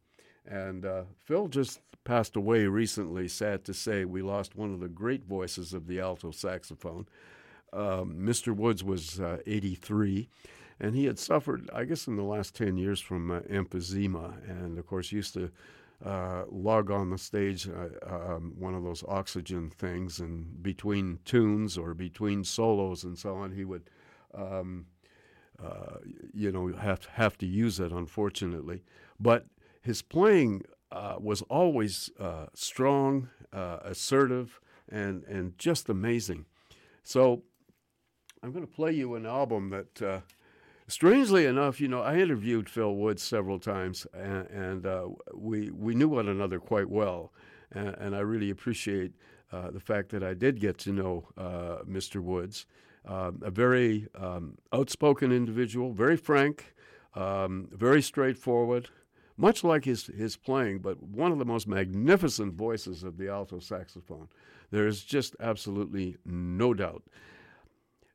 And 0.45 0.85
uh, 0.85 1.05
Phil 1.17 1.49
just 1.49 1.81
passed 2.09 2.37
away 2.37 2.65
recently. 2.65 3.29
Sad 3.29 3.67
to 3.67 3.75
say, 3.75 4.07
we 4.07 4.23
lost 4.23 4.57
one 4.57 4.73
of 4.73 4.81
the 4.81 4.89
great 4.89 5.27
voices 5.27 5.75
of 5.75 5.87
the 5.87 6.01
alto 6.01 6.31
saxophone. 6.31 7.07
Um, 7.71 8.17
Mr. 8.19 8.57
Woods 8.57 8.83
was 8.83 9.21
uh, 9.21 9.37
83, 9.47 10.27
and 10.81 10.95
he 10.95 11.05
had 11.05 11.19
suffered, 11.19 11.69
I 11.71 11.85
guess, 11.85 12.07
in 12.07 12.17
the 12.17 12.23
last 12.23 12.55
10 12.55 12.79
years 12.79 12.99
from 12.99 13.31
uh, 13.31 13.41
emphysema, 13.41 14.33
and 14.49 14.79
of 14.79 14.87
course, 14.87 15.13
used 15.13 15.35
to 15.35 15.51
uh, 16.03 16.45
lug 16.51 16.91
on 16.91 17.11
the 17.11 17.19
stage 17.19 17.69
uh, 17.69 18.07
um, 18.07 18.55
one 18.59 18.75
of 18.75 18.85
those 18.85 19.05
oxygen 19.07 19.69
things, 19.69 20.19
and 20.19 20.63
between 20.63 21.19
tunes 21.27 21.77
or 21.77 21.93
between 21.93 22.43
solos 22.43 23.05
and 23.05 23.19
so 23.19 23.37
on, 23.37 23.53
he 23.53 23.67
would. 23.67 23.91
Um, 24.35 24.87
uh, 25.63 25.97
you 26.33 26.53
know, 26.53 26.69
have 26.69 27.05
have 27.07 27.37
to 27.37 27.45
use 27.45 27.81
it, 27.81 27.91
unfortunately. 27.91 28.85
But 29.19 29.47
his 29.83 30.03
playing 30.03 30.63
uh, 30.91 31.17
was 31.19 31.43
always 31.43 32.11
uh, 32.19 32.47
strong, 32.55 33.29
uh, 33.53 33.79
assertive, 33.83 34.61
and 34.89 35.25
and 35.25 35.59
just 35.59 35.89
amazing. 35.89 36.47
So 37.03 37.43
I'm 38.43 38.53
going 38.53 38.67
to 38.67 38.73
play 38.73 38.93
you 38.93 39.15
an 39.15 39.27
album 39.27 39.71
that, 39.71 40.03
uh, 40.03 40.21
strangely 40.87 41.47
enough, 41.47 41.81
you 41.81 41.89
know, 41.89 42.01
I 42.01 42.17
interviewed 42.17 42.69
Phil 42.69 42.95
Woods 42.95 43.23
several 43.23 43.59
times, 43.59 44.07
and, 44.15 44.47
and 44.49 45.17
we 45.35 45.71
we 45.71 45.95
knew 45.95 46.09
one 46.09 46.29
another 46.29 46.59
quite 46.59 46.89
well, 46.89 47.33
and, 47.73 47.95
and 47.99 48.17
I 48.17 48.21
really 48.21 48.51
appreciate 48.51 49.13
the 49.51 49.81
fact 49.81 50.11
that 50.11 50.23
I 50.23 50.35
did 50.35 50.61
get 50.61 50.79
to 50.79 50.93
know 50.93 51.29
Mr. 51.87 52.21
Woods. 52.21 52.67
Um, 53.09 53.41
a 53.43 53.51
very 53.51 54.07
um, 54.15 54.59
outspoken 54.71 55.33
individual, 55.33 55.95
very 55.95 56.17
frank, 56.19 56.75
um, 57.15 57.69
very 57.73 58.03
straightforward, 58.03 58.91
much 59.39 59.63
like 59.63 59.85
his, 59.85 60.07
his 60.07 60.37
playing, 60.37 60.81
but 60.81 61.01
one 61.03 61.33
of 61.33 61.39
the 61.39 61.45
most 61.45 61.69
magnificent 61.69 62.55
voices 62.55 63.05
of 63.05 63.17
the 63.17 63.29
alto 63.29 63.61
saxophone. 63.61 64.29
There 64.71 64.87
is 64.87 65.03
just 65.05 65.37
absolutely 65.41 66.17
no 66.27 66.75
doubt. 66.75 67.05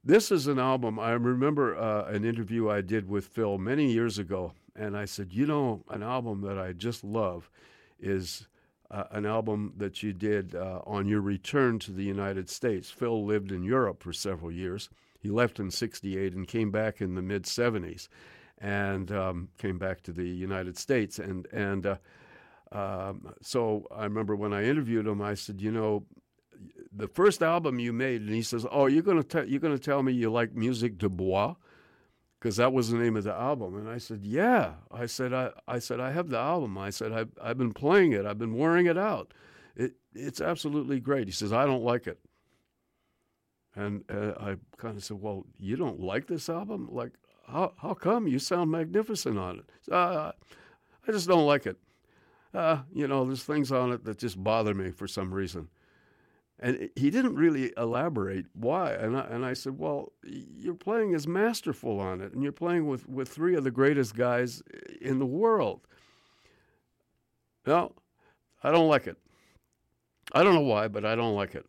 This 0.03 0.31
is 0.31 0.47
an 0.47 0.59
album. 0.59 0.99
I 0.99 1.11
remember 1.11 1.77
uh, 1.77 2.05
an 2.07 2.25
interview 2.25 2.69
I 2.69 2.81
did 2.81 3.09
with 3.09 3.27
Phil 3.27 3.57
many 3.57 3.91
years 3.91 4.19
ago, 4.19 4.51
and 4.75 4.97
I 4.97 5.05
said, 5.05 5.31
You 5.31 5.47
know, 5.47 5.83
an 5.89 6.03
album 6.03 6.41
that 6.41 6.59
I 6.59 6.73
just 6.73 7.05
love 7.05 7.49
is 7.99 8.47
uh, 8.91 9.05
an 9.11 9.25
album 9.25 9.73
that 9.77 10.03
you 10.03 10.11
did 10.11 10.55
uh, 10.55 10.81
on 10.85 11.07
your 11.07 11.21
return 11.21 11.79
to 11.79 11.93
the 11.93 12.03
United 12.03 12.49
States. 12.49 12.91
Phil 12.91 13.25
lived 13.25 13.51
in 13.51 13.63
Europe 13.63 14.03
for 14.03 14.11
several 14.11 14.51
years. 14.51 14.89
He 15.19 15.29
left 15.29 15.57
in 15.57 15.71
68 15.71 16.33
and 16.33 16.45
came 16.45 16.69
back 16.69 16.99
in 16.99 17.15
the 17.15 17.21
mid 17.21 17.43
70s 17.43 18.09
and 18.63 19.11
um, 19.11 19.49
came 19.57 19.77
back 19.77 20.01
to 20.03 20.13
the 20.13 20.23
United 20.23 20.77
States. 20.77 21.19
And 21.19 21.45
and 21.51 21.85
uh, 21.85 21.97
um, 22.71 23.35
so 23.41 23.85
I 23.95 24.05
remember 24.05 24.35
when 24.35 24.53
I 24.53 24.63
interviewed 24.63 25.05
him, 25.05 25.21
I 25.21 25.35
said, 25.35 25.61
you 25.61 25.71
know, 25.71 26.05
the 26.91 27.09
first 27.09 27.43
album 27.43 27.79
you 27.79 27.91
made, 27.91 28.21
and 28.21 28.29
he 28.29 28.41
says, 28.41 28.65
oh, 28.71 28.85
you're 28.87 29.03
gonna 29.03 29.23
te- 29.23 29.47
you're 29.47 29.59
gonna 29.59 29.77
tell 29.77 30.01
me 30.01 30.13
you 30.13 30.31
like 30.31 30.55
Musique 30.55 30.97
du 30.97 31.09
Bois, 31.09 31.55
because 32.39 32.55
that 32.55 32.71
was 32.71 32.89
the 32.89 32.97
name 32.97 33.17
of 33.17 33.25
the 33.25 33.33
album. 33.33 33.75
And 33.75 33.89
I 33.89 33.97
said, 33.97 34.23
yeah. 34.23 34.75
I 34.89 35.07
said, 35.07 35.33
I 35.33 35.51
I 35.67 35.79
said 35.79 35.99
I 35.99 36.11
have 36.11 36.29
the 36.29 36.39
album. 36.39 36.77
I 36.77 36.89
said 36.89 37.11
I've 37.11 37.31
I've 37.41 37.57
been 37.57 37.73
playing 37.73 38.13
it. 38.13 38.25
I've 38.25 38.39
been 38.39 38.55
wearing 38.55 38.85
it 38.85 38.97
out. 38.97 39.33
It 39.75 39.95
it's 40.15 40.39
absolutely 40.39 41.01
great. 41.01 41.27
He 41.27 41.33
says 41.33 41.51
I 41.51 41.65
don't 41.65 41.83
like 41.83 42.07
it. 42.07 42.19
And 43.75 44.03
uh, 44.09 44.33
I 44.39 44.55
kind 44.77 44.95
of 44.95 45.03
said, 45.03 45.19
"Well, 45.19 45.47
you 45.57 45.75
don't 45.75 45.99
like 45.99 46.27
this 46.27 46.47
album? 46.47 46.87
Like, 46.91 47.13
how, 47.47 47.73
how 47.77 47.93
come 47.93 48.27
you 48.27 48.39
sound 48.39 48.71
magnificent 48.71 49.37
on 49.37 49.59
it? 49.59 49.91
Uh, 49.91 50.31
I 51.07 51.11
just 51.11 51.27
don't 51.27 51.45
like 51.45 51.65
it. 51.65 51.77
Uh, 52.53 52.79
you 52.93 53.07
know, 53.07 53.25
there's 53.25 53.43
things 53.43 53.71
on 53.71 53.91
it 53.91 54.03
that 54.05 54.19
just 54.19 54.41
bother 54.43 54.73
me 54.73 54.91
for 54.91 55.07
some 55.07 55.33
reason. 55.33 55.69
And 56.59 56.89
he 56.95 57.09
didn't 57.09 57.35
really 57.35 57.73
elaborate 57.75 58.45
why. 58.53 58.93
And 58.93 59.17
I, 59.17 59.21
and 59.21 59.45
I 59.45 59.53
said, 59.53 59.77
well, 59.77 60.13
you're 60.23 60.75
playing 60.75 61.13
as 61.13 61.27
masterful 61.27 61.99
on 61.99 62.21
it, 62.21 62.31
and 62.33 62.43
you're 62.43 62.51
playing 62.51 62.87
with, 62.87 63.09
with 63.09 63.27
three 63.27 63.55
of 63.55 63.63
the 63.63 63.71
greatest 63.71 64.15
guys 64.15 64.61
in 65.01 65.19
the 65.19 65.25
world. 65.25 65.81
No, 67.65 67.93
I 68.63 68.71
don't 68.71 68.87
like 68.87 69.07
it. 69.07 69.17
I 70.31 70.43
don't 70.43 70.53
know 70.53 70.61
why, 70.61 70.87
but 70.87 71.05
I 71.05 71.15
don't 71.15 71.35
like 71.35 71.55
it. 71.55 71.65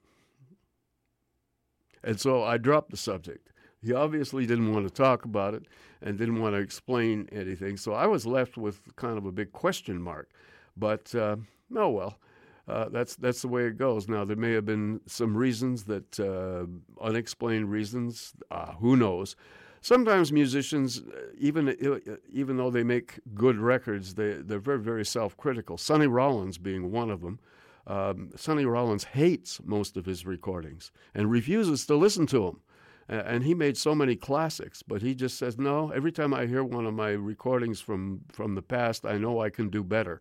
And 2.04 2.20
so 2.20 2.44
I 2.44 2.58
dropped 2.58 2.90
the 2.90 2.96
subject. 2.96 3.48
He 3.84 3.92
obviously 3.92 4.46
didn't 4.46 4.72
want 4.72 4.86
to 4.86 4.92
talk 4.92 5.24
about 5.24 5.54
it 5.54 5.64
and 6.02 6.18
didn't 6.18 6.40
want 6.40 6.54
to 6.54 6.60
explain 6.60 7.28
anything. 7.32 7.76
So 7.76 7.92
I 7.92 8.06
was 8.06 8.26
left 8.26 8.56
with 8.56 8.94
kind 8.96 9.18
of 9.18 9.26
a 9.26 9.32
big 9.32 9.52
question 9.52 10.00
mark. 10.00 10.30
But 10.76 11.14
uh, 11.14 11.36
oh 11.76 11.90
well, 11.90 12.18
uh, 12.66 12.88
that's 12.88 13.16
that's 13.16 13.42
the 13.42 13.48
way 13.48 13.66
it 13.66 13.76
goes. 13.76 14.08
Now 14.08 14.24
there 14.24 14.36
may 14.36 14.52
have 14.52 14.64
been 14.64 15.00
some 15.06 15.36
reasons 15.36 15.84
that 15.84 16.18
uh, 16.20 16.66
unexplained 17.04 17.70
reasons. 17.70 18.32
Uh, 18.50 18.72
who 18.72 18.96
knows? 18.96 19.36
Sometimes 19.80 20.32
musicians, 20.32 21.00
uh, 21.00 21.26
even 21.38 21.68
uh, 21.68 22.16
even 22.32 22.56
though 22.56 22.70
they 22.70 22.82
make 22.82 23.20
good 23.34 23.58
records, 23.58 24.14
they 24.14 24.34
they're 24.34 24.58
very 24.58 24.80
very 24.80 25.04
self 25.04 25.36
critical. 25.36 25.76
Sonny 25.76 26.06
Rollins 26.06 26.58
being 26.58 26.90
one 26.90 27.10
of 27.10 27.20
them. 27.20 27.38
Um, 27.86 28.30
Sonny 28.34 28.64
Rollins 28.64 29.04
hates 29.04 29.60
most 29.62 29.98
of 29.98 30.06
his 30.06 30.24
recordings 30.24 30.90
and 31.14 31.30
refuses 31.30 31.84
to 31.86 31.96
listen 31.96 32.26
to 32.28 32.46
them. 32.46 32.60
And 33.08 33.44
he 33.44 33.54
made 33.54 33.76
so 33.76 33.94
many 33.94 34.16
classics, 34.16 34.82
but 34.82 35.02
he 35.02 35.14
just 35.14 35.38
says, 35.38 35.58
"No. 35.58 35.90
Every 35.90 36.12
time 36.12 36.32
I 36.32 36.46
hear 36.46 36.64
one 36.64 36.86
of 36.86 36.94
my 36.94 37.10
recordings 37.10 37.80
from 37.80 38.22
from 38.32 38.54
the 38.54 38.62
past, 38.62 39.04
I 39.04 39.18
know 39.18 39.40
I 39.40 39.50
can 39.50 39.68
do 39.68 39.82
better." 39.82 40.20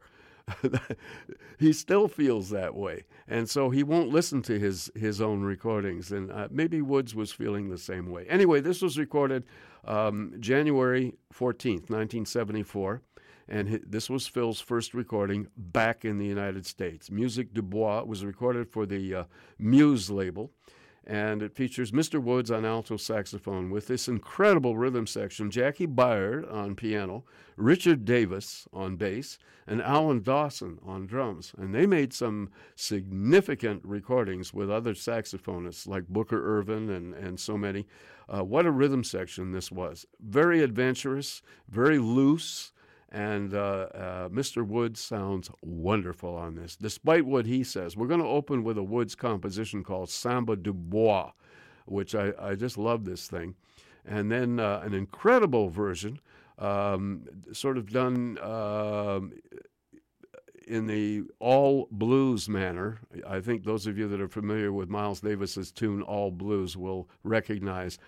he 1.60 1.72
still 1.72 2.10
feels 2.10 2.50
that 2.50 2.76
way, 2.76 3.06
and 3.28 3.50
so 3.50 3.70
he 3.70 3.84
won't 3.84 4.10
listen 4.10 4.42
to 4.44 4.60
his 4.60 4.92
his 4.96 5.22
own 5.22 5.42
recordings. 5.42 6.12
And 6.12 6.32
uh, 6.32 6.50
maybe 6.52 6.82
Woods 6.82 7.16
was 7.16 7.32
feeling 7.32 7.70
the 7.70 7.78
same 7.78 8.10
way. 8.10 8.26
Anyway, 8.28 8.60
this 8.60 8.82
was 8.82 8.98
recorded 8.98 9.46
um, 9.86 10.34
January 10.40 11.14
fourteenth, 11.32 11.90
nineteen 11.90 12.26
seventy 12.26 12.64
four. 12.64 13.02
And 13.46 13.82
this 13.86 14.10
was 14.10 14.26
Phil's 14.26 14.62
first 14.62 14.94
recording 14.94 15.48
back 15.58 16.06
in 16.06 16.18
the 16.18 16.26
United 16.26 16.66
States. 16.66 17.12
Musique 17.12 17.54
du 17.54 17.62
Bois 17.62 18.04
was 18.04 18.24
recorded 18.24 18.70
for 18.70 18.86
the 18.86 19.14
uh, 19.14 19.24
Muse 19.60 20.10
label 20.10 20.52
and 21.06 21.42
it 21.42 21.56
features 21.56 21.92
Mr. 21.92 22.22
Woods 22.22 22.50
on 22.50 22.66
alto 22.66 22.98
saxophone 22.98 23.70
with 23.70 23.88
this 23.88 24.08
incredible 24.08 24.78
rhythm 24.78 25.06
section, 25.08 25.50
Jaki 25.50 25.88
Byard 25.88 26.52
on 26.52 26.76
piano, 26.76 27.24
Richard 27.56 28.06
Davis 28.06 28.68
on 28.74 28.96
bass, 28.96 29.38
and 29.68 29.82
Alan 29.82 30.22
Dawson 30.22 30.80
on 30.86 31.06
drums. 31.06 31.54
And 31.58 31.74
they 31.74 31.86
made 31.86 32.14
some 32.14 32.50
significant 32.76 33.82
recordings 33.86 34.54
with 34.54 34.70
other 34.70 34.94
saxophonists 34.94 35.88
like 35.88 36.08
Booker 36.08 36.58
Ervin 36.58 36.90
and, 36.90 37.14
and 37.14 37.40
so 37.40 37.58
many. 37.58 37.86
Uh, 38.28 38.44
what 38.44 38.66
a 38.66 38.72
rhythm 38.72 39.04
section 39.04 39.52
this 39.52 39.72
was. 39.72 40.06
Very 40.22 40.62
adventurous, 40.62 41.42
very 41.70 42.00
loose, 42.00 42.73
and 43.14 43.54
uh, 43.54 43.58
uh, 43.94 44.30
Mr. 44.30 44.66
Woods 44.66 45.00
sounds 45.00 45.52
wonderful 45.62 46.36
on 46.36 46.56
this, 46.56 46.76
despite 46.76 47.26
what 47.26 47.46
he 47.46 47.64
says. 47.64 47.96
We're 47.96 48.08
going 48.08 48.20
to 48.20 48.28
open 48.28 48.64
with 48.64 48.78
a 48.78 48.84
Woods 48.84 49.14
composition 49.14 49.84
called 49.84 50.10
Samba 50.10 50.56
du 50.56 50.74
Bois, 50.74 51.32
which 51.86 52.16
I, 52.16 52.34
I 52.40 52.56
just 52.56 52.76
love 52.76 53.06
this 53.06 53.28
thing. 53.28 53.54
And 54.04 54.32
then 54.32 54.60
uh, 54.60 54.82
an 54.84 54.96
incredible 54.96 55.70
version, 55.70 56.20
um, 56.58 57.26
sort 57.52 57.78
of 57.78 57.92
done 57.92 58.40
um, 58.42 59.34
in 60.68 60.88
the 60.88 61.24
all 61.40 61.88
blues 61.92 62.50
manner. 62.50 63.00
I 63.28 63.42
think 63.42 63.64
those 63.64 63.86
of 63.86 63.96
you 63.96 64.08
that 64.08 64.22
are 64.22 64.28
familiar 64.28 64.72
with 64.72 64.90
Miles 64.90 65.22
Davis's 65.22 65.72
tune 65.72 66.02
All 66.02 66.32
Blues 66.32 66.76
will 66.76 67.08
recognize 67.24 68.00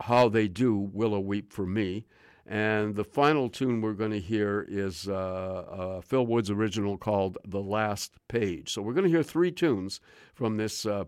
how 0.00 0.28
they 0.28 0.46
do 0.46 0.76
Willow 0.76 1.20
Weep 1.20 1.52
for 1.52 1.66
Me. 1.66 2.06
And 2.50 2.96
the 2.96 3.04
final 3.04 3.48
tune 3.48 3.80
we're 3.80 3.92
going 3.92 4.10
to 4.10 4.18
hear 4.18 4.66
is 4.68 5.08
uh, 5.08 5.14
uh, 5.14 6.00
Phil 6.00 6.26
Wood's 6.26 6.50
original 6.50 6.98
called 6.98 7.38
The 7.46 7.62
Last 7.62 8.16
Page. 8.26 8.72
So 8.72 8.82
we're 8.82 8.92
going 8.92 9.04
to 9.04 9.10
hear 9.10 9.22
three 9.22 9.52
tunes 9.52 10.00
from 10.34 10.56
this, 10.56 10.84
uh, 10.84 11.04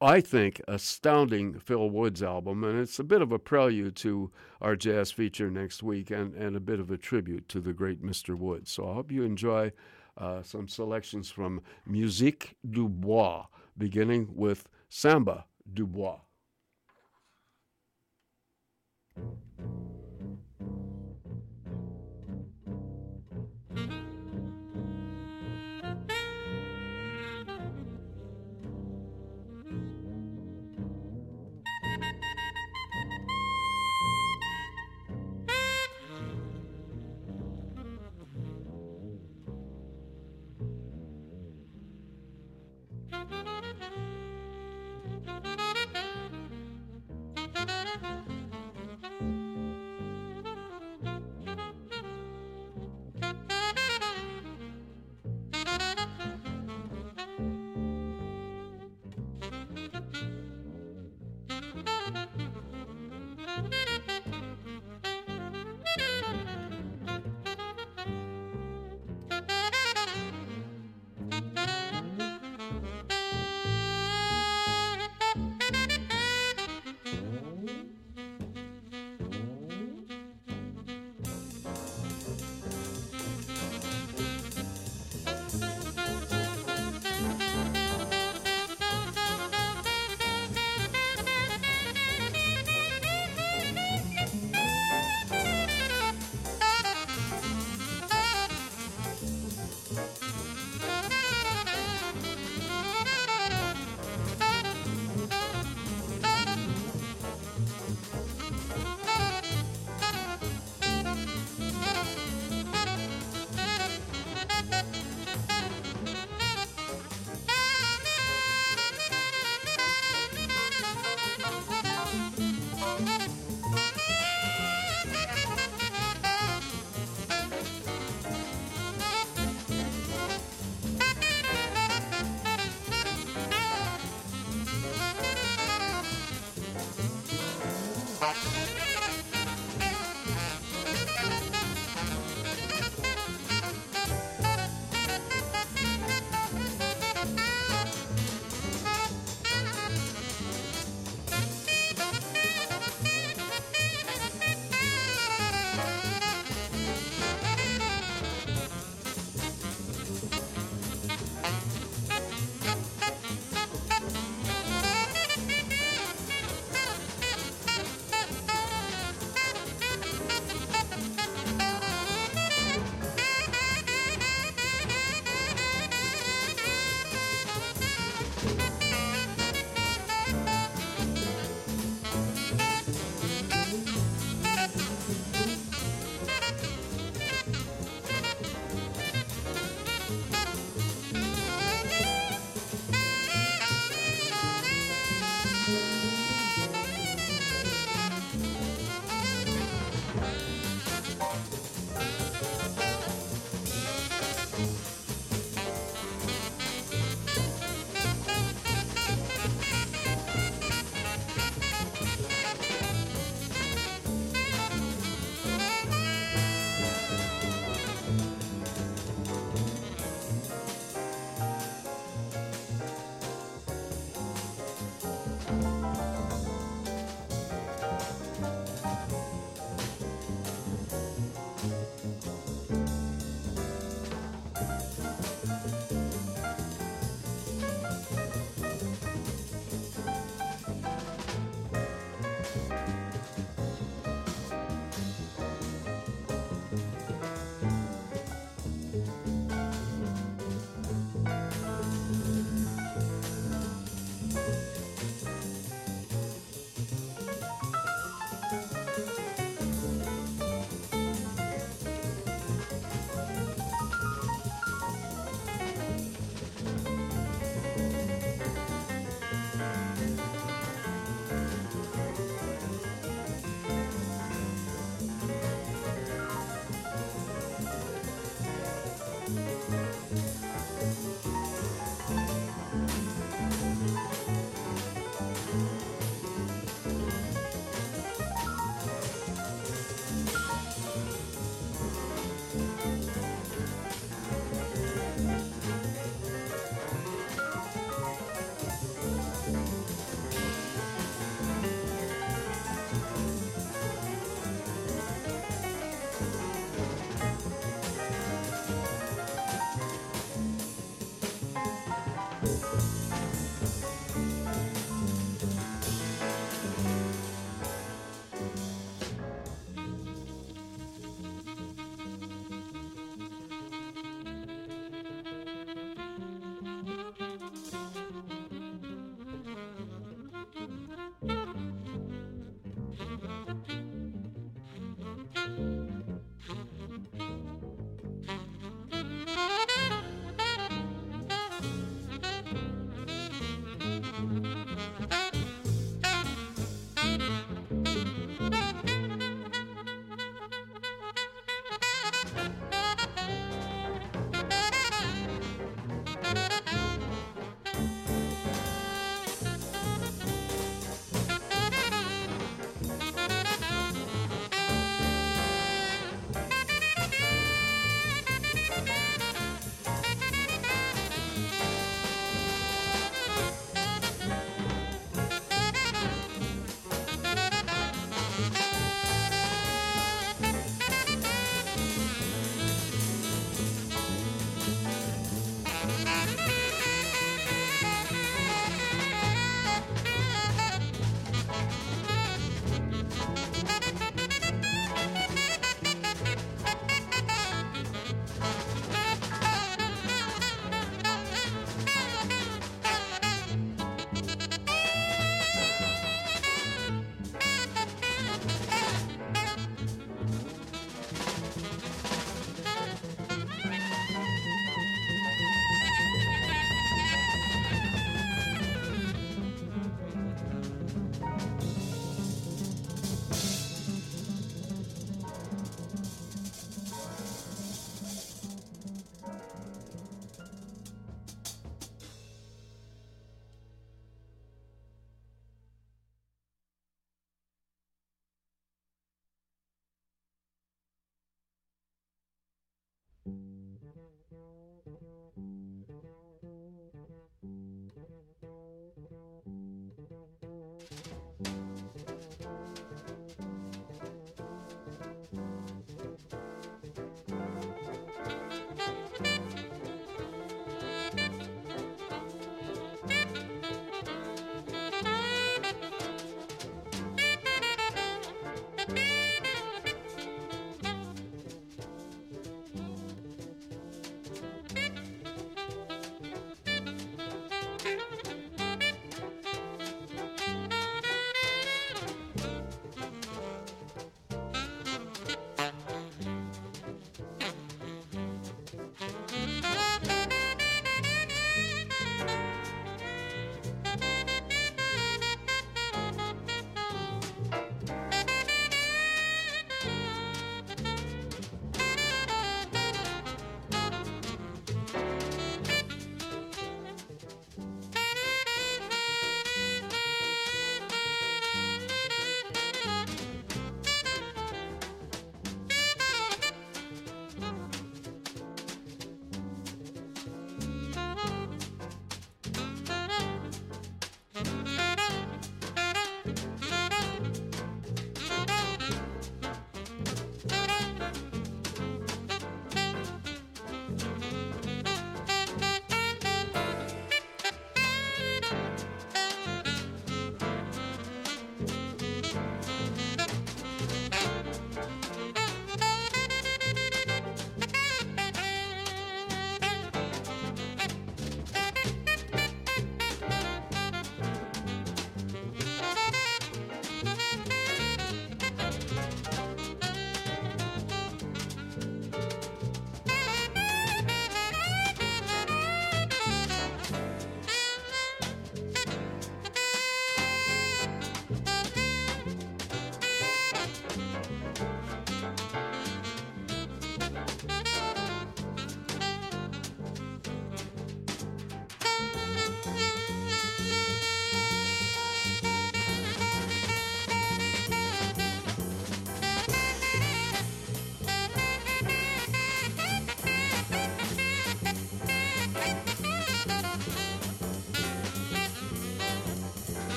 I 0.00 0.20
think, 0.20 0.62
astounding 0.68 1.58
Phil 1.58 1.90
Woods 1.90 2.22
album. 2.22 2.62
And 2.62 2.78
it's 2.78 3.00
a 3.00 3.04
bit 3.04 3.22
of 3.22 3.32
a 3.32 3.40
prelude 3.40 3.96
to 3.96 4.30
our 4.60 4.76
jazz 4.76 5.10
feature 5.10 5.50
next 5.50 5.82
week 5.82 6.12
and, 6.12 6.32
and 6.36 6.54
a 6.54 6.60
bit 6.60 6.78
of 6.78 6.92
a 6.92 6.96
tribute 6.96 7.48
to 7.48 7.58
the 7.58 7.72
great 7.72 8.00
Mr. 8.00 8.38
Woods. 8.38 8.70
So 8.70 8.88
I 8.88 8.94
hope 8.94 9.10
you 9.10 9.24
enjoy 9.24 9.72
uh, 10.16 10.44
some 10.44 10.68
selections 10.68 11.28
from 11.28 11.60
Musique 11.86 12.54
du 12.70 12.88
Bois, 12.88 13.46
beginning 13.76 14.28
with 14.32 14.68
Samba 14.88 15.46
du 15.74 15.88
Bois. 15.88 16.20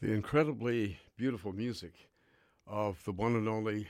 The 0.00 0.12
incredibly 0.12 0.98
beautiful 1.16 1.52
music 1.52 1.94
of 2.66 3.02
the 3.04 3.12
one 3.12 3.36
and 3.36 3.48
only 3.48 3.88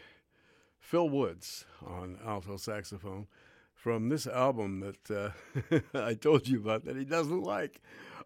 Phil 0.79 1.09
Woods 1.09 1.65
on 1.85 2.19
alto 2.25 2.57
saxophone 2.57 3.27
from 3.75 4.09
this 4.09 4.27
album 4.27 4.81
that 4.81 5.35
uh, 5.75 5.81
I 5.99 6.15
told 6.15 6.49
you 6.49 6.59
about 6.59 6.85
that 6.85 6.97
he 6.97 7.05
doesn't 7.05 7.43
like. 7.43 7.81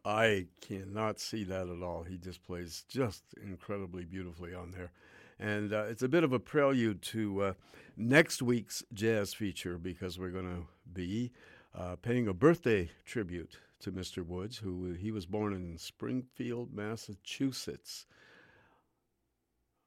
I 0.04 0.46
cannot 0.60 1.20
see 1.20 1.44
that 1.44 1.68
at 1.68 1.82
all. 1.82 2.04
He 2.04 2.16
just 2.18 2.44
plays 2.44 2.84
just 2.88 3.22
incredibly 3.42 4.04
beautifully 4.04 4.54
on 4.54 4.70
there. 4.70 4.92
And 5.38 5.72
uh, 5.72 5.84
it's 5.88 6.02
a 6.02 6.08
bit 6.08 6.24
of 6.24 6.32
a 6.32 6.38
prelude 6.38 7.02
to 7.02 7.42
uh, 7.42 7.52
next 7.96 8.42
week's 8.42 8.82
jazz 8.92 9.34
feature 9.34 9.78
because 9.78 10.18
we're 10.18 10.30
going 10.30 10.44
to 10.44 10.66
be 10.92 11.32
uh, 11.76 11.96
paying 11.96 12.26
a 12.26 12.34
birthday 12.34 12.90
tribute 13.04 13.58
to 13.80 13.92
Mr. 13.92 14.26
Woods, 14.26 14.58
who 14.58 14.92
he 14.92 15.10
was 15.10 15.26
born 15.26 15.52
in 15.52 15.78
Springfield, 15.78 16.74
Massachusetts 16.74 18.06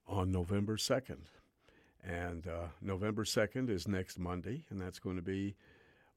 on 0.07 0.31
November 0.31 0.77
2nd. 0.77 1.25
And 2.03 2.47
uh, 2.47 2.67
November 2.81 3.23
2nd 3.23 3.69
is 3.69 3.87
next 3.87 4.17
Monday, 4.17 4.65
and 4.69 4.81
that's 4.81 4.99
going 4.99 5.17
to 5.17 5.21
be 5.21 5.55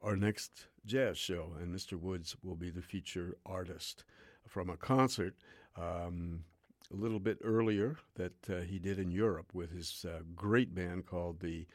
our 0.03 0.17
next 0.17 0.67
jazz 0.86 1.19
show. 1.19 1.53
And 1.61 1.75
Mr. 1.75 1.99
Woods 1.99 2.36
will 2.43 2.57
be 2.57 2.70
the 2.70 2.83
feature 2.83 3.36
artist 3.44 4.05
from 4.47 4.70
a 4.70 4.77
concert 4.77 5.35
um, 5.77 6.44
a 6.93 6.97
little 6.97 7.19
bit 7.19 7.39
earlier 7.43 7.97
that 8.15 8.51
uh, 8.51 8.61
he 8.61 8.78
did 8.78 8.99
in 8.99 9.11
Europe 9.11 9.55
with 9.55 9.73
his 9.73 10.05
uh, 10.09 10.20
great 10.35 10.75
band 10.75 11.07
called 11.07 11.41
the 11.41 11.67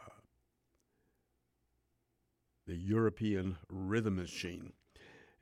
uh, 0.00 0.10
the 2.66 2.76
European 2.76 3.56
Rhythm 3.68 4.16
Machine. 4.16 4.72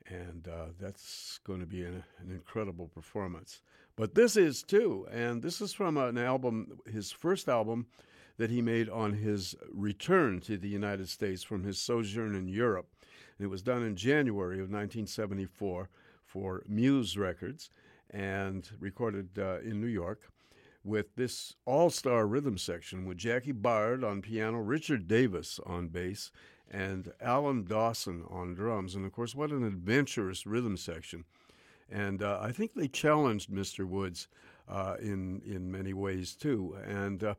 And 0.07 0.47
uh, 0.47 0.67
that's 0.79 1.39
going 1.43 1.59
to 1.59 1.65
be 1.65 1.83
an, 1.83 2.03
an 2.19 2.31
incredible 2.31 2.87
performance. 2.87 3.61
But 3.95 4.15
this 4.15 4.35
is 4.35 4.63
too, 4.63 5.07
and 5.11 5.41
this 5.41 5.61
is 5.61 5.73
from 5.73 5.97
an 5.97 6.17
album, 6.17 6.79
his 6.91 7.11
first 7.11 7.47
album 7.47 7.87
that 8.37 8.49
he 8.49 8.61
made 8.61 8.89
on 8.89 9.13
his 9.13 9.55
return 9.71 10.39
to 10.41 10.57
the 10.57 10.67
United 10.67 11.07
States 11.09 11.43
from 11.43 11.63
his 11.63 11.77
sojourn 11.77 12.35
in 12.35 12.47
Europe. 12.47 12.87
And 13.37 13.45
it 13.45 13.49
was 13.49 13.61
done 13.61 13.83
in 13.83 13.95
January 13.95 14.55
of 14.55 14.71
1974 14.71 15.89
for 16.25 16.63
Muse 16.67 17.17
Records 17.17 17.69
and 18.09 18.67
recorded 18.79 19.29
uh, 19.37 19.59
in 19.59 19.79
New 19.79 19.87
York 19.87 20.31
with 20.83 21.15
this 21.15 21.55
all 21.65 21.89
star 21.89 22.25
rhythm 22.25 22.57
section 22.57 23.05
with 23.05 23.17
Jaki 23.17 23.53
Byard 23.53 24.03
on 24.03 24.21
piano, 24.21 24.59
Richard 24.59 25.07
Davis 25.07 25.59
on 25.65 25.89
bass, 25.89 26.31
and 26.71 27.11
Alan 27.21 27.65
Dawson 27.65 28.23
on 28.29 28.55
drums. 28.55 28.95
And 28.95 29.05
of 29.05 29.11
course, 29.11 29.35
what 29.35 29.51
an 29.51 29.63
adventurous 29.63 30.45
rhythm 30.47 30.77
section. 30.77 31.25
And 31.91 32.23
uh, 32.23 32.39
I 32.41 32.51
think 32.53 32.73
they 32.73 32.87
challenged 32.87 33.51
Mr. 33.51 33.85
Woods 33.85 34.29
uh, 34.69 34.95
in, 35.01 35.41
in 35.45 35.69
many 35.69 35.93
ways 35.93 36.33
too. 36.33 36.77
And 36.87 37.21
uh, 37.23 37.35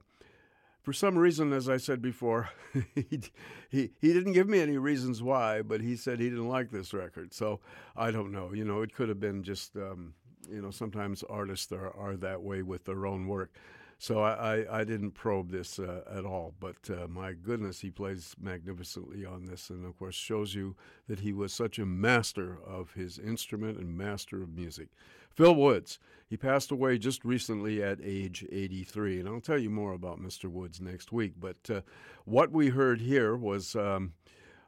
for 0.83 0.93
some 0.93 1.17
reason, 1.17 1.53
as 1.55 1.69
I 1.69 1.79
said 1.79 2.03
before, 2.03 2.51
he, 2.95 3.23
he, 3.71 3.91
he 3.99 4.13
didn't 4.13 4.33
give 4.33 4.49
me 4.49 4.61
any 4.61 4.77
reasons 4.77 5.23
why, 5.23 5.63
but 5.63 5.81
he 5.81 5.97
said 5.97 6.21
he 6.21 6.29
didn't 6.29 6.49
like 6.49 6.71
this 6.71 6.93
record. 6.93 7.33
So 7.33 7.61
I 7.97 8.11
don't 8.11 8.33
know. 8.33 8.53
You 8.53 8.67
know, 8.67 8.83
it 8.83 8.95
could 8.95 9.09
have 9.09 9.21
been 9.21 9.43
just, 9.43 9.75
um, 9.77 10.13
you 10.51 10.61
know, 10.61 10.71
sometimes 10.71 11.23
artists 11.23 11.73
are, 11.73 11.97
are 11.97 12.17
that 12.17 12.43
way 12.43 12.63
with 12.63 12.85
their 12.85 13.07
own 13.07 13.27
work. 13.29 13.55
So 14.03 14.19
I, 14.19 14.57
I, 14.57 14.81
I 14.81 14.85
didn't 14.85 15.13
probe 15.13 15.53
this 15.53 15.79
uh, 15.79 16.01
at 16.13 16.25
all, 16.25 16.55
but 16.59 16.91
uh, 16.91 17.07
my 17.07 17.35
goodness, 17.35 17.83
he 17.83 17.91
plays 17.91 18.35
magnificently 18.41 19.25
on 19.25 19.45
this, 19.45 19.71
and 19.71 19.87
of 19.87 19.97
course 19.97 20.17
shows 20.17 20.57
you 20.57 20.75
that 21.07 21.21
he 21.21 21.33
was 21.33 21.53
such 21.53 21.79
a 21.79 21.87
master 21.87 22.59
of 22.67 22.95
his 22.95 23.21
instrument 23.21 23.79
and 23.79 23.97
master 23.97 24.43
of 24.43 24.57
music. 24.57 24.89
Phil 25.31 25.55
Woods, 25.55 26.01
he 26.29 26.37
passed 26.37 26.73
away 26.73 26.99
just 26.99 27.25
recently 27.25 27.81
at 27.81 28.01
age 28.03 28.45
83, 28.51 29.21
and 29.21 29.29
I'll 29.29 29.41
tell 29.41 29.57
you 29.57 29.71
more 29.71 29.93
about 29.93 30.21
Mr. 30.21 30.47
Woods 30.47 30.81
next 30.81 31.13
week. 31.13 31.35
But 31.39 31.71
uh, 31.71 31.83
what 32.25 32.51
we 32.51 32.71
heard 32.71 33.03
here 33.03 33.37
was. 33.37 33.77
Um, 33.77 34.15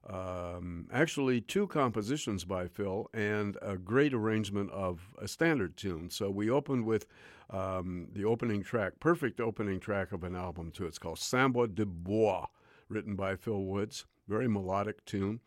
um, 0.08 0.89
actually, 0.92 1.41
two 1.41 1.66
compositions 1.66 2.44
by 2.44 2.68
Phil 2.68 3.08
and 3.15 3.57
a 3.62 3.76
great 3.76 4.12
arrangement 4.12 4.70
of 4.70 5.15
a 5.20 5.26
standard 5.26 5.76
tune. 5.76 6.10
So 6.10 6.31
we 6.31 6.50
opened 6.50 6.84
with 6.84 7.07
um, 7.50 8.08
the 8.12 8.24
opening 8.24 8.62
track, 8.62 9.00
perfect 9.00 9.41
opening 9.41 9.81
track 9.81 10.12
of 10.12 10.24
an 10.24 10.34
album, 10.34 10.70
too. 10.70 10.86
It's 10.86 10.99
called 10.99 11.18
Samba 11.18 11.68
du 11.68 11.86
Bois, 11.86 12.47
written 12.89 13.16
by 13.16 13.36
Phil 13.36 13.62
Woods. 13.62 14.05
Very 14.28 14.49
melodic 14.49 15.05
tune. 15.05 15.41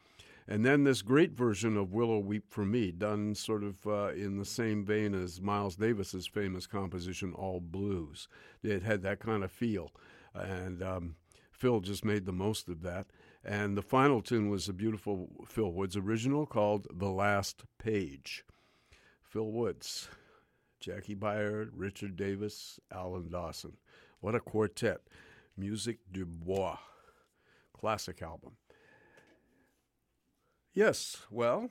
And 0.48 0.66
then 0.66 0.86
this 0.86 1.02
great 1.02 1.34
version 1.34 1.76
of 1.76 1.92
Willow 1.92 2.19
Weep 2.19 2.45
for 2.48 2.64
Me, 2.64 2.92
done 2.92 3.36
sort 3.36 3.64
of 3.64 3.86
uh, 3.86 4.14
in 4.14 4.38
the 4.38 4.45
same 4.45 4.86
vein 4.86 5.14
as 5.14 5.42
Miles 5.42 5.76
Davis's 5.76 6.26
famous 6.26 6.66
composition 6.66 7.34
All 7.34 7.60
Blues. 7.60 8.30
It 8.64 8.84
had 8.84 9.02
that 9.03 9.19
kind 9.19 9.44
of 9.44 9.52
feel. 9.52 9.92
And 10.34 10.82
um, 10.82 11.16
Phil 11.52 11.82
just 11.82 12.06
made 12.06 12.26
the 12.26 12.32
most 12.32 12.69
of 12.69 12.82
that. 12.84 13.08
And 13.48 13.77
the 13.77 13.82
final 13.82 14.22
tune 14.22 14.50
was 14.50 14.67
a 14.67 14.74
beautiful 14.74 15.30
Phil 15.48 15.72
Woods 15.72 15.95
original 15.95 16.45
called 16.45 16.85
The 16.93 17.09
Last 17.09 17.64
Page. 17.77 18.43
Phil 19.24 19.50
Woods. 19.50 20.09
Jaki 20.84 21.17
Byard, 21.17 21.69
Richard 21.74 22.17
Davis, 22.17 22.77
Alan 22.92 23.30
Dawson. 23.30 23.77
What 24.19 24.35
a 24.35 24.42
quartet. 24.42 25.00
Musique 25.56 26.01
du 26.11 26.26
Bois. 26.26 26.77
Classic 27.72 28.22
album. 28.22 28.51
Yes, 30.74 31.24
well, 31.32 31.69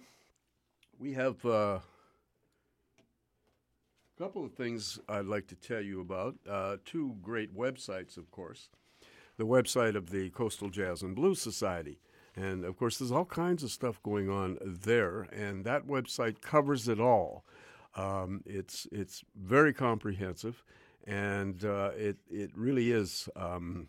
we 0.98 1.12
have 1.12 1.44
uh, 1.44 1.78
a 1.78 1.82
couple 4.18 4.46
of 4.46 4.54
things 4.54 4.98
I'd 5.10 5.26
like 5.26 5.46
to 5.48 5.56
tell 5.56 5.82
you 5.82 6.00
about. 6.00 6.36
Uh, 6.48 6.78
two 6.86 7.16
great 7.20 7.54
websites, 7.54 8.16
of 8.16 8.30
course. 8.30 8.70
The 9.38 9.46
website 9.46 9.96
of 9.96 10.10
the 10.10 10.30
Coastal 10.30 10.70
Jazz 10.70 11.02
and 11.02 11.14
Blues 11.14 11.40
Society. 11.40 11.98
And 12.34 12.64
of 12.64 12.76
course, 12.76 12.98
there's 12.98 13.12
all 13.12 13.24
kinds 13.24 13.62
of 13.62 13.70
stuff 13.70 14.02
going 14.02 14.28
on 14.28 14.58
there, 14.62 15.22
and 15.32 15.64
that 15.64 15.86
website 15.86 16.42
covers 16.42 16.86
it 16.86 17.00
all. 17.00 17.44
Um, 17.96 18.42
it's 18.44 18.86
it's 18.92 19.24
very 19.34 19.72
comprehensive, 19.72 20.62
and 21.06 21.64
uh, 21.64 21.92
it 21.96 22.18
it 22.30 22.50
really 22.54 22.92
is 22.92 23.28
um, 23.36 23.88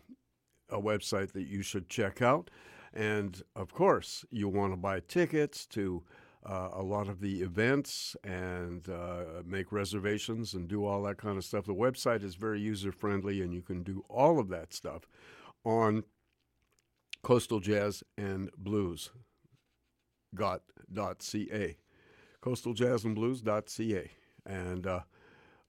a 0.70 0.80
website 0.80 1.32
that 1.32 1.46
you 1.46 1.60
should 1.60 1.90
check 1.90 2.22
out. 2.22 2.50
And 2.94 3.42
of 3.54 3.74
course, 3.74 4.24
you 4.30 4.48
want 4.48 4.72
to 4.72 4.78
buy 4.78 5.00
tickets 5.00 5.66
to 5.66 6.02
uh, 6.46 6.70
a 6.72 6.82
lot 6.82 7.08
of 7.08 7.20
the 7.20 7.42
events 7.42 8.16
and 8.24 8.88
uh, 8.88 9.42
make 9.44 9.72
reservations 9.72 10.54
and 10.54 10.68
do 10.68 10.86
all 10.86 11.02
that 11.02 11.18
kind 11.18 11.36
of 11.36 11.44
stuff. 11.44 11.66
The 11.66 11.74
website 11.74 12.24
is 12.24 12.34
very 12.34 12.60
user 12.60 12.92
friendly, 12.92 13.42
and 13.42 13.52
you 13.52 13.60
can 13.60 13.82
do 13.82 14.04
all 14.08 14.38
of 14.38 14.48
that 14.48 14.72
stuff 14.72 15.02
on 15.64 16.04
Coastal 17.22 17.60
Jazz 17.60 18.02
and 18.16 18.50
Blues. 18.56 19.10
Got.ca 20.34 21.76
coastaljazzandblues.ca. 22.42 24.10
And 24.46 24.86
uh, 24.86 25.00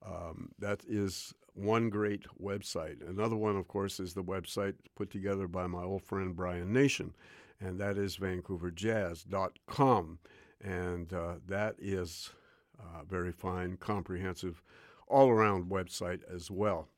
um, 0.04 0.50
that 0.58 0.82
is 0.88 1.34
one 1.54 1.90
great 1.90 2.24
website. 2.40 3.06
Another 3.06 3.36
one, 3.36 3.56
of 3.56 3.68
course, 3.68 4.00
is 4.00 4.14
the 4.14 4.22
website 4.22 4.74
put 4.96 5.10
together 5.10 5.46
by 5.46 5.66
my 5.66 5.82
old 5.82 6.02
friend 6.02 6.34
Brian 6.34 6.72
Nation, 6.72 7.14
and 7.60 7.78
that 7.80 7.98
is 7.98 8.16
vancouverjazz.com. 8.16 10.18
And 10.62 11.12
uh, 11.12 11.34
that 11.46 11.76
is 11.78 12.30
a 12.78 13.04
very 13.04 13.32
fine, 13.32 13.76
comprehensive, 13.76 14.62
all 15.06 15.28
around 15.28 15.70
website 15.70 16.20
as 16.32 16.50
well. 16.50 16.88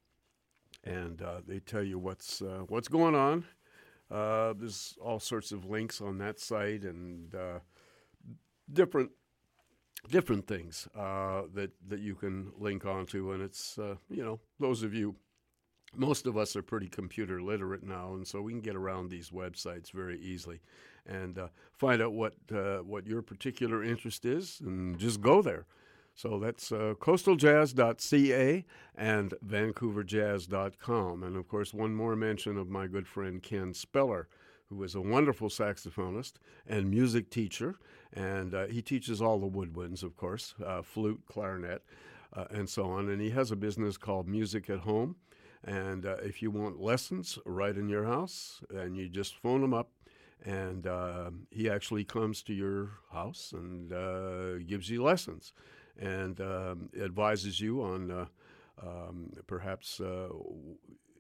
And 0.85 1.23
uh, 1.23 1.41
they 1.47 1.61
tell 1.61 1.83
you 1.83 1.99
what's, 1.99 2.43
uh, 2.43 2.65
what's 2.69 2.89
going 2.89 3.15
on. 3.15 3.44
Uh, 4.12 4.52
there's 4.59 4.94
all 5.01 5.19
sorts 5.19 5.52
of 5.52 5.65
links 5.65 6.02
on 6.02 6.19
that 6.19 6.39
site 6.39 6.83
and 6.83 7.35
uh, 7.35 7.61
different 8.70 9.11
different 10.11 10.47
things 10.47 10.86
uh, 10.99 11.43
that 11.55 11.70
that 11.89 12.01
you 12.01 12.15
can 12.15 12.52
link 12.59 12.85
onto, 12.85 13.33
and 13.33 13.43
it's 13.43 13.78
uh, 13.78 13.94
you 14.11 14.23
know 14.23 14.39
those 14.61 14.83
of 14.83 14.93
you. 14.93 15.17
Most 15.94 16.27
of 16.27 16.39
us 16.39 16.57
are 16.57 16.62
pretty 16.62 16.89
computer 16.89 17.43
literate 17.43 17.83
now, 17.83 18.15
and 18.15 18.27
so 18.27 18.41
we 18.41 18.52
can 18.52 18.62
get 18.62 18.77
around 18.77 19.11
these 19.11 19.31
websites 19.31 19.91
very 19.93 20.19
easily, 20.20 20.61
and 21.07 21.39
find 21.73 22.02
out 22.02 22.12
what 22.12 22.35
what 22.85 23.07
your 23.07 23.23
particular 23.23 23.83
interest 23.83 24.27
is, 24.27 24.61
and 24.61 24.99
just 24.99 25.23
go 25.23 25.41
there. 25.41 25.65
So 26.15 26.39
that's 26.39 26.70
uh, 26.70 26.94
coastaljazz.ca 27.00 28.65
and 28.94 29.34
vancouverjazz.com. 29.44 31.23
And 31.23 31.36
of 31.36 31.49
course, 31.49 31.73
one 31.73 31.94
more 31.94 32.16
mention 32.16 32.58
of 32.58 32.68
my 32.68 32.86
good 32.86 33.08
friend 33.08 33.42
Ken 33.42 33.73
Speller, 33.73 34.28
who 34.66 34.82
is 34.82 34.94
a 34.94 35.00
wonderful 35.00 35.49
saxophonist 35.49 36.34
and 36.66 36.91
music 36.91 37.31
teacher. 37.31 37.76
And 38.12 38.55
uh, 38.55 38.66
he 38.66 38.82
teaches 38.82 39.23
all 39.23 39.39
the 39.39 39.49
woodwinds, 39.49 40.02
of 40.02 40.16
course, 40.16 40.55
uh, 40.65 40.82
flute, 40.82 41.23
clarinet, 41.26 41.82
uh, 42.34 42.44
and 42.50 42.68
so 42.68 42.84
on. 42.91 43.08
And 43.08 43.20
he 43.20 43.31
has 43.31 43.50
a 43.50 43.57
business 43.57 43.97
called 43.97 44.28
Music 44.28 44.68
at 44.68 44.81
Home. 44.81 45.16
And 45.65 46.05
uh, 46.05 46.16
if 46.23 46.42
you 46.42 46.50
want 46.50 46.81
lessons 46.81 47.39
right 47.47 47.76
in 47.76 47.89
your 47.89 48.05
house, 48.05 48.62
then 48.68 48.94
you 48.94 49.08
just 49.08 49.36
phone 49.36 49.62
him 49.62 49.73
up. 49.73 49.91
And 50.44 50.89
uh, 50.89 51.31
he 51.50 51.70
actually 51.70 52.05
comes 52.05 52.42
to 52.44 52.52
your 52.52 52.91
house 53.12 53.52
and 53.55 53.92
uh, 53.92 54.58
gives 54.58 54.91
you 54.91 55.02
lessons. 55.02 55.52
And 55.99 56.41
um, 56.41 56.91
advises 57.01 57.61
you 57.61 57.83
on 57.83 58.11
uh, 58.11 58.27
um, 58.83 59.31
perhaps 59.47 60.01
uh, 60.01 60.29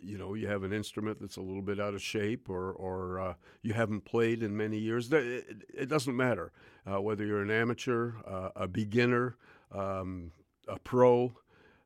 you 0.00 0.18
know 0.18 0.34
you 0.34 0.48
have 0.48 0.62
an 0.62 0.72
instrument 0.72 1.20
that's 1.20 1.36
a 1.36 1.40
little 1.40 1.62
bit 1.62 1.78
out 1.78 1.94
of 1.94 2.02
shape 2.02 2.48
or 2.50 2.72
or 2.72 3.20
uh, 3.20 3.34
you 3.62 3.72
haven't 3.72 4.04
played 4.04 4.42
in 4.42 4.56
many 4.56 4.78
years. 4.78 5.12
It, 5.12 5.64
it 5.72 5.88
doesn't 5.88 6.16
matter 6.16 6.52
uh, 6.90 7.00
whether 7.00 7.24
you're 7.24 7.42
an 7.42 7.50
amateur, 7.50 8.12
uh, 8.26 8.50
a 8.56 8.68
beginner, 8.68 9.36
um, 9.72 10.32
a 10.68 10.78
pro. 10.78 11.32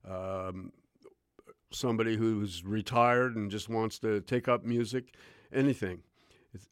Um, 0.08 0.72
somebody 1.72 2.16
who's 2.16 2.64
retired 2.64 3.36
and 3.36 3.50
just 3.50 3.68
wants 3.68 3.98
to 3.98 4.20
take 4.22 4.48
up 4.48 4.64
music, 4.64 5.14
anything. 5.52 6.02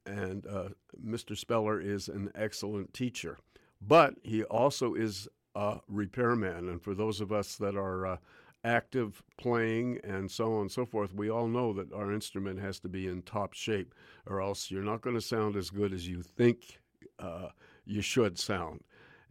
And 0.06 0.46
uh, 0.46 0.68
Mr. 1.04 1.36
Speller 1.36 1.80
is 1.80 2.08
an 2.08 2.30
excellent 2.34 2.94
teacher, 2.94 3.38
but 3.80 4.14
he 4.22 4.44
also 4.44 4.94
is 4.94 5.28
a 5.54 5.80
repairman. 5.88 6.68
And 6.68 6.82
for 6.82 6.94
those 6.94 7.20
of 7.20 7.32
us 7.32 7.56
that 7.56 7.76
are 7.76 8.06
uh, 8.06 8.16
active 8.64 9.22
playing 9.36 10.00
and 10.02 10.30
so 10.30 10.54
on 10.54 10.62
and 10.62 10.72
so 10.72 10.86
forth, 10.86 11.14
we 11.14 11.30
all 11.30 11.48
know 11.48 11.72
that 11.74 11.92
our 11.92 12.12
instrument 12.12 12.60
has 12.60 12.78
to 12.80 12.88
be 12.88 13.06
in 13.06 13.22
top 13.22 13.52
shape, 13.52 13.94
or 14.26 14.40
else 14.40 14.70
you're 14.70 14.82
not 14.82 15.02
going 15.02 15.16
to 15.16 15.20
sound 15.20 15.56
as 15.56 15.70
good 15.70 15.92
as 15.92 16.08
you 16.08 16.22
think 16.22 16.80
uh, 17.18 17.48
you 17.84 18.00
should 18.00 18.38
sound. 18.38 18.80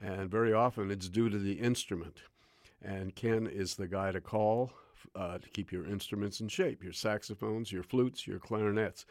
And 0.01 0.29
very 0.29 0.53
often 0.53 0.91
it's 0.91 1.09
due 1.09 1.29
to 1.29 1.39
the 1.39 1.53
instrument. 1.53 2.21
And 2.81 3.15
Ken 3.15 3.47
is 3.47 3.75
the 3.75 3.87
guy 3.87 4.11
to 4.11 4.21
call 4.21 4.71
uh, 5.15 5.37
to 5.37 5.49
keep 5.49 5.71
your 5.71 5.85
instruments 5.85 6.39
in 6.39 6.47
shape 6.47 6.83
your 6.83 6.93
saxophones, 6.93 7.71
your 7.71 7.83
flutes, 7.83 8.27
your 8.27 8.39
clarinets. 8.39 9.05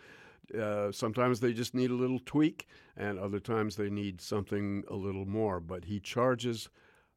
Uh, 0.58 0.90
sometimes 0.92 1.40
they 1.40 1.52
just 1.52 1.74
need 1.74 1.90
a 1.90 1.94
little 1.94 2.18
tweak, 2.24 2.68
and 2.96 3.18
other 3.18 3.38
times 3.40 3.76
they 3.76 3.88
need 3.88 4.20
something 4.20 4.84
a 4.88 4.94
little 4.94 5.24
more. 5.24 5.60
But 5.60 5.84
he 5.84 6.00
charges 6.00 6.68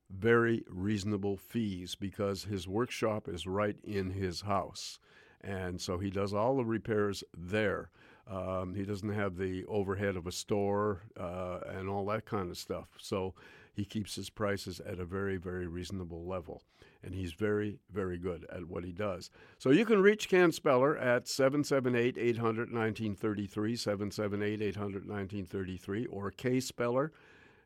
very 0.10 0.64
reasonable 0.70 1.38
fees 1.38 1.96
because 1.96 2.44
his 2.44 2.68
workshop 2.68 3.28
is 3.28 3.48
right 3.48 3.78
in 3.84 4.12
his 4.12 4.42
house. 4.42 5.00
And 5.42 5.80
so 5.80 5.98
he 5.98 6.10
does 6.10 6.34
all 6.34 6.58
the 6.58 6.66
repairs 6.66 7.24
there. 7.36 7.90
Um, 8.28 8.74
he 8.74 8.84
doesn't 8.84 9.14
have 9.14 9.38
the 9.38 9.66
overhead 9.66 10.16
of 10.16 10.26
a 10.26 10.32
store 10.32 11.04
uh, 11.20 11.60
and 11.68 11.88
all 11.88 12.06
that 12.08 12.26
kind 12.26 12.50
of 12.50 12.58
stuff. 12.58 12.88
So 12.98 13.36
he 13.74 13.86
keeps 13.86 14.16
his 14.16 14.30
prices 14.30 14.80
at 14.80 15.00
a 15.00 15.06
very, 15.06 15.38
very 15.38 15.68
reasonable 15.68 16.26
level. 16.26 16.64
And 17.04 17.14
he's 17.14 17.34
very, 17.34 17.78
very 17.94 18.18
good 18.18 18.48
at 18.52 18.66
what 18.66 18.84
he 18.84 18.92
does. 18.92 19.30
So 19.60 19.70
you 19.70 19.86
can 19.86 20.02
reach 20.02 20.28
Ken 20.28 20.52
Speller 20.52 20.98
at 20.98 21.28
778 21.28 22.18
800 22.18 22.72
1933, 22.72 23.76
778 23.76 24.62
800 24.62 25.08
1933, 25.08 26.06
or 26.08 26.32
K 26.32 26.60
Speller 26.60 27.12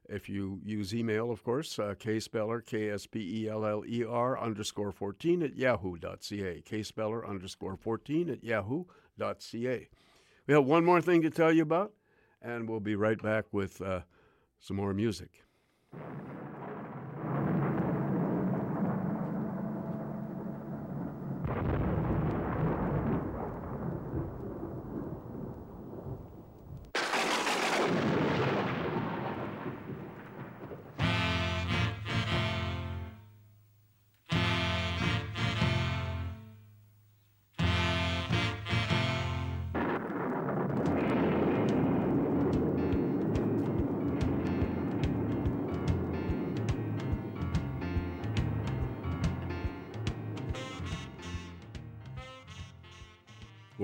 if 0.09 0.27
you 0.27 0.59
use 0.63 0.93
email, 0.93 1.31
of 1.31 1.43
course, 1.43 1.77
uh, 1.77 1.93
kspeller, 1.99 2.65
K-S-P-E-L-L-E-R 2.65 4.39
underscore 4.39 4.91
14 4.91 5.43
at 5.43 5.55
yahoo.ca, 5.55 6.61
kspeller 6.61 7.27
underscore 7.27 7.75
14 7.75 8.29
at 8.29 8.43
yahoo.ca. 8.43 9.89
We 10.47 10.53
have 10.53 10.65
one 10.65 10.83
more 10.83 11.01
thing 11.01 11.21
to 11.21 11.29
tell 11.29 11.51
you 11.51 11.61
about, 11.61 11.93
and 12.41 12.67
we'll 12.67 12.79
be 12.79 12.95
right 12.95 13.21
back 13.21 13.45
with 13.51 13.81
uh, 13.81 14.01
some 14.59 14.77
more 14.77 14.93
music. 14.93 15.43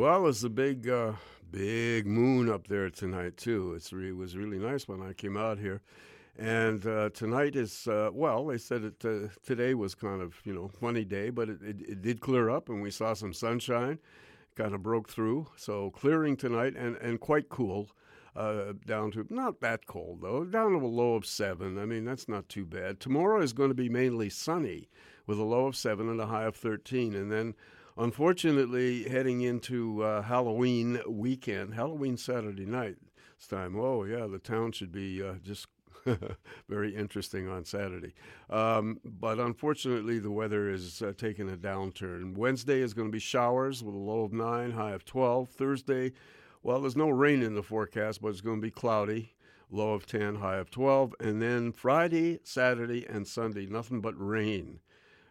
Well, 0.06 0.22
there's 0.26 0.44
a 0.44 0.52
big, 0.52 0.88
uh, 0.88 1.14
big 1.50 2.06
moon 2.06 2.48
up 2.48 2.68
there 2.68 2.92
tonight 2.92 3.38
too. 3.38 3.74
It's 3.74 3.92
re- 3.92 4.10
it 4.10 4.16
was 4.16 4.38
really 4.38 4.60
nice 4.60 4.88
when 4.88 5.02
I 5.02 5.14
came 5.14 5.36
out 5.36 5.58
here, 5.58 5.82
and 6.38 6.86
uh, 6.86 7.10
tonight 7.10 7.56
is 7.56 7.88
uh, 7.88 8.12
well. 8.14 8.46
They 8.46 8.60
said 8.60 8.84
it 8.84 9.04
uh, 9.04 9.30
today 9.44 9.74
was 9.74 9.96
kind 9.96 10.22
of 10.22 10.36
you 10.44 10.54
know 10.54 10.68
funny 10.68 11.06
day, 11.06 11.32
but 11.32 11.50
it, 11.50 11.60
it, 11.64 11.82
it 11.90 12.02
did 12.04 12.22
clear 12.22 12.52
up, 12.52 12.70
and 12.70 12.84
we 12.84 12.92
saw 12.92 13.16
some 13.16 13.34
sunshine. 13.34 13.98
Kind 14.56 14.76
of 14.76 14.84
broke 14.84 15.10
through, 15.10 15.48
so 15.56 15.90
clearing 15.90 16.38
tonight, 16.38 16.76
and 16.78 16.98
and 16.98 17.20
quite 17.20 17.50
cool. 17.50 17.90
Uh, 18.36 18.74
down 18.86 19.10
to 19.10 19.26
not 19.32 19.60
that 19.62 19.88
cold 19.88 20.22
though, 20.22 20.44
down 20.44 20.74
to 20.74 20.78
a 20.78 20.86
low 20.86 21.16
of 21.16 21.26
seven. 21.26 21.80
I 21.80 21.86
mean 21.86 22.06
that's 22.06 22.30
not 22.30 22.48
too 22.48 22.68
bad. 22.68 23.00
Tomorrow 23.00 23.42
is 23.42 23.54
going 23.54 23.70
to 23.70 23.74
be 23.74 23.90
mainly 23.90 24.30
sunny 24.30 24.88
with 25.26 25.40
a 25.40 25.44
low 25.44 25.66
of 25.66 25.76
seven 25.76 26.10
and 26.10 26.22
a 26.22 26.28
high 26.28 26.44
of 26.44 26.56
thirteen, 26.56 27.16
and 27.16 27.32
then 27.32 27.56
Unfortunately, 27.98 29.08
heading 29.08 29.40
into 29.40 30.04
uh, 30.04 30.22
Halloween 30.22 31.00
weekend, 31.08 31.76
Halloween 31.76 32.18
Saturday 32.18 32.66
night, 32.66 32.98
this 33.38 33.48
time, 33.48 33.80
oh, 33.80 34.04
yeah, 34.04 34.28
the 34.28 34.38
town 34.38 34.74
should 34.74 34.92
be 34.92 35.24
uh, 35.24 35.36
just 35.42 35.68
very 36.70 36.94
interesting 36.94 37.48
on 37.48 37.64
Saturday. 37.64 38.14
Um, 38.50 39.00
but 39.06 39.40
unfortunately, 39.40 40.20
the 40.20 40.30
weather 40.30 40.70
is 40.70 41.02
uh, 41.02 41.14
taking 41.18 41.50
a 41.50 41.56
downturn. 41.56 42.36
Wednesday 42.36 42.82
is 42.82 42.94
going 42.94 43.08
to 43.08 43.14
be 43.14 43.20
showers 43.20 43.82
with 43.82 43.96
a 43.96 43.98
low 44.00 44.24
of 44.24 44.34
9, 44.34 44.72
high 44.72 44.92
of 44.92 45.06
12. 45.06 45.48
Thursday, 45.52 46.12
well, 46.64 46.82
there's 46.82 46.98
no 46.98 47.10
rain 47.10 47.42
in 47.42 47.56
the 47.56 47.64
forecast, 47.64 48.22
but 48.22 48.28
it's 48.28 48.42
going 48.42 48.58
to 48.58 48.66
be 48.66 48.72
cloudy. 48.72 49.36
Low 49.72 49.94
of 49.94 50.06
10, 50.06 50.36
high 50.36 50.58
of 50.58 50.70
12. 50.70 51.16
And 51.22 51.42
then 51.42 51.72
Friday, 51.72 52.40
Saturday, 52.44 53.06
and 53.08 53.26
Sunday, 53.26 53.66
nothing 53.68 54.02
but 54.02 54.16
rain 54.18 54.82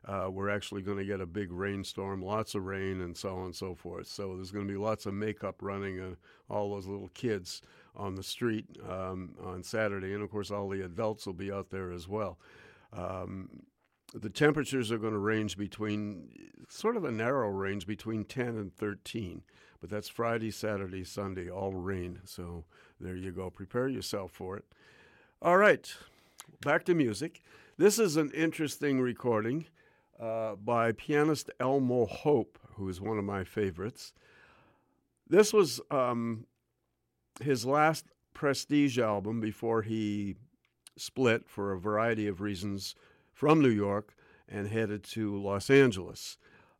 uh, 0.06 0.28
we're 0.30 0.50
actually 0.50 0.82
going 0.82 0.98
to 0.98 1.04
get 1.04 1.20
a 1.20 1.26
big 1.26 1.50
rainstorm, 1.50 2.22
lots 2.22 2.54
of 2.54 2.64
rain, 2.64 3.00
and 3.00 3.16
so 3.16 3.36
on 3.36 3.46
and 3.46 3.56
so 3.56 3.74
forth. 3.74 4.06
So 4.06 4.36
there's 4.36 4.50
going 4.50 4.66
to 4.66 4.72
be 4.72 4.78
lots 4.78 5.06
of 5.06 5.14
makeup 5.14 5.56
running 5.62 5.98
and 5.98 6.16
all 6.50 6.70
those 6.70 6.86
little 6.86 7.08
kids 7.14 7.62
on 7.96 8.14
the 8.14 8.22
street 8.22 8.66
um, 8.88 9.34
on 9.42 9.62
Saturday. 9.62 10.12
And 10.12 10.22
of 10.22 10.30
course, 10.30 10.50
all 10.50 10.68
the 10.68 10.84
adults 10.84 11.26
will 11.26 11.32
be 11.32 11.50
out 11.50 11.70
there 11.70 11.90
as 11.90 12.06
well. 12.06 12.38
Um, 12.92 13.48
the 14.14 14.30
temperatures 14.30 14.92
are 14.92 14.98
going 14.98 15.12
to 15.12 15.18
range 15.18 15.56
between 15.56 16.28
sort 16.68 16.96
of 16.96 17.04
a 17.04 17.10
narrow 17.10 17.48
range 17.48 17.86
between 17.86 18.24
10 18.24 18.48
and 18.48 18.74
13, 18.76 19.42
but 19.80 19.90
that's 19.90 20.08
Friday, 20.08 20.50
Saturday, 20.50 21.02
Sunday, 21.02 21.50
all 21.50 21.72
rain. 21.72 22.20
So 22.24 22.64
there 23.00 23.16
you 23.16 23.32
go. 23.32 23.50
Prepare 23.50 23.88
yourself 23.88 24.30
for 24.32 24.56
it. 24.56 24.64
All 25.42 25.56
right, 25.56 25.92
back 26.60 26.84
to 26.84 26.94
music. 26.94 27.42
This 27.76 27.98
is 27.98 28.16
an 28.16 28.30
interesting 28.30 29.00
recording. 29.00 29.66
Uh, 30.20 30.54
by 30.54 30.92
pianist 30.92 31.50
Elmo 31.58 32.06
Hope, 32.06 32.58
who 32.76 32.88
is 32.88 33.00
one 33.00 33.18
of 33.18 33.24
my 33.24 33.42
favorites. 33.42 34.12
This 35.28 35.52
was 35.52 35.80
um, 35.90 36.46
his 37.40 37.66
last 37.66 38.06
Prestige 38.32 38.98
album 38.98 39.40
before 39.40 39.82
he 39.82 40.36
split 40.96 41.48
for 41.48 41.72
a 41.72 41.80
variety 41.80 42.26
of 42.28 42.40
reasons 42.40 42.94
from 43.32 43.60
New 43.60 43.68
York 43.70 44.14
and 44.48 44.68
headed 44.68 45.02
to 45.02 45.40
Los 45.40 45.70
Angeles. 45.70 46.38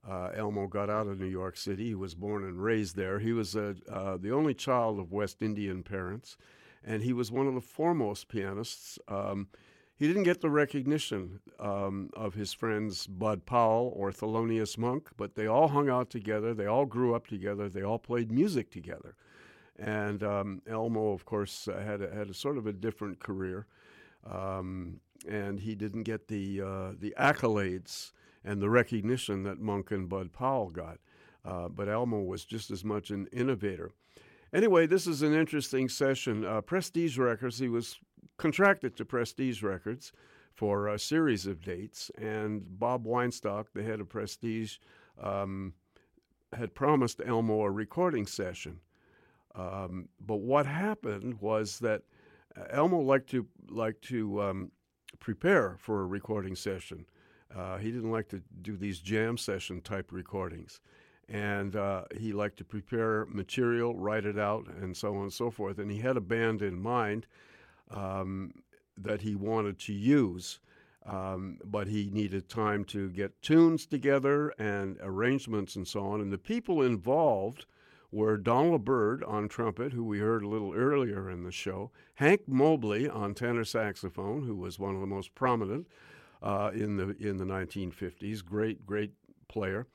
Uh, 0.09 0.31
Elmo 0.35 0.67
got 0.67 0.91
out 0.91 1.07
of 1.07 1.19
New 1.19 1.27
York 1.27 1.57
City. 1.57 1.89
He 1.89 1.95
was 1.95 2.15
born 2.15 2.45
and 2.45 2.63
raised 2.63 2.95
there. 2.95 3.19
He 3.19 3.33
was 3.33 3.57
uh, 3.57 3.75
the 4.21 4.33
only 4.33 4.55
child 4.55 4.99
of 4.99 5.13
West 5.13 5.41
Indian 5.41 5.83
parents, 5.83 6.37
and 6.85 7.03
he 7.03 7.13
was 7.13 7.33
one 7.33 7.47
of 7.47 7.55
the 7.55 7.61
foremost 7.61 8.29
pianists. 8.29 8.99
Um, 9.09 9.49
he 9.97 10.09
didn't 10.09 10.25
get 10.25 10.41
the 10.41 10.51
recognition 10.51 11.41
um, 11.61 12.11
of 12.15 12.35
his 12.35 12.53
friends 12.53 13.07
Bud 13.07 13.47
Powell 13.47 13.93
or 13.95 14.11
Thelonious 14.11 14.77
Monk, 14.77 15.11
but 15.17 15.35
they 15.35 15.47
all 15.47 15.69
hung 15.69 15.89
out 15.89 16.11
together. 16.11 16.53
They 16.53 16.67
all 16.67 16.85
grew 16.85 17.15
up 17.15 17.27
together. 17.27 17.69
They 17.69 17.83
all 17.83 17.99
played 17.99 18.33
music 18.33 18.71
together. 18.71 19.15
And 19.79 20.23
um, 20.23 20.63
Elmo, 20.67 21.13
of 21.13 21.25
course, 21.25 21.69
uh, 21.69 21.81
had 21.81 22.01
a, 22.01 22.13
had 22.13 22.29
a 22.29 22.35
sort 22.35 22.59
of 22.59 22.67
a 22.67 22.73
different 22.73 23.19
career, 23.21 23.67
um, 24.29 25.01
and 25.29 25.61
he 25.61 25.75
didn't 25.75 26.05
get 26.05 26.29
the 26.29 26.61
uh, 26.61 26.93
the 26.99 27.15
accolades 27.19 28.13
and 28.45 28.61
the 28.61 28.71
recognition 28.71 29.43
that 29.45 29.59
Monk 29.59 29.91
and 29.91 30.09
Bud 30.09 30.33
Powell 30.33 30.71
got. 30.71 30.99
Uh, 31.45 31.69
but 31.69 31.89
Elmo 31.89 32.21
was 32.21 32.45
just 32.45 32.71
as 32.71 32.85
much 32.85 33.11
an 33.11 33.27
innovator. 33.33 33.91
Anyway, 34.53 34.87
this 34.87 35.07
is 35.07 35.23
an 35.23 35.35
interesting 35.35 35.89
session. 35.89 36.45
Uh, 36.45 36.61
Prestige 36.61 37.19
Records, 37.19 37.59
he 37.59 37.69
was 37.69 37.99
contracted 38.37 38.97
to 38.97 39.05
Prestige 39.05 39.63
Records 39.63 40.13
for 40.53 40.89
a 40.89 40.99
series 40.99 41.47
of 41.47 41.63
dates, 41.63 42.11
and 42.17 42.79
Bob 42.79 43.05
Weinstock, 43.05 43.67
the 43.75 43.83
head 43.83 44.01
of 44.01 44.09
Prestige, 44.09 44.79
um, 45.21 45.75
had 46.53 46.75
promised 46.75 47.21
Elmo 47.25 47.63
a 47.63 47.71
recording 47.71 48.27
session. 48.27 48.81
Um, 49.55 50.09
but 50.21 50.37
what 50.37 50.67
happened 50.67 51.41
was 51.41 51.79
that 51.81 52.03
uh, 52.57 52.65
Elmo 52.71 53.01
liked 53.01 53.31
to 53.31 53.47
like 53.69 54.01
to 54.03 54.43
um, 54.43 54.71
prepare 55.19 55.77
for 55.79 56.03
a 56.03 56.07
recording 56.07 56.57
session. 56.57 57.07
Uh, 57.55 57.79
he 57.79 57.91
didn't 57.91 58.11
like 58.11 58.29
to 58.29 58.43
do 58.63 58.77
these 58.77 58.99
jam 58.99 59.37
session 59.37 59.81
type 59.81 60.13
recordings. 60.13 60.81
And 61.29 61.75
uh, 61.77 62.05
he 62.17 62.33
liked 62.33 62.59
to 62.59 62.65
prepare 62.65 63.27
material, 63.27 63.95
write 63.95 64.27
it 64.27 64.39
out, 64.39 64.69
and 64.69 64.95
so 64.97 65.15
on 65.17 65.23
and 65.23 65.33
so 65.33 65.51
forth. 65.51 65.79
And 65.79 65.91
he 65.91 65.99
had 65.99 66.17
a 66.17 66.21
band 66.21 66.63
in 66.63 66.81
mind 66.81 67.27
um, 67.91 68.53
that 68.97 69.23
he 69.23 69.35
wanted 69.35 69.79
to 69.81 69.93
use, 69.93 70.61
um, 71.07 71.59
but 71.65 71.87
he 71.87 72.11
needed 72.11 72.49
time 72.49 72.85
to 72.85 73.11
get 73.11 73.43
tunes 73.43 73.87
together 73.87 74.51
and 74.59 74.97
arrangements 75.03 75.77
and 75.77 75.87
so 75.87 76.05
on. 76.07 76.21
And 76.21 76.33
the 76.33 76.39
people 76.39 76.83
involved 76.83 77.67
were 78.15 78.37
Donald 78.37 78.85
Byrd 78.85 79.25
on 79.25 79.49
trumpet, 79.49 79.93
who 79.93 80.05
we 80.05 80.21
heard 80.21 80.45
a 80.45 80.49
little 80.49 80.73
earlier 80.73 81.29
in 81.29 81.43
the 81.43 81.51
show, 81.51 81.91
Hank 82.15 82.43
Mobley 82.47 83.09
on 83.09 83.35
tenor 83.35 83.65
saxophone, 83.65 84.45
who 84.45 84.55
was 84.55 84.79
one 84.79 84.95
of 84.95 85.01
the 85.01 85.07
most 85.07 85.35
prominent 85.35 85.89
uh, 86.41 86.71
in 86.73 86.97
the 86.97 87.17
in 87.19 87.39
the 87.39 87.45
1950s, 87.45 88.45
great 88.45 88.87
great 88.87 89.13
player, 89.49 89.89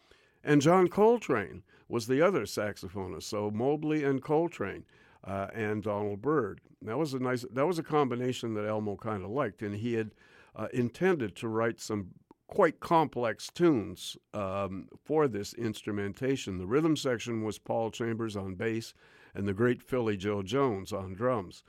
and 0.44 0.62
John 0.62 0.90
Coltrane 0.90 1.64
was 1.88 2.08
the 2.08 2.22
other 2.22 2.42
saxophonist. 2.42 3.24
So 3.24 3.50
Mobley 3.50 4.04
and 4.04 4.22
Coltrane. 4.22 4.84
Uh, 5.24 5.48
and 5.54 5.84
Donald 5.84 6.22
Byrd. 6.22 6.62
That 6.82 6.98
was 6.98 7.14
a 7.14 7.20
nice. 7.20 7.46
That 7.52 7.68
was 7.68 7.78
a 7.78 7.84
combination 7.84 8.54
that 8.54 8.66
Elmo 8.66 8.96
kind 8.96 9.24
of 9.24 9.32
liked, 9.32 9.62
and 9.62 9.76
he 9.76 9.94
had 9.94 10.12
uh, 10.56 10.68
intended 10.72 11.36
to 11.38 11.50
write 11.50 11.82
some 11.82 12.12
quite 12.48 12.80
complex 12.80 13.50
tunes 13.54 14.18
um, 14.34 14.88
for 15.04 15.28
this 15.28 15.54
instrumentation. 15.54 16.58
The 16.58 16.66
rhythm 16.66 16.96
section 16.96 17.44
was 17.44 17.60
Paul 17.60 17.92
Chambers 17.92 18.36
on 18.36 18.56
bass 18.56 18.94
and 19.36 19.48
the 19.48 19.54
great 19.54 19.84
Philly 19.84 20.18
Joe 20.18 20.42
Jones 20.42 20.92
on 20.92 21.14
drums. 21.14 21.64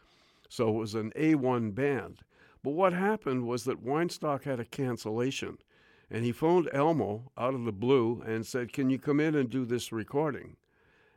So 0.48 0.68
it 0.68 0.78
was 0.78 0.94
an 0.94 1.12
A1 1.16 1.74
band. 1.74 2.22
But 2.62 2.72
what 2.72 2.92
happened 2.92 3.46
was 3.46 3.64
that 3.64 3.84
Weinstock 3.84 4.44
had 4.44 4.60
a 4.60 4.64
cancellation, 4.64 5.58
and 6.10 6.24
he 6.24 6.32
phoned 6.32 6.68
Elmo 6.72 7.30
out 7.38 7.54
of 7.54 7.64
the 7.64 7.72
blue 7.72 8.22
and 8.26 8.46
said, 8.46 8.72
Can 8.72 8.90
you 8.90 8.98
come 8.98 9.20
in 9.20 9.34
and 9.34 9.48
do 9.48 9.64
this 9.64 9.92
recording? 9.92 10.56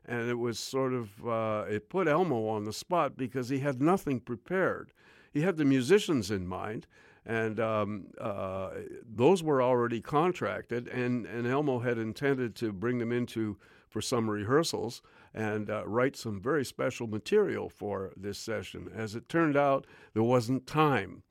And 0.05 0.29
it 0.29 0.37
was 0.37 0.59
sort 0.59 0.93
of, 0.93 1.25
uh, 1.25 1.65
it 1.69 1.89
put 1.89 2.07
Elmo 2.07 2.47
on 2.47 2.65
the 2.65 2.73
spot 2.73 3.15
because 3.15 3.49
he 3.49 3.59
had 3.59 3.81
nothing 3.81 4.19
prepared. 4.19 4.91
He 5.31 5.41
had 5.41 5.57
the 5.57 5.65
musicians 5.65 6.29
in 6.29 6.45
mind, 6.45 6.87
and 7.25 7.59
um, 7.59 8.07
uh, 8.19 8.71
those 9.03 9.41
were 9.41 9.61
already 9.61 10.01
contracted, 10.01 10.87
and, 10.89 11.25
and 11.25 11.47
Elmo 11.47 11.79
had 11.79 11.97
intended 11.97 12.55
to 12.55 12.73
bring 12.73 12.99
them 12.99 13.11
into 13.11 13.57
for 13.89 14.01
some 14.01 14.29
rehearsals 14.29 15.01
and 15.33 15.69
uh, 15.69 15.83
write 15.85 16.15
some 16.15 16.41
very 16.41 16.65
special 16.65 17.07
material 17.07 17.69
for 17.69 18.11
this 18.17 18.37
session. 18.37 18.89
As 18.93 19.15
it 19.15 19.29
turned 19.29 19.55
out, 19.55 19.87
there 20.13 20.23
wasn't 20.23 20.67
time. 20.67 21.23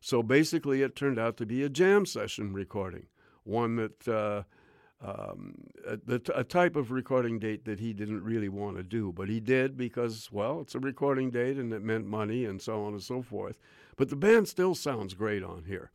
So 0.00 0.22
basically, 0.22 0.82
it 0.82 0.94
turned 0.94 1.18
out 1.18 1.36
to 1.38 1.46
be 1.46 1.62
a 1.62 1.68
jam 1.68 2.06
session 2.06 2.52
recording, 2.52 3.06
one 3.44 3.76
that 3.76 4.08
uh, 4.08 4.42
um, 5.00 5.54
a, 5.86 6.20
a, 6.34 6.44
type 6.44 6.74
of 6.74 6.90
recording 6.90 7.38
date 7.38 7.64
that 7.66 7.78
he 7.78 7.92
didn't 7.92 8.24
really 8.24 8.48
want 8.48 8.76
to 8.78 8.82
do, 8.82 9.12
but 9.12 9.28
he 9.28 9.38
did 9.38 9.76
because, 9.76 10.28
well, 10.32 10.60
it's 10.60 10.74
a 10.74 10.80
recording 10.80 11.30
date 11.30 11.56
and 11.56 11.72
it 11.72 11.82
meant 11.82 12.06
money 12.06 12.44
and 12.44 12.60
so 12.60 12.82
on 12.84 12.94
and 12.94 13.02
so 13.02 13.22
forth. 13.22 13.58
But 13.96 14.08
the 14.08 14.16
band 14.16 14.48
still 14.48 14.74
sounds 14.74 15.14
great 15.14 15.44
on 15.44 15.64
here. 15.68 15.92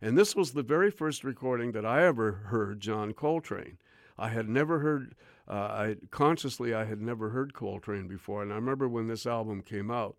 And 0.00 0.16
this 0.16 0.36
was 0.36 0.52
the 0.52 0.62
very 0.62 0.90
first 0.90 1.24
recording 1.24 1.72
that 1.72 1.84
I 1.84 2.04
ever 2.04 2.32
heard 2.32 2.78
John 2.80 3.12
Coltrane. 3.12 3.78
I 4.16 4.28
had 4.28 4.48
never 4.48 4.78
heard, 4.78 5.14
uh, 5.48 5.52
I 5.52 5.96
consciously, 6.10 6.74
I 6.74 6.84
had 6.84 7.00
never 7.00 7.30
heard 7.30 7.54
Coltrane 7.54 8.06
before. 8.06 8.42
And 8.42 8.52
I 8.52 8.56
remember 8.56 8.88
when 8.88 9.08
this 9.08 9.26
album 9.26 9.62
came 9.62 9.90
out, 9.90 10.16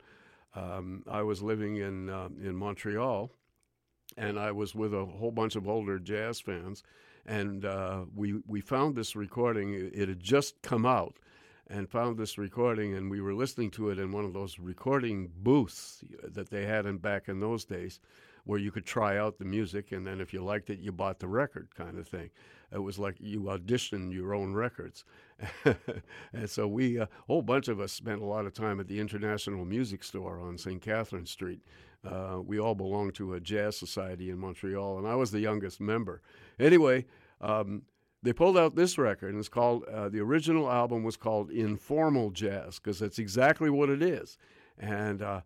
um, 0.55 1.03
I 1.07 1.21
was 1.21 1.41
living 1.41 1.77
in 1.77 2.09
uh, 2.09 2.29
in 2.41 2.55
Montreal, 2.55 3.29
and 4.17 4.39
I 4.39 4.51
was 4.51 4.73
with 4.73 4.93
a 4.93 5.05
whole 5.05 5.31
bunch 5.31 5.55
of 5.55 5.67
older 5.67 5.99
jazz 5.99 6.39
fans, 6.39 6.81
and 7.25 7.65
uh, 7.65 8.05
we 8.15 8.41
we 8.47 8.61
found 8.61 8.95
this 8.95 9.15
recording. 9.15 9.73
It 9.73 10.09
had 10.09 10.19
just 10.19 10.61
come 10.61 10.85
out, 10.85 11.17
and 11.67 11.89
found 11.89 12.17
this 12.17 12.37
recording, 12.37 12.93
and 12.93 13.09
we 13.09 13.21
were 13.21 13.33
listening 13.33 13.71
to 13.71 13.89
it 13.89 13.97
in 13.97 14.11
one 14.11 14.25
of 14.25 14.33
those 14.33 14.59
recording 14.59 15.31
booths 15.35 16.03
that 16.23 16.49
they 16.49 16.65
had 16.65 16.85
in 16.85 16.97
back 16.97 17.27
in 17.27 17.39
those 17.39 17.65
days, 17.65 17.99
where 18.43 18.59
you 18.59 18.71
could 18.71 18.85
try 18.85 19.17
out 19.17 19.39
the 19.39 19.45
music, 19.45 19.91
and 19.91 20.05
then 20.05 20.21
if 20.21 20.31
you 20.31 20.43
liked 20.43 20.69
it, 20.69 20.79
you 20.79 20.91
bought 20.91 21.19
the 21.19 21.27
record, 21.27 21.69
kind 21.75 21.97
of 21.97 22.07
thing. 22.07 22.29
It 22.71 22.79
was 22.79 22.99
like 22.99 23.15
you 23.19 23.41
auditioned 23.41 24.13
your 24.13 24.35
own 24.35 24.53
records, 24.53 25.05
and 26.33 26.49
so 26.49 26.67
we, 26.67 26.97
a 26.97 27.09
whole 27.25 27.41
bunch 27.41 27.67
of 27.67 27.79
us, 27.79 27.91
spent 27.91 28.21
a 28.21 28.25
lot 28.25 28.45
of 28.45 28.53
time 28.53 28.79
at 28.79 28.87
the 28.87 28.99
International 28.99 29.65
Music 29.65 30.03
Store 30.03 30.39
on 30.39 30.57
St. 30.57 30.81
Catherine 30.81 31.25
Street. 31.25 31.61
Uh, 32.05 32.39
we 32.41 32.59
all 32.59 32.75
belonged 32.75 33.15
to 33.15 33.33
a 33.33 33.39
jazz 33.39 33.77
society 33.77 34.29
in 34.29 34.37
Montreal, 34.37 34.97
and 34.97 35.07
I 35.07 35.15
was 35.15 35.31
the 35.31 35.39
youngest 35.39 35.79
member. 35.81 36.21
Anyway. 36.59 37.05
Um, 37.41 37.83
they 38.25 38.33
pulled 38.33 38.57
out 38.57 38.75
this 38.75 38.97
record, 38.97 39.29
and 39.29 39.39
it's 39.39 39.49
called 39.49 39.83
uh, 39.83 40.09
the 40.09 40.19
original 40.19 40.69
album 40.69 41.03
was 41.03 41.15
called 41.15 41.51
Informal 41.51 42.31
Jazz 42.31 42.79
because 42.79 42.97
that's 42.97 43.19
exactly 43.19 43.69
what 43.69 43.87
it 43.87 44.01
is. 44.01 44.39
And 44.79 45.21
uh, 45.21 45.41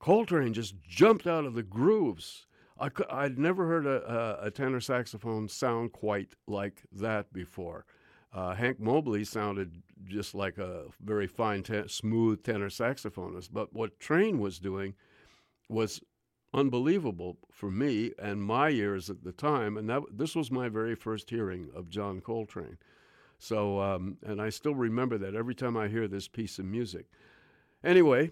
Coltrane 0.00 0.52
just 0.52 0.74
jumped 0.82 1.26
out 1.26 1.44
of 1.44 1.54
the 1.54 1.62
grooves. 1.62 2.46
I 2.78 2.90
would 3.22 3.38
never 3.38 3.66
heard 3.66 3.86
a, 3.86 4.42
a, 4.42 4.46
a, 4.46 4.50
tenor 4.50 4.80
saxophone 4.80 5.48
sound 5.48 5.92
quite 5.92 6.34
like 6.48 6.82
that 6.90 7.32
before. 7.32 7.86
Uh, 8.32 8.54
Hank 8.54 8.80
Mobley 8.80 9.22
sounded 9.22 9.80
just 10.08 10.34
like 10.34 10.58
a 10.58 10.86
very 11.00 11.28
fine, 11.28 11.62
te- 11.62 11.86
smooth 11.86 12.42
tenor 12.42 12.68
saxophonist, 12.68 13.50
but 13.52 13.72
what 13.72 14.00
Train 14.00 14.40
was 14.40 14.58
doing 14.58 14.94
was 15.68 16.00
unbelievable 16.52 17.36
for 17.50 17.70
me 17.70 18.12
and 18.18 18.42
my 18.42 18.70
ears 18.70 19.10
at 19.10 19.24
the 19.24 19.32
time. 19.32 19.76
And 19.76 19.88
that 19.90 20.02
this 20.12 20.36
was 20.36 20.50
my 20.50 20.68
very 20.68 20.94
first 20.94 21.30
hearing 21.30 21.68
of 21.74 21.90
John 21.90 22.20
Coltrane. 22.20 22.78
So, 23.38 23.80
um, 23.80 24.16
and 24.22 24.40
I 24.40 24.50
still 24.50 24.74
remember 24.74 25.18
that 25.18 25.34
every 25.34 25.54
time 25.54 25.76
I 25.76 25.88
hear 25.88 26.08
this 26.08 26.28
piece 26.28 26.58
of 26.58 26.64
music. 26.64 27.06
Anyway, 27.82 28.30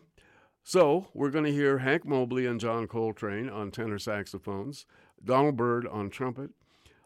so 0.63 1.09
we're 1.13 1.31
going 1.31 1.45
to 1.45 1.53
hear 1.53 1.79
Hank 1.79 2.07
Mobley 2.07 2.47
and 2.47 2.61
John 2.61 2.87
Coltrane 2.87 3.51
on 3.51 3.71
tenor 3.71 3.99
saxophones, 3.99 4.87
Donald 5.23 5.57
Byrd 5.57 5.87
on 5.87 6.09
trumpet, 6.09 6.51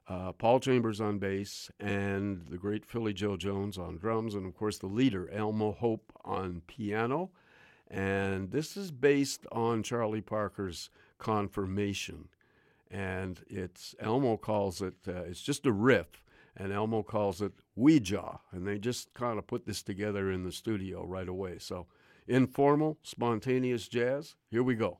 uh, 0.08 0.32
Paul 0.32 0.60
Chambers 0.60 1.00
on 1.00 1.18
bass, 1.18 1.70
and 1.80 2.46
the 2.48 2.58
great 2.58 2.84
Philly 2.84 3.12
Joe 3.12 3.36
Jones 3.36 3.78
on 3.78 3.96
drums, 3.96 4.34
and 4.34 4.46
of 4.46 4.54
course 4.54 4.78
the 4.78 4.86
leader, 4.86 5.28
Elmo 5.30 5.72
Hope, 5.72 6.12
on 6.24 6.62
piano. 6.66 7.30
And 7.90 8.50
this 8.50 8.76
is 8.76 8.90
based 8.90 9.46
on 9.52 9.82
Charlie 9.82 10.20
Parker's 10.20 10.90
confirmation. 11.18 12.28
And 12.90 13.40
it's 13.48 13.94
Elmo 14.00 14.36
calls 14.36 14.82
it, 14.82 14.94
uh, 15.08 15.22
it's 15.22 15.42
just 15.42 15.66
a 15.66 15.72
riff, 15.72 16.22
and 16.56 16.72
Elmo 16.72 17.02
calls 17.02 17.42
it 17.42 17.52
Weeja. 17.78 18.40
And 18.52 18.66
they 18.66 18.78
just 18.78 19.12
kind 19.14 19.38
of 19.38 19.46
put 19.46 19.66
this 19.66 19.82
together 19.82 20.30
in 20.30 20.44
the 20.44 20.52
studio 20.52 21.04
right 21.04 21.28
away. 21.28 21.58
So, 21.58 21.86
informal, 22.28 22.98
spontaneous 23.02 23.88
jazz, 23.88 24.34
here 24.50 24.62
we 24.62 24.74
go. 24.74 24.98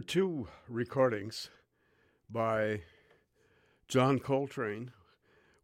Two 0.00 0.46
recordings 0.68 1.48
by 2.28 2.82
John 3.88 4.18
Coltrane 4.18 4.90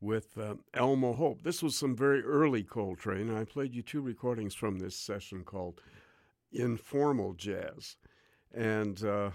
with 0.00 0.38
um, 0.38 0.60
Elmo 0.72 1.12
Hope. 1.12 1.42
This 1.42 1.62
was 1.62 1.76
some 1.76 1.94
very 1.94 2.22
early 2.22 2.62
Coltrane. 2.62 3.34
I 3.34 3.44
played 3.44 3.74
you 3.74 3.82
two 3.82 4.00
recordings 4.00 4.54
from 4.54 4.78
this 4.78 4.96
session 4.96 5.44
called 5.44 5.80
Informal 6.50 7.34
Jazz. 7.34 7.96
And 8.54 9.04
uh, 9.04 9.30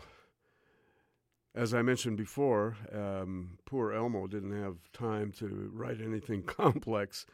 as 1.53 1.73
I 1.73 1.81
mentioned 1.83 2.17
before, 2.17 2.75
um, 2.91 3.57
poor 3.65 3.93
Elmo 3.93 4.25
didn't 4.25 4.61
have 4.61 4.77
time 4.93 5.31
to 5.33 5.69
write 5.73 6.01
anything 6.01 6.41
complex 6.45 7.25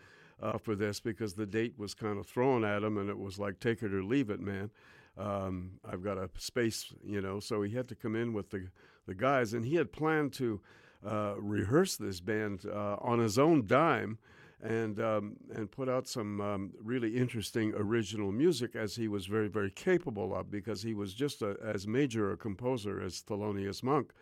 uh, 0.42 0.58
for 0.58 0.76
this 0.76 1.00
because 1.00 1.34
the 1.34 1.46
date 1.46 1.76
was 1.78 1.94
kind 1.94 2.20
of 2.20 2.28
thrown 2.28 2.66
at 2.66 2.84
him 2.84 2.98
and 2.98 3.10
it 3.10 3.18
was 3.18 3.40
like, 3.40 3.60
take 3.60 3.84
it 3.84 3.94
or 3.94 4.04
leave 4.04 4.30
it, 4.30 4.42
man. 4.42 4.70
Um, 5.18 5.80
I've 5.86 6.04
got 6.04 6.18
a 6.18 6.30
space, 6.38 6.92
you 7.04 7.22
know, 7.22 7.40
so 7.40 7.62
he 7.62 7.76
had 7.76 7.88
to 7.90 7.96
come 7.96 8.16
in 8.16 8.34
with 8.34 8.50
the, 8.50 8.70
the 9.06 9.14
guys. 9.14 9.54
And 9.54 9.66
he 9.66 9.76
had 9.76 9.92
planned 9.92 10.34
to 10.34 10.60
uh, 11.06 11.36
rehearse 11.38 11.98
this 11.98 12.20
band 12.20 12.66
uh, 12.66 12.98
on 13.00 13.20
his 13.20 13.38
own 13.38 13.68
dime 13.68 14.18
and 14.64 15.00
um, 15.02 15.36
and 15.54 15.70
put 15.70 15.90
out 15.90 16.08
some 16.08 16.40
um, 16.40 16.72
really 16.82 17.18
interesting 17.18 17.74
original 17.76 18.32
music 18.32 18.76
as 18.76 18.96
he 18.96 19.10
was 19.10 19.26
very 19.26 19.50
very 19.50 19.70
capable 19.70 20.34
of 20.34 20.50
because 20.50 20.82
he 20.82 20.94
was 20.94 21.14
just 21.14 21.42
a, 21.42 21.58
as 21.62 21.86
major 21.86 22.32
a 22.32 22.38
composer 22.38 23.02
as 23.02 23.22
Thelonious 23.22 23.84
Monk, 23.84 24.14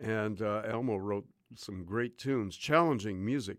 and 0.00 0.40
uh, 0.40 0.62
Elmo 0.66 0.96
wrote 0.96 1.26
some 1.54 1.84
great 1.84 2.16
tunes, 2.16 2.56
challenging 2.56 3.22
music, 3.22 3.58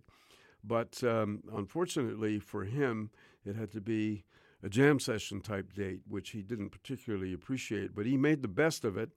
but 0.63 1.03
um, 1.03 1.43
unfortunately 1.53 2.39
for 2.39 2.65
him, 2.65 3.11
it 3.45 3.55
had 3.55 3.71
to 3.71 3.81
be 3.81 4.25
a 4.65 4.69
jam 4.69 4.99
session 4.99 5.39
type 5.39 5.73
date, 5.73 6.01
which 6.07 6.31
he 6.31 6.41
didn't 6.41 6.69
particularly 6.69 7.33
appreciate, 7.33 7.95
but 7.95 8.05
he 8.05 8.17
made 8.17 8.41
the 8.41 8.47
best 8.47 8.83
of 8.83 8.97
it, 8.97 9.11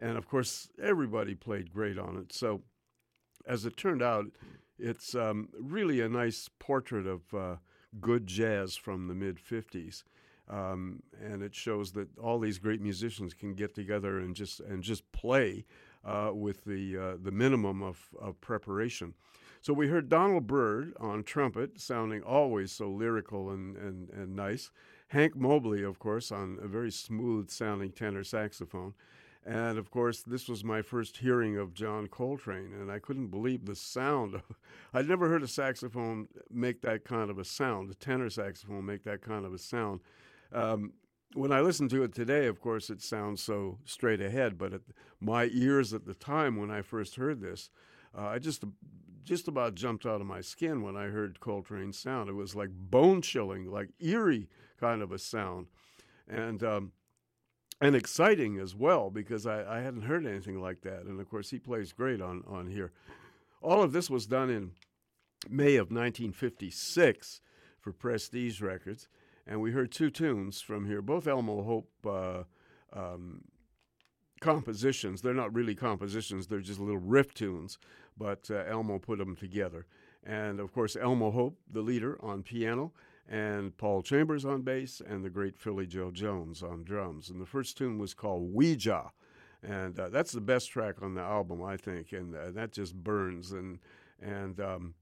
and 0.00 0.16
of 0.16 0.26
course 0.26 0.68
everybody 0.82 1.34
played 1.34 1.72
great 1.72 1.98
on 1.98 2.16
it. 2.16 2.32
So, 2.32 2.62
as 3.46 3.64
it 3.66 3.76
turned 3.76 4.02
out 4.02 4.26
it's 4.80 5.14
um, 5.14 5.48
really 5.58 6.00
a 6.00 6.08
nice 6.08 6.48
portrait 6.58 7.06
of 7.06 7.34
uh, 7.34 7.56
good 8.00 8.26
jazz 8.26 8.76
from 8.76 9.08
the 9.08 9.14
mid 9.14 9.36
50s. 9.36 10.02
Um, 10.48 11.02
and 11.22 11.42
it 11.42 11.54
shows 11.54 11.92
that 11.92 12.08
all 12.18 12.40
these 12.40 12.58
great 12.58 12.80
musicians 12.80 13.34
can 13.34 13.54
get 13.54 13.74
together 13.74 14.18
and 14.18 14.34
just 14.34 14.58
and 14.58 14.82
just 14.82 15.10
play 15.12 15.64
uh, 16.04 16.30
with 16.34 16.64
the 16.64 16.96
uh, 16.96 17.16
the 17.22 17.30
minimum 17.30 17.82
of, 17.82 18.08
of 18.20 18.40
preparation. 18.40 19.14
So 19.62 19.74
we 19.74 19.88
heard 19.88 20.08
Donald 20.08 20.46
Byrd 20.46 20.94
on 20.98 21.22
trumpet, 21.22 21.78
sounding 21.78 22.22
always 22.22 22.72
so 22.72 22.88
lyrical 22.88 23.50
and, 23.50 23.76
and, 23.76 24.08
and 24.08 24.34
nice. 24.34 24.70
Hank 25.08 25.36
Mobley, 25.36 25.82
of 25.82 25.98
course, 25.98 26.32
on 26.32 26.58
a 26.62 26.66
very 26.66 26.90
smooth 26.90 27.50
sounding 27.50 27.92
tenor 27.92 28.24
saxophone. 28.24 28.94
And 29.44 29.76
of 29.76 29.90
course, 29.90 30.22
this 30.22 30.48
was 30.48 30.64
my 30.64 30.80
first 30.80 31.18
hearing 31.18 31.58
of 31.58 31.74
John 31.74 32.06
Coltrane, 32.06 32.72
and 32.72 32.90
I 32.90 32.98
couldn't 33.00 33.28
believe 33.28 33.66
the 33.66 33.74
sound. 33.74 34.40
I'd 34.94 35.08
never 35.08 35.28
heard 35.28 35.42
a 35.42 35.48
saxophone 35.48 36.28
make 36.50 36.80
that 36.80 37.04
kind 37.04 37.30
of 37.30 37.38
a 37.38 37.44
sound, 37.44 37.90
a 37.90 37.94
tenor 37.94 38.30
saxophone 38.30 38.86
make 38.86 39.04
that 39.04 39.20
kind 39.20 39.44
of 39.44 39.52
a 39.52 39.58
sound. 39.58 40.00
Um, 40.52 40.92
when 41.34 41.52
I 41.52 41.60
listen 41.60 41.88
to 41.90 42.02
it 42.02 42.14
today, 42.14 42.46
of 42.46 42.62
course, 42.62 42.88
it 42.88 43.02
sounds 43.02 43.42
so 43.42 43.78
straight 43.84 44.22
ahead, 44.22 44.56
but 44.56 44.72
at 44.72 44.80
my 45.20 45.50
ears 45.52 45.92
at 45.92 46.06
the 46.06 46.14
time 46.14 46.56
when 46.56 46.70
I 46.70 46.80
first 46.80 47.16
heard 47.16 47.40
this, 47.40 47.70
uh, 48.16 48.26
I 48.26 48.38
just 48.38 48.64
just 49.24 49.48
about 49.48 49.74
jumped 49.74 50.06
out 50.06 50.20
of 50.20 50.26
my 50.26 50.40
skin 50.40 50.82
when 50.82 50.96
I 50.96 51.04
heard 51.04 51.40
Coltrane's 51.40 51.98
sound. 51.98 52.28
It 52.28 52.34
was 52.34 52.54
like 52.54 52.70
bone 52.70 53.22
chilling, 53.22 53.70
like 53.70 53.90
eerie 54.00 54.48
kind 54.78 55.02
of 55.02 55.12
a 55.12 55.18
sound. 55.18 55.66
And 56.28 56.62
um, 56.62 56.92
and 57.80 57.96
exciting 57.96 58.58
as 58.58 58.74
well 58.74 59.10
because 59.10 59.46
I, 59.46 59.78
I 59.78 59.80
hadn't 59.80 60.02
heard 60.02 60.26
anything 60.26 60.60
like 60.60 60.82
that. 60.82 61.04
And 61.04 61.20
of 61.20 61.28
course, 61.30 61.50
he 61.50 61.58
plays 61.58 61.92
great 61.92 62.20
on, 62.20 62.44
on 62.46 62.68
here. 62.68 62.92
All 63.62 63.82
of 63.82 63.92
this 63.92 64.10
was 64.10 64.26
done 64.26 64.50
in 64.50 64.72
May 65.48 65.76
of 65.76 65.90
1956 65.90 67.40
for 67.78 67.92
Prestige 67.92 68.60
Records. 68.60 69.08
And 69.46 69.60
we 69.60 69.72
heard 69.72 69.90
two 69.90 70.10
tunes 70.10 70.60
from 70.60 70.86
here, 70.86 71.00
both 71.00 71.26
Elmo 71.26 71.62
Hope 71.62 71.90
uh, 72.06 72.42
um, 72.92 73.42
compositions. 74.40 75.22
They're 75.22 75.34
not 75.34 75.54
really 75.54 75.74
compositions, 75.74 76.46
they're 76.46 76.60
just 76.60 76.80
little 76.80 76.98
riff 76.98 77.32
tunes, 77.34 77.78
but 78.20 78.50
uh, 78.50 78.62
Elmo 78.68 78.98
put 78.98 79.18
them 79.18 79.34
together. 79.34 79.86
And 80.22 80.60
of 80.60 80.72
course, 80.72 80.94
Elmo 80.94 81.30
Hope, 81.30 81.58
the 81.72 81.80
leader, 81.80 82.18
on 82.22 82.42
piano 82.42 82.92
and 83.26 83.76
Paul 83.76 84.02
Chambers 84.02 84.44
on 84.44 84.62
bass, 84.62 85.00
and 85.04 85.24
the 85.24 85.30
great 85.30 85.56
Philly 85.56 85.86
Joe 85.86 86.10
Jones 86.10 86.62
on 86.62 86.82
drums. 86.84 87.30
And 87.30 87.40
the 87.40 87.46
first 87.46 87.78
tune 87.78 87.96
was 87.98 88.12
called 88.12 88.52
Weeja, 88.54 89.10
and 89.62 89.98
uh, 89.98 90.08
that's 90.08 90.32
the 90.32 90.40
best 90.40 90.70
track 90.70 90.96
on 91.00 91.14
the 91.14 91.22
album, 91.22 91.62
I 91.62 91.76
think, 91.76 92.12
and 92.12 92.34
uh, 92.34 92.50
that 92.50 92.72
just 92.72 92.94
burns. 92.94 93.52
And 93.52 93.78
and 94.20 94.60
um, 94.60 94.94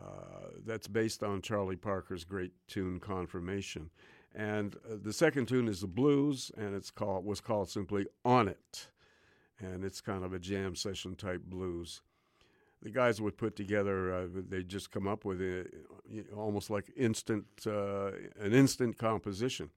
uh, 0.00 0.50
that's 0.64 0.86
based 0.86 1.22
on 1.22 1.40
Charlie 1.40 1.76
Parker's 1.76 2.24
great 2.24 2.52
tune 2.68 3.00
Confirmation. 3.00 3.90
And 4.34 4.76
uh, 4.76 4.96
the 5.02 5.12
second 5.12 5.48
tune 5.48 5.66
is 5.66 5.80
the 5.80 5.86
blues, 5.86 6.52
and 6.56 6.74
it's 6.74 6.90
called 6.90 7.24
was 7.24 7.40
called 7.40 7.70
simply 7.70 8.06
On 8.24 8.48
It, 8.48 8.88
and 9.58 9.82
it's 9.82 10.02
kind 10.02 10.24
of 10.24 10.34
a 10.34 10.38
jam 10.38 10.76
session 10.76 11.16
type 11.16 11.42
blues 11.42 12.02
the 12.82 12.90
guys 12.90 13.20
would 13.20 13.36
put 13.36 13.56
together. 13.56 14.12
Uh, 14.12 14.26
they 14.48 14.62
just 14.62 14.90
come 14.90 15.06
up 15.06 15.24
with 15.24 15.40
a, 15.40 15.66
almost 16.36 16.68
like 16.68 16.92
instant, 16.96 17.46
uh, 17.66 18.10
an 18.40 18.52
instant 18.52 18.98
composition. 18.98 19.70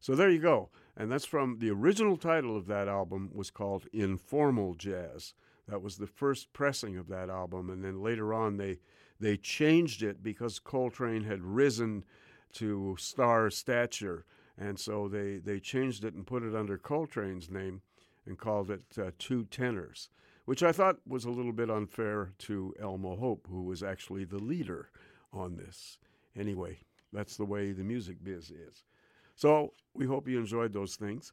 So 0.00 0.14
there 0.14 0.30
you 0.30 0.40
go, 0.40 0.70
and 0.96 1.12
that's 1.12 1.26
from 1.26 1.58
the 1.58 1.70
original 1.70 2.16
title 2.16 2.56
of 2.56 2.66
that 2.66 2.88
album 2.88 3.30
was 3.34 3.50
called 3.50 3.86
Informal 3.92 4.74
Jazz. 4.74 5.34
That 5.68 5.82
was 5.82 5.98
the 5.98 6.06
first 6.06 6.52
pressing 6.52 6.96
of 6.96 7.08
that 7.08 7.28
album, 7.28 7.68
and 7.70 7.84
then 7.84 8.02
later 8.02 8.32
on 8.32 8.56
they 8.56 8.78
they 9.20 9.36
changed 9.36 10.02
it 10.02 10.22
because 10.22 10.58
Coltrane 10.58 11.24
had 11.24 11.44
risen 11.44 12.04
to 12.54 12.96
star 12.98 13.50
stature, 13.50 14.24
and 14.56 14.78
so 14.78 15.06
they 15.06 15.36
they 15.36 15.60
changed 15.60 16.02
it 16.02 16.14
and 16.14 16.26
put 16.26 16.42
it 16.42 16.56
under 16.56 16.78
Coltrane's 16.78 17.50
name 17.50 17.82
and 18.24 18.38
called 18.38 18.70
it 18.70 18.84
uh, 18.98 19.10
Two 19.18 19.44
Tenors 19.44 20.08
which 20.44 20.62
I 20.62 20.72
thought 20.72 20.96
was 21.06 21.24
a 21.24 21.30
little 21.30 21.52
bit 21.52 21.70
unfair 21.70 22.32
to 22.38 22.74
Elmo 22.80 23.16
Hope, 23.16 23.46
who 23.48 23.62
was 23.62 23.82
actually 23.82 24.24
the 24.24 24.38
leader 24.38 24.88
on 25.32 25.56
this. 25.56 25.98
Anyway, 26.36 26.78
that's 27.12 27.36
the 27.36 27.44
way 27.44 27.72
the 27.72 27.84
music 27.84 28.22
biz 28.22 28.50
is. 28.50 28.84
So 29.34 29.72
we 29.94 30.06
hope 30.06 30.28
you 30.28 30.38
enjoyed 30.38 30.72
those 30.72 30.96
things. 30.96 31.32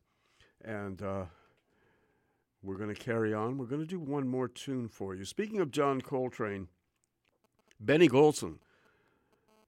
And 0.63 1.01
uh, 1.01 1.25
we're 2.63 2.77
going 2.77 2.93
to 2.93 3.01
carry 3.01 3.33
on. 3.33 3.57
We're 3.57 3.65
going 3.65 3.81
to 3.81 3.87
do 3.87 3.99
one 3.99 4.27
more 4.27 4.47
tune 4.47 4.87
for 4.87 5.15
you. 5.15 5.25
Speaking 5.25 5.59
of 5.59 5.71
John 5.71 6.01
Coltrane, 6.01 6.67
Benny 7.79 8.09
Golson, 8.09 8.57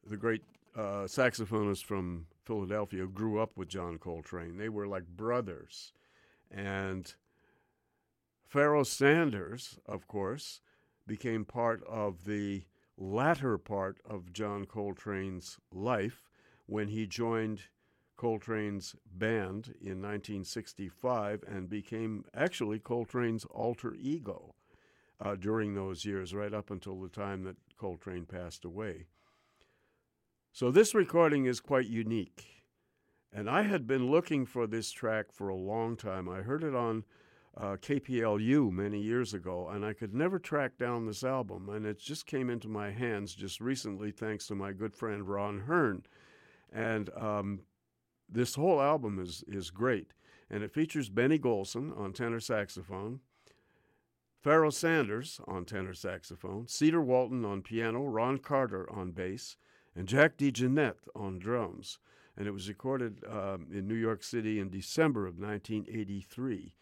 the 0.08 0.18
great 0.18 0.42
uh, 0.76 1.06
saxophonist 1.06 1.84
from 1.84 2.26
Philadelphia, 2.46 3.06
grew 3.06 3.40
up 3.40 3.52
with 3.56 3.70
John 3.70 3.98
Coltrane. 3.98 4.58
They 4.58 4.70
were 4.70 4.88
like 4.88 5.06
brothers. 5.08 5.94
And 6.52 7.14
Pharoah 8.50 8.86
Sanders, 8.86 9.78
of 9.86 10.08
course, 10.08 10.62
became 11.06 11.46
part 11.46 11.84
of 11.88 12.26
the 12.26 12.64
latter 12.98 13.60
part 13.60 14.00
of 14.04 14.34
John 14.34 14.66
Coltrane's 14.66 15.60
life 15.72 16.24
when 16.66 16.88
he 16.88 17.06
joined 17.06 17.62
Coltrane's 18.18 18.96
band 19.06 19.76
in 19.80 20.02
1965 20.02 21.44
and 21.48 21.70
became 21.70 22.26
actually 22.34 22.80
Coltrane's 22.80 23.46
alter 23.46 23.94
ego 23.94 24.56
uh, 25.22 25.36
during 25.36 25.76
those 25.76 26.04
years, 26.04 26.34
right 26.34 26.54
up 26.54 26.72
until 26.72 27.00
the 27.00 27.08
time 27.08 27.44
that 27.44 27.56
Coltrane 27.78 28.26
passed 28.26 28.66
away. 28.66 29.06
So 30.52 30.72
this 30.72 30.96
recording 30.96 31.46
is 31.46 31.60
quite 31.60 31.86
unique. 31.88 32.64
And 33.32 33.48
I 33.48 33.62
had 33.62 33.86
been 33.86 34.10
looking 34.10 34.48
for 34.48 34.66
this 34.66 34.90
track 34.90 35.32
for 35.32 35.50
a 35.50 35.56
long 35.56 35.96
time. 35.96 36.28
I 36.28 36.42
heard 36.42 36.64
it 36.64 36.74
on 36.74 37.04
uh, 37.60 37.76
KPLU 37.76 38.72
many 38.72 39.02
years 39.02 39.34
ago, 39.34 39.68
and 39.68 39.86
I 39.86 39.94
could 39.94 40.14
never 40.14 40.40
track 40.40 40.78
down 40.78 41.06
this 41.06 41.24
album. 41.24 41.68
And 41.70 41.86
it 41.86 42.00
just 42.00 42.26
came 42.26 42.50
into 42.50 42.70
my 42.70 42.92
hands 42.92 43.36
just 43.36 43.60
recently, 43.60 44.12
thanks 44.12 44.48
to 44.48 44.56
my 44.56 44.72
good 44.72 44.96
friend 44.96 45.28
Ron 45.28 45.62
Hearn. 45.62 46.04
And 46.72 47.10
um, 47.18 47.62
this 48.30 48.56
whole 48.56 48.82
album 48.82 49.20
is 49.20 49.44
is 49.48 49.72
great, 49.72 50.14
and 50.50 50.64
it 50.64 50.72
features 50.72 51.10
Benny 51.10 51.40
Golson 51.40 51.98
on 51.98 52.14
tenor 52.14 52.40
saxophone, 52.40 53.20
Pharoah 54.42 54.72
Sanders 54.72 55.42
on 55.46 55.66
tenor 55.66 55.94
saxophone, 55.94 56.68
Cedar 56.68 57.02
Walton 57.02 57.44
on 57.44 57.62
piano, 57.62 58.04
Ron 58.04 58.38
Carter 58.38 58.90
on 58.90 59.12
bass, 59.12 59.58
and 59.96 60.08
Jack 60.08 60.38
DeJohnette 60.38 61.08
on 61.14 61.40
drums. 61.40 62.00
And 62.38 62.48
it 62.48 62.52
was 62.52 62.70
recorded 62.70 63.22
um, 63.30 63.68
in 63.70 63.86
New 63.86 63.96
York 63.96 64.24
City 64.24 64.60
in 64.60 64.70
December 64.70 65.28
of 65.28 65.38
1983. 65.38 66.74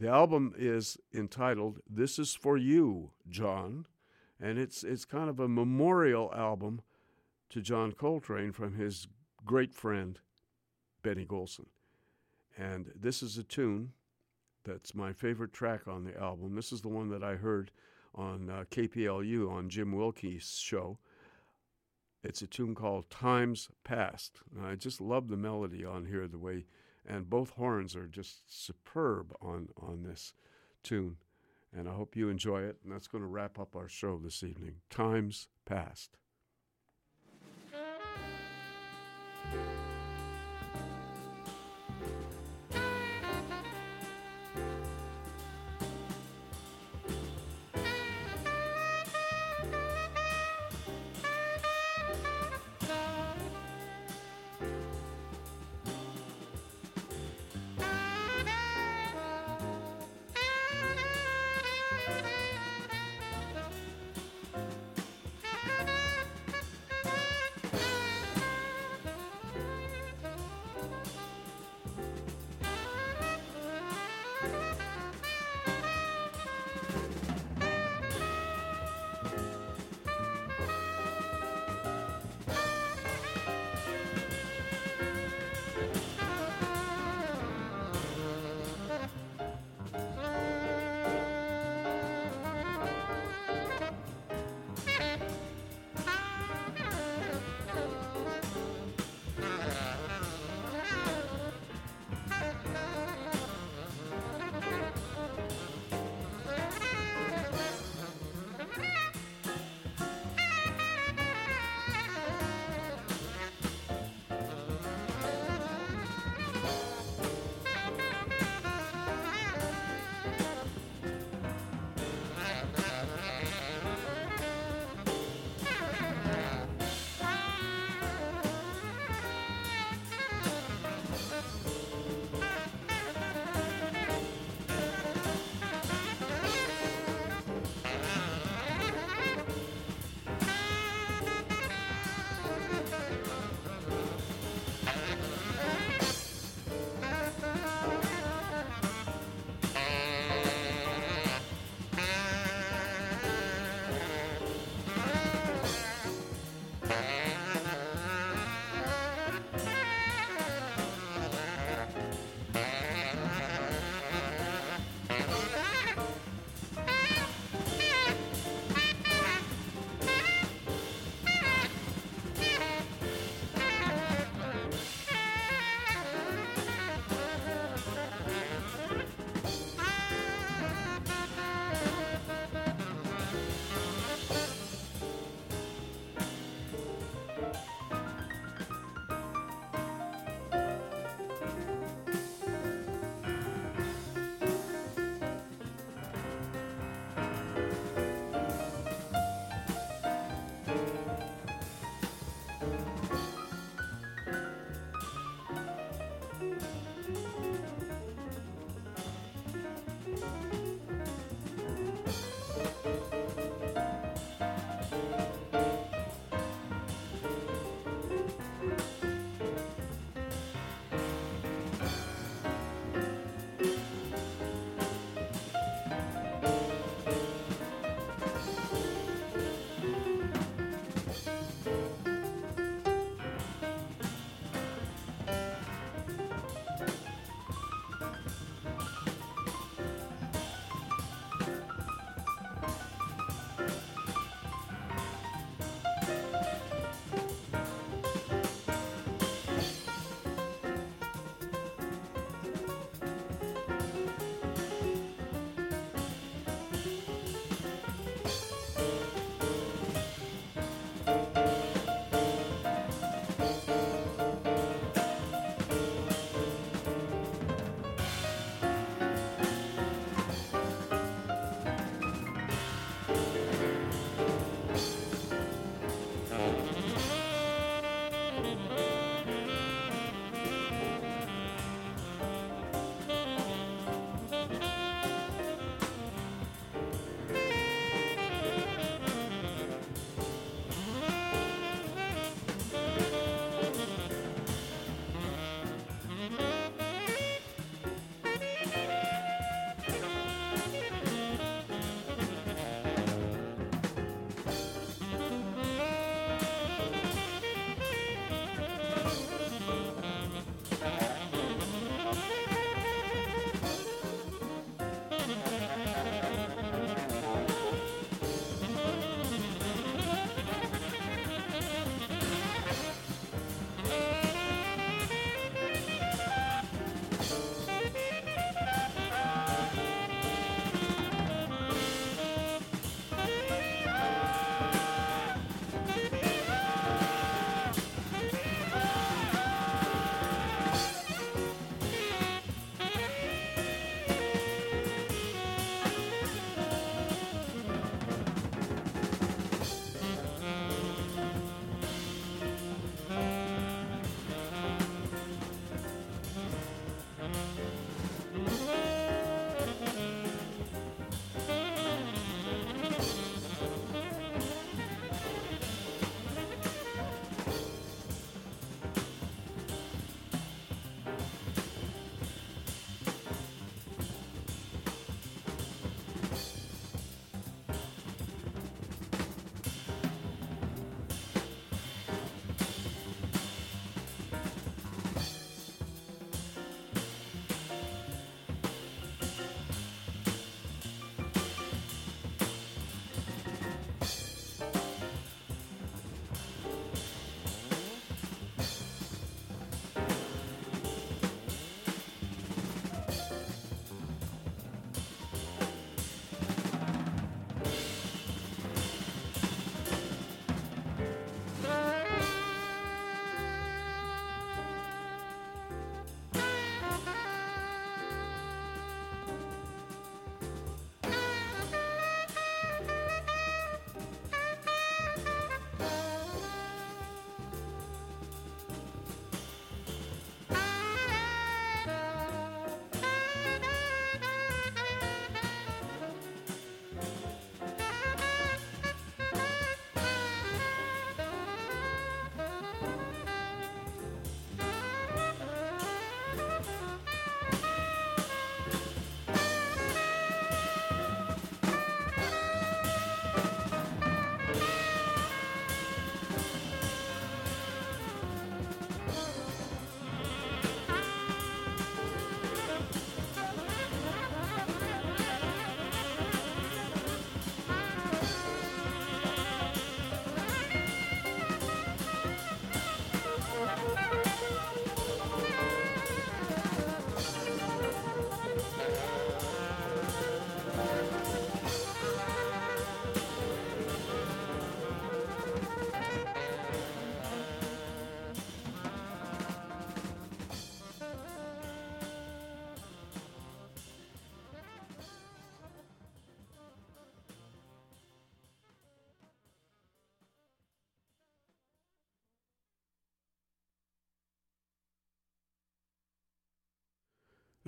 The 0.00 0.08
album 0.08 0.54
is 0.56 0.96
entitled 1.12 1.80
This 1.90 2.20
Is 2.20 2.32
For 2.32 2.56
You, 2.56 3.10
John, 3.28 3.86
and 4.40 4.56
it's, 4.56 4.84
it's 4.84 5.04
kind 5.04 5.28
of 5.28 5.40
a 5.40 5.48
memorial 5.48 6.32
album 6.32 6.82
to 7.50 7.60
John 7.60 7.90
Coltrane 7.90 8.52
from 8.52 8.74
his 8.76 9.08
great 9.44 9.74
friend, 9.74 10.20
Benny 11.02 11.26
Golson. 11.26 11.66
And 12.56 12.92
this 12.94 13.24
is 13.24 13.38
a 13.38 13.42
tune 13.42 13.92
That's 14.64 14.94
my 14.94 15.12
favorite 15.12 15.52
track 15.52 15.88
on 15.88 16.04
the 16.04 16.16
album. 16.16 16.54
This 16.54 16.72
is 16.72 16.82
the 16.82 16.88
one 16.88 17.08
that 17.08 17.24
I 17.24 17.34
heard 17.34 17.72
on 18.14 18.50
uh, 18.50 18.64
KPLU 18.70 19.50
on 19.50 19.68
Jim 19.68 19.92
Wilke's 19.92 20.58
show. 20.58 20.98
It's 22.22 22.42
a 22.42 22.46
tune 22.46 22.74
called 22.74 23.10
Times 23.10 23.68
Past. 23.82 24.40
And 24.54 24.64
I 24.64 24.76
just 24.76 25.00
love 25.00 25.28
the 25.28 25.36
melody 25.36 25.84
on 25.84 26.04
here, 26.04 26.28
the 26.28 26.38
way, 26.38 26.66
and 27.08 27.28
both 27.28 27.50
horns 27.50 27.96
are 27.96 28.06
just 28.06 28.42
superb 28.46 29.34
on, 29.40 29.68
on 29.80 30.02
this 30.02 30.34
tune. 30.84 31.16
And 31.76 31.88
I 31.88 31.92
hope 31.92 32.16
you 32.16 32.28
enjoy 32.28 32.62
it. 32.62 32.76
And 32.84 32.92
that's 32.92 33.08
going 33.08 33.22
to 33.22 33.28
wrap 33.28 33.58
up 33.58 33.74
our 33.74 33.88
show 33.88 34.18
this 34.22 34.42
evening. 34.42 34.76
Times 34.90 35.48
Past. 35.64 36.16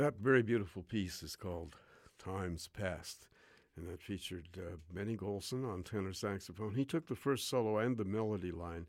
That 0.00 0.16
very 0.16 0.42
beautiful 0.42 0.82
piece 0.82 1.22
is 1.22 1.36
called 1.36 1.76
Times 2.18 2.68
Past, 2.68 3.28
and 3.76 3.86
that 3.86 4.00
featured 4.00 4.48
uh, 4.56 4.76
Benny 4.90 5.14
Golson 5.14 5.70
on 5.70 5.82
tenor 5.82 6.14
saxophone. 6.14 6.74
He 6.74 6.86
took 6.86 7.06
the 7.06 7.14
first 7.14 7.50
solo 7.50 7.76
and 7.76 7.98
the 7.98 8.06
melody 8.06 8.50
line, 8.50 8.86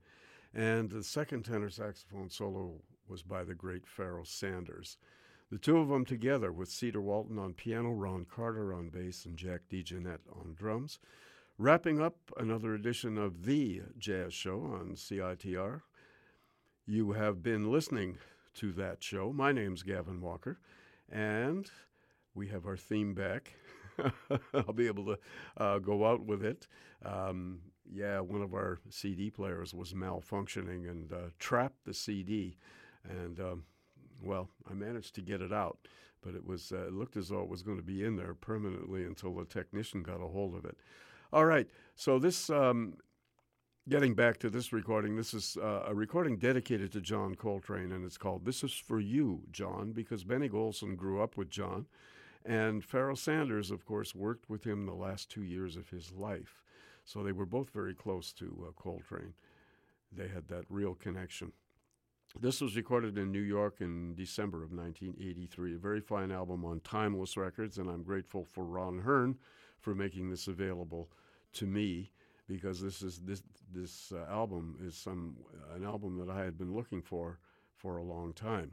and 0.53 0.90
the 0.90 1.03
second 1.03 1.43
tenor 1.43 1.69
saxophone 1.69 2.30
solo 2.30 2.75
was 3.09 3.23
by 3.23 3.43
the 3.43 3.53
great 3.53 3.85
Pharoah 3.85 4.25
Sanders. 4.25 4.95
The 5.51 5.57
two 5.57 5.80
of 5.80 5.90
them 5.90 6.06
together 6.06 6.49
with 6.49 6.69
Cedar 6.69 7.01
Walton 7.01 7.38
on 7.38 7.56
piano, 7.56 7.91
Ron 7.91 8.23
Carter 8.23 8.73
on 8.73 8.88
bass, 8.88 9.25
and 9.25 9.35
Jack 9.35 9.64
DeJohnette 9.69 10.30
on 10.31 10.56
drums. 10.57 10.98
Wrapping 11.57 11.99
up 11.99 12.15
another 12.38 12.73
edition 12.73 13.17
of 13.17 13.43
The 13.43 13.81
Jazz 13.98 14.33
Show 14.33 14.61
on 14.61 14.93
CITR. 14.95 15.81
You 16.85 17.11
have 17.11 17.43
been 17.43 17.69
listening 17.69 18.17
to 18.53 18.72
that 18.72 19.03
show. 19.03 19.33
My 19.33 19.51
name's 19.51 19.83
Gavin 19.83 20.22
Walker. 20.22 20.57
And 21.11 21.69
we 22.33 22.48
have 22.48 22.65
our 22.65 22.77
theme 22.77 23.14
back. 23.14 23.53
I'll 24.53 24.73
be 24.73 24.88
able 24.88 25.06
to 25.06 25.19
uh, 25.57 25.80
go 25.80 26.06
out 26.06 26.25
with 26.25 26.43
it. 26.43 26.67
Um, 27.06 27.59
yeah, 27.91 28.19
one 28.19 28.41
of 28.41 28.53
our 28.53 28.80
CD 28.90 29.30
players 29.30 29.73
was 29.73 29.93
malfunctioning 29.93 30.90
and 30.90 31.11
uh, 31.11 31.30
trapped 31.40 31.83
the 31.85 31.93
CD. 31.93 32.57
And, 33.09 33.40
um, 33.40 33.64
well, 34.23 34.49
I 34.69 34.73
managed 34.73 35.15
to 35.15 35.22
get 35.22 35.41
it 35.41 35.51
out, 35.51 35.80
but 36.22 36.35
it 36.35 36.45
was 36.45 36.72
uh, 36.72 36.88
it 36.88 36.93
looked 36.93 37.17
as 37.17 37.30
though 37.30 37.41
it 37.41 37.49
was 37.49 37.64
going 37.64 37.77
to 37.77 37.83
be 37.83 38.03
in 38.03 38.15
there 38.15 38.33
permanently 38.33 39.03
until 39.03 39.33
the 39.33 39.45
technician 39.45 40.03
got 40.03 40.22
a 40.22 40.27
hold 40.27 40.56
of 40.56 40.65
it. 40.65 40.77
All 41.33 41.45
right, 41.45 41.67
so 41.95 42.19
this 42.19 42.49
um, 42.49 42.95
getting 43.90 44.14
back 44.14 44.38
to 44.38 44.50
this 44.50 44.72
recording, 44.72 45.16
this 45.16 45.34
is 45.34 45.58
uh, 45.61 45.84
a 45.88 45.95
recording 45.95 46.38
dedicated 46.38 46.92
to 46.92 47.01
John 47.01 47.35
Coltrane, 47.35 47.92
and 47.92 48.06
it's 48.06 48.18
called 48.18 48.45
This 48.45 48.64
Is 48.64 48.74
For 48.74 49.00
You, 49.00 49.42
John, 49.51 49.92
because 49.92 50.24
Benny 50.24 50.50
Golson 50.50 50.95
grew 50.95 51.22
up 51.22 51.35
with 51.35 51.50
John. 51.50 51.88
And 52.45 52.84
Pharoah 52.84 53.18
Sanders, 53.18 53.72
of 53.72 53.85
course, 53.85 54.16
worked 54.16 54.50
with 54.50 54.64
him 54.64 54.85
the 54.85 54.93
last 54.93 55.30
two 55.30 55.43
years 55.43 55.76
of 55.76 55.90
his 55.90 56.11
life. 56.11 56.61
So 57.06 57.24
they 57.24 57.32
were 57.32 57.45
both 57.45 57.72
very 57.72 57.93
close 57.93 58.32
to 58.34 58.68
uh, 58.68 58.72
Coltrane. 58.82 59.34
They 60.11 60.27
had 60.27 60.48
that 60.50 60.66
real 60.69 60.93
connection. 60.95 61.51
This 62.40 62.61
was 62.61 62.76
recorded 62.76 63.18
in 63.18 63.32
New 63.32 63.42
York 63.42 63.82
in 63.82 64.16
December 64.16 64.64
of 64.64 64.72
1983. 64.72 65.76
A 65.76 65.77
very 65.77 66.01
fine 66.01 66.32
album 66.32 66.64
on 66.66 66.80
Timeless 66.82 67.35
Records, 67.35 67.77
and 67.77 67.90
I'm 67.90 68.03
grateful 68.03 68.45
for 68.45 68.64
Ron 68.64 69.00
Hearn 69.00 69.38
for 69.80 69.93
making 69.93 70.30
this 70.30 70.48
available 70.48 71.10
to 71.53 71.66
me 71.66 72.11
because 72.47 72.81
this 72.81 73.01
is 73.01 73.19
this 73.19 73.43
this 73.73 74.11
uh, 74.13 74.31
album 74.31 74.77
is 74.85 74.95
some 74.95 75.37
an 75.75 75.83
album 75.83 76.17
that 76.17 76.29
I 76.29 76.43
had 76.43 76.57
been 76.57 76.73
looking 76.73 77.01
for 77.01 77.39
for 77.75 77.97
a 77.97 78.03
long 78.03 78.33
time. 78.33 78.71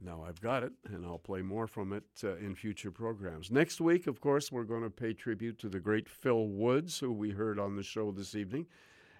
Now 0.00 0.24
I've 0.26 0.40
got 0.40 0.62
it, 0.62 0.72
and 0.92 1.04
I'll 1.04 1.18
play 1.18 1.42
more 1.42 1.66
from 1.66 1.92
it 1.92 2.04
uh, 2.22 2.36
in 2.36 2.54
future 2.54 2.92
programs. 2.92 3.50
Next 3.50 3.80
week, 3.80 4.06
of 4.06 4.20
course, 4.20 4.52
we're 4.52 4.62
going 4.62 4.84
to 4.84 4.90
pay 4.90 5.12
tribute 5.12 5.58
to 5.58 5.68
the 5.68 5.80
great 5.80 6.08
Phil 6.08 6.46
Woods, 6.46 6.98
who 6.98 7.12
we 7.12 7.30
heard 7.30 7.58
on 7.58 7.74
the 7.74 7.82
show 7.82 8.12
this 8.12 8.36
evening, 8.36 8.66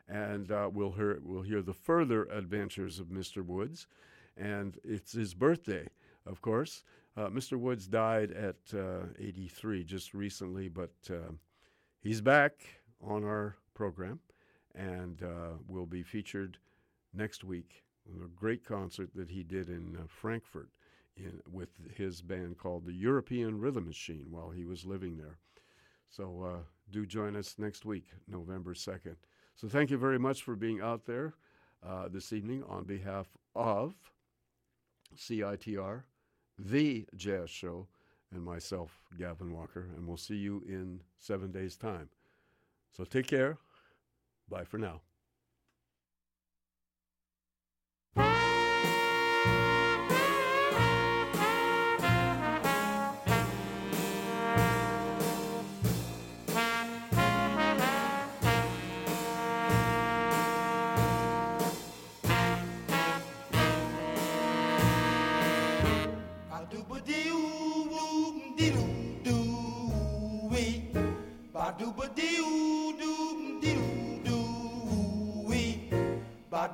and 0.08 0.52
uh, 0.52 0.70
we'll 0.72 0.92
hear 0.92 1.18
we'll 1.22 1.42
hear 1.42 1.62
the 1.62 1.74
further 1.74 2.24
adventures 2.24 3.00
of 3.00 3.08
Mr. 3.08 3.44
Woods, 3.44 3.88
and 4.36 4.78
it's 4.84 5.12
his 5.12 5.34
birthday, 5.34 5.88
of 6.26 6.40
course. 6.40 6.84
Uh, 7.16 7.28
Mr. 7.28 7.58
Woods 7.58 7.88
died 7.88 8.30
at 8.30 8.54
uh, 8.72 9.06
83 9.18 9.82
just 9.82 10.14
recently, 10.14 10.68
but 10.68 10.92
uh, 11.10 11.32
he's 12.00 12.20
back 12.20 12.52
on 13.02 13.24
our 13.24 13.56
program 13.78 14.18
and 14.74 15.22
uh, 15.22 15.52
will 15.68 15.86
be 15.86 16.02
featured 16.02 16.58
next 17.14 17.44
week 17.44 17.84
a 18.24 18.28
great 18.28 18.64
concert 18.64 19.10
that 19.14 19.30
he 19.30 19.42
did 19.44 19.68
in 19.68 19.96
uh, 19.96 20.02
Frankfurt 20.08 20.70
in, 21.16 21.40
with 21.50 21.68
his 21.94 22.20
band 22.22 22.58
called 22.58 22.84
the 22.84 22.92
European 22.92 23.60
Rhythm 23.60 23.86
Machine 23.86 24.26
while 24.30 24.50
he 24.50 24.64
was 24.64 24.84
living 24.84 25.16
there. 25.16 25.38
So 26.10 26.42
uh, 26.42 26.62
do 26.90 27.06
join 27.06 27.36
us 27.36 27.54
next 27.58 27.84
week, 27.84 28.06
November 28.26 28.74
2nd. 28.74 29.16
So 29.54 29.68
thank 29.68 29.90
you 29.90 29.98
very 29.98 30.18
much 30.18 30.42
for 30.42 30.56
being 30.56 30.80
out 30.80 31.04
there 31.04 31.34
uh, 31.86 32.08
this 32.08 32.32
evening 32.32 32.64
on 32.68 32.84
behalf 32.84 33.26
of 33.54 33.94
CITR, 35.16 36.02
The 36.58 37.06
Jazz 37.14 37.50
Show, 37.50 37.86
and 38.32 38.42
myself, 38.42 38.98
Gavin 39.18 39.52
Walker. 39.52 39.86
And 39.96 40.06
we'll 40.06 40.16
see 40.16 40.36
you 40.36 40.62
in 40.66 41.00
seven 41.18 41.52
days' 41.52 41.76
time. 41.76 42.08
So 42.96 43.04
take 43.04 43.26
care. 43.26 43.58
Bye 44.50 44.64
for 44.64 44.78
now. 44.78 45.00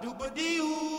Dubadiu. 0.05 0.94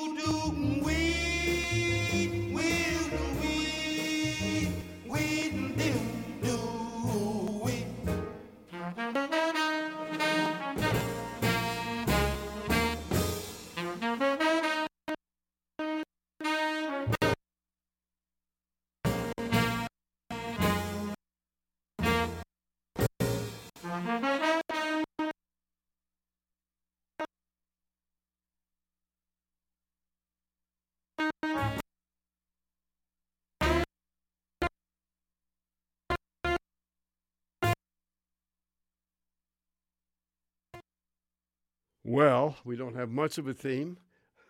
Well, 42.07 42.55
we 42.63 42.75
don't 42.75 42.95
have 42.95 43.09
much 43.09 43.39
of 43.39 43.47
a 43.47 43.53
theme. 43.55 43.97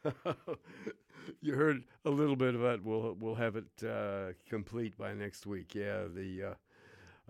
you 1.42 1.54
heard 1.54 1.86
a 2.04 2.10
little 2.10 2.36
bit 2.36 2.54
of 2.54 2.62
it. 2.66 2.84
We'll 2.84 3.16
we'll 3.18 3.36
have 3.36 3.56
it 3.56 3.82
uh, 3.82 4.34
complete 4.50 4.98
by 4.98 5.14
next 5.14 5.46
week. 5.46 5.74
Yeah, 5.74 6.04
the 6.14 6.58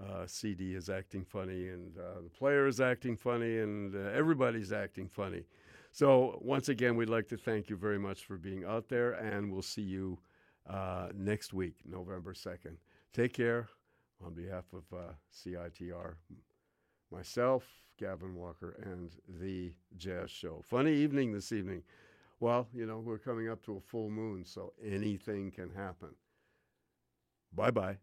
uh, 0.01 0.03
uh, 0.03 0.25
CD 0.25 0.73
is 0.73 0.89
acting 0.89 1.25
funny, 1.25 1.67
and 1.67 1.95
uh, 1.95 2.21
the 2.23 2.29
player 2.29 2.65
is 2.65 2.81
acting 2.81 3.15
funny, 3.15 3.59
and 3.59 3.95
uh, 3.95 3.99
everybody's 4.15 4.73
acting 4.73 5.07
funny. 5.07 5.43
So 5.91 6.39
once 6.41 6.69
again, 6.69 6.95
we'd 6.95 7.07
like 7.07 7.27
to 7.27 7.37
thank 7.37 7.69
you 7.69 7.77
very 7.77 7.99
much 7.99 8.25
for 8.25 8.37
being 8.37 8.65
out 8.65 8.89
there, 8.89 9.11
and 9.11 9.51
we'll 9.51 9.61
see 9.61 9.83
you 9.83 10.17
uh, 10.67 11.09
next 11.13 11.53
week, 11.53 11.75
November 11.85 12.33
second. 12.33 12.77
Take 13.13 13.33
care. 13.33 13.69
On 14.25 14.33
behalf 14.33 14.63
of 14.73 14.85
CITR, 15.31 16.15
myself. 17.11 17.84
Gavin 17.97 18.35
Walker 18.35 18.75
and 18.83 19.11
The 19.39 19.73
Jazz 19.97 20.29
Show. 20.31 20.61
Funny 20.63 20.93
evening 20.93 21.31
this 21.33 21.51
evening. 21.51 21.83
Well, 22.39 22.67
you 22.73 22.85
know, 22.85 22.99
we're 22.99 23.17
coming 23.17 23.49
up 23.49 23.63
to 23.65 23.77
a 23.77 23.81
full 23.81 24.09
moon, 24.09 24.45
so 24.45 24.73
anything 24.83 25.51
can 25.51 25.71
happen. 25.71 26.09
Bye 27.53 27.71
bye. 27.71 27.97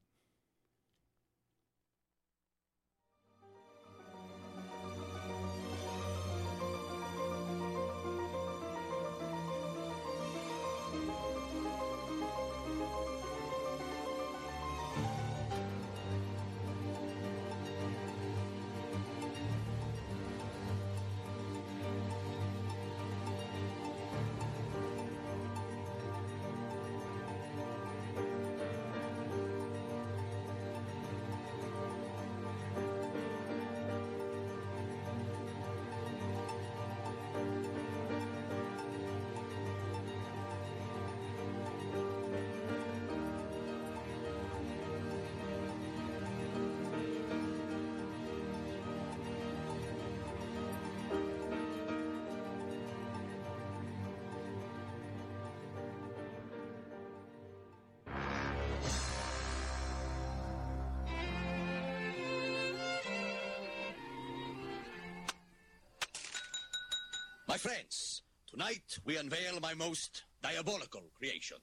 My 67.53 67.59
friends, 67.59 68.23
tonight 68.51 68.99
we 69.05 69.19
unveil 69.19 69.61
my 69.61 69.75
most 69.75 70.23
diabolical 70.43 71.03
creation. 71.15 71.59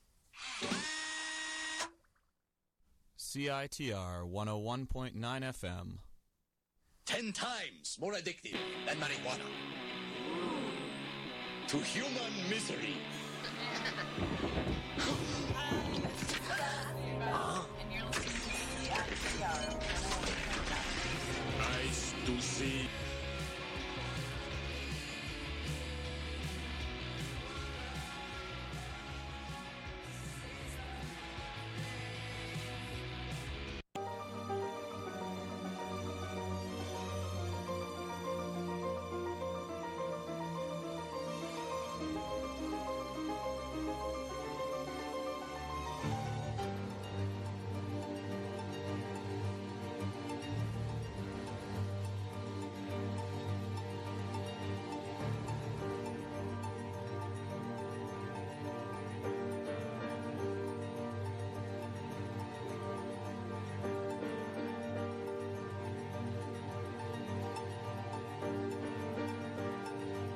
CITR 3.18 4.30
101.9 4.30 5.16
FM. 5.16 5.98
Ten 7.08 7.32
times 7.32 7.98
more 8.00 8.14
addictive 8.14 8.56
than 8.86 8.98
marijuana. 8.98 9.50
To 11.70 11.78
human 11.80 12.34
misery. 12.52 12.94
Nice 21.58 22.14
to 22.26 22.42
see 22.42 22.90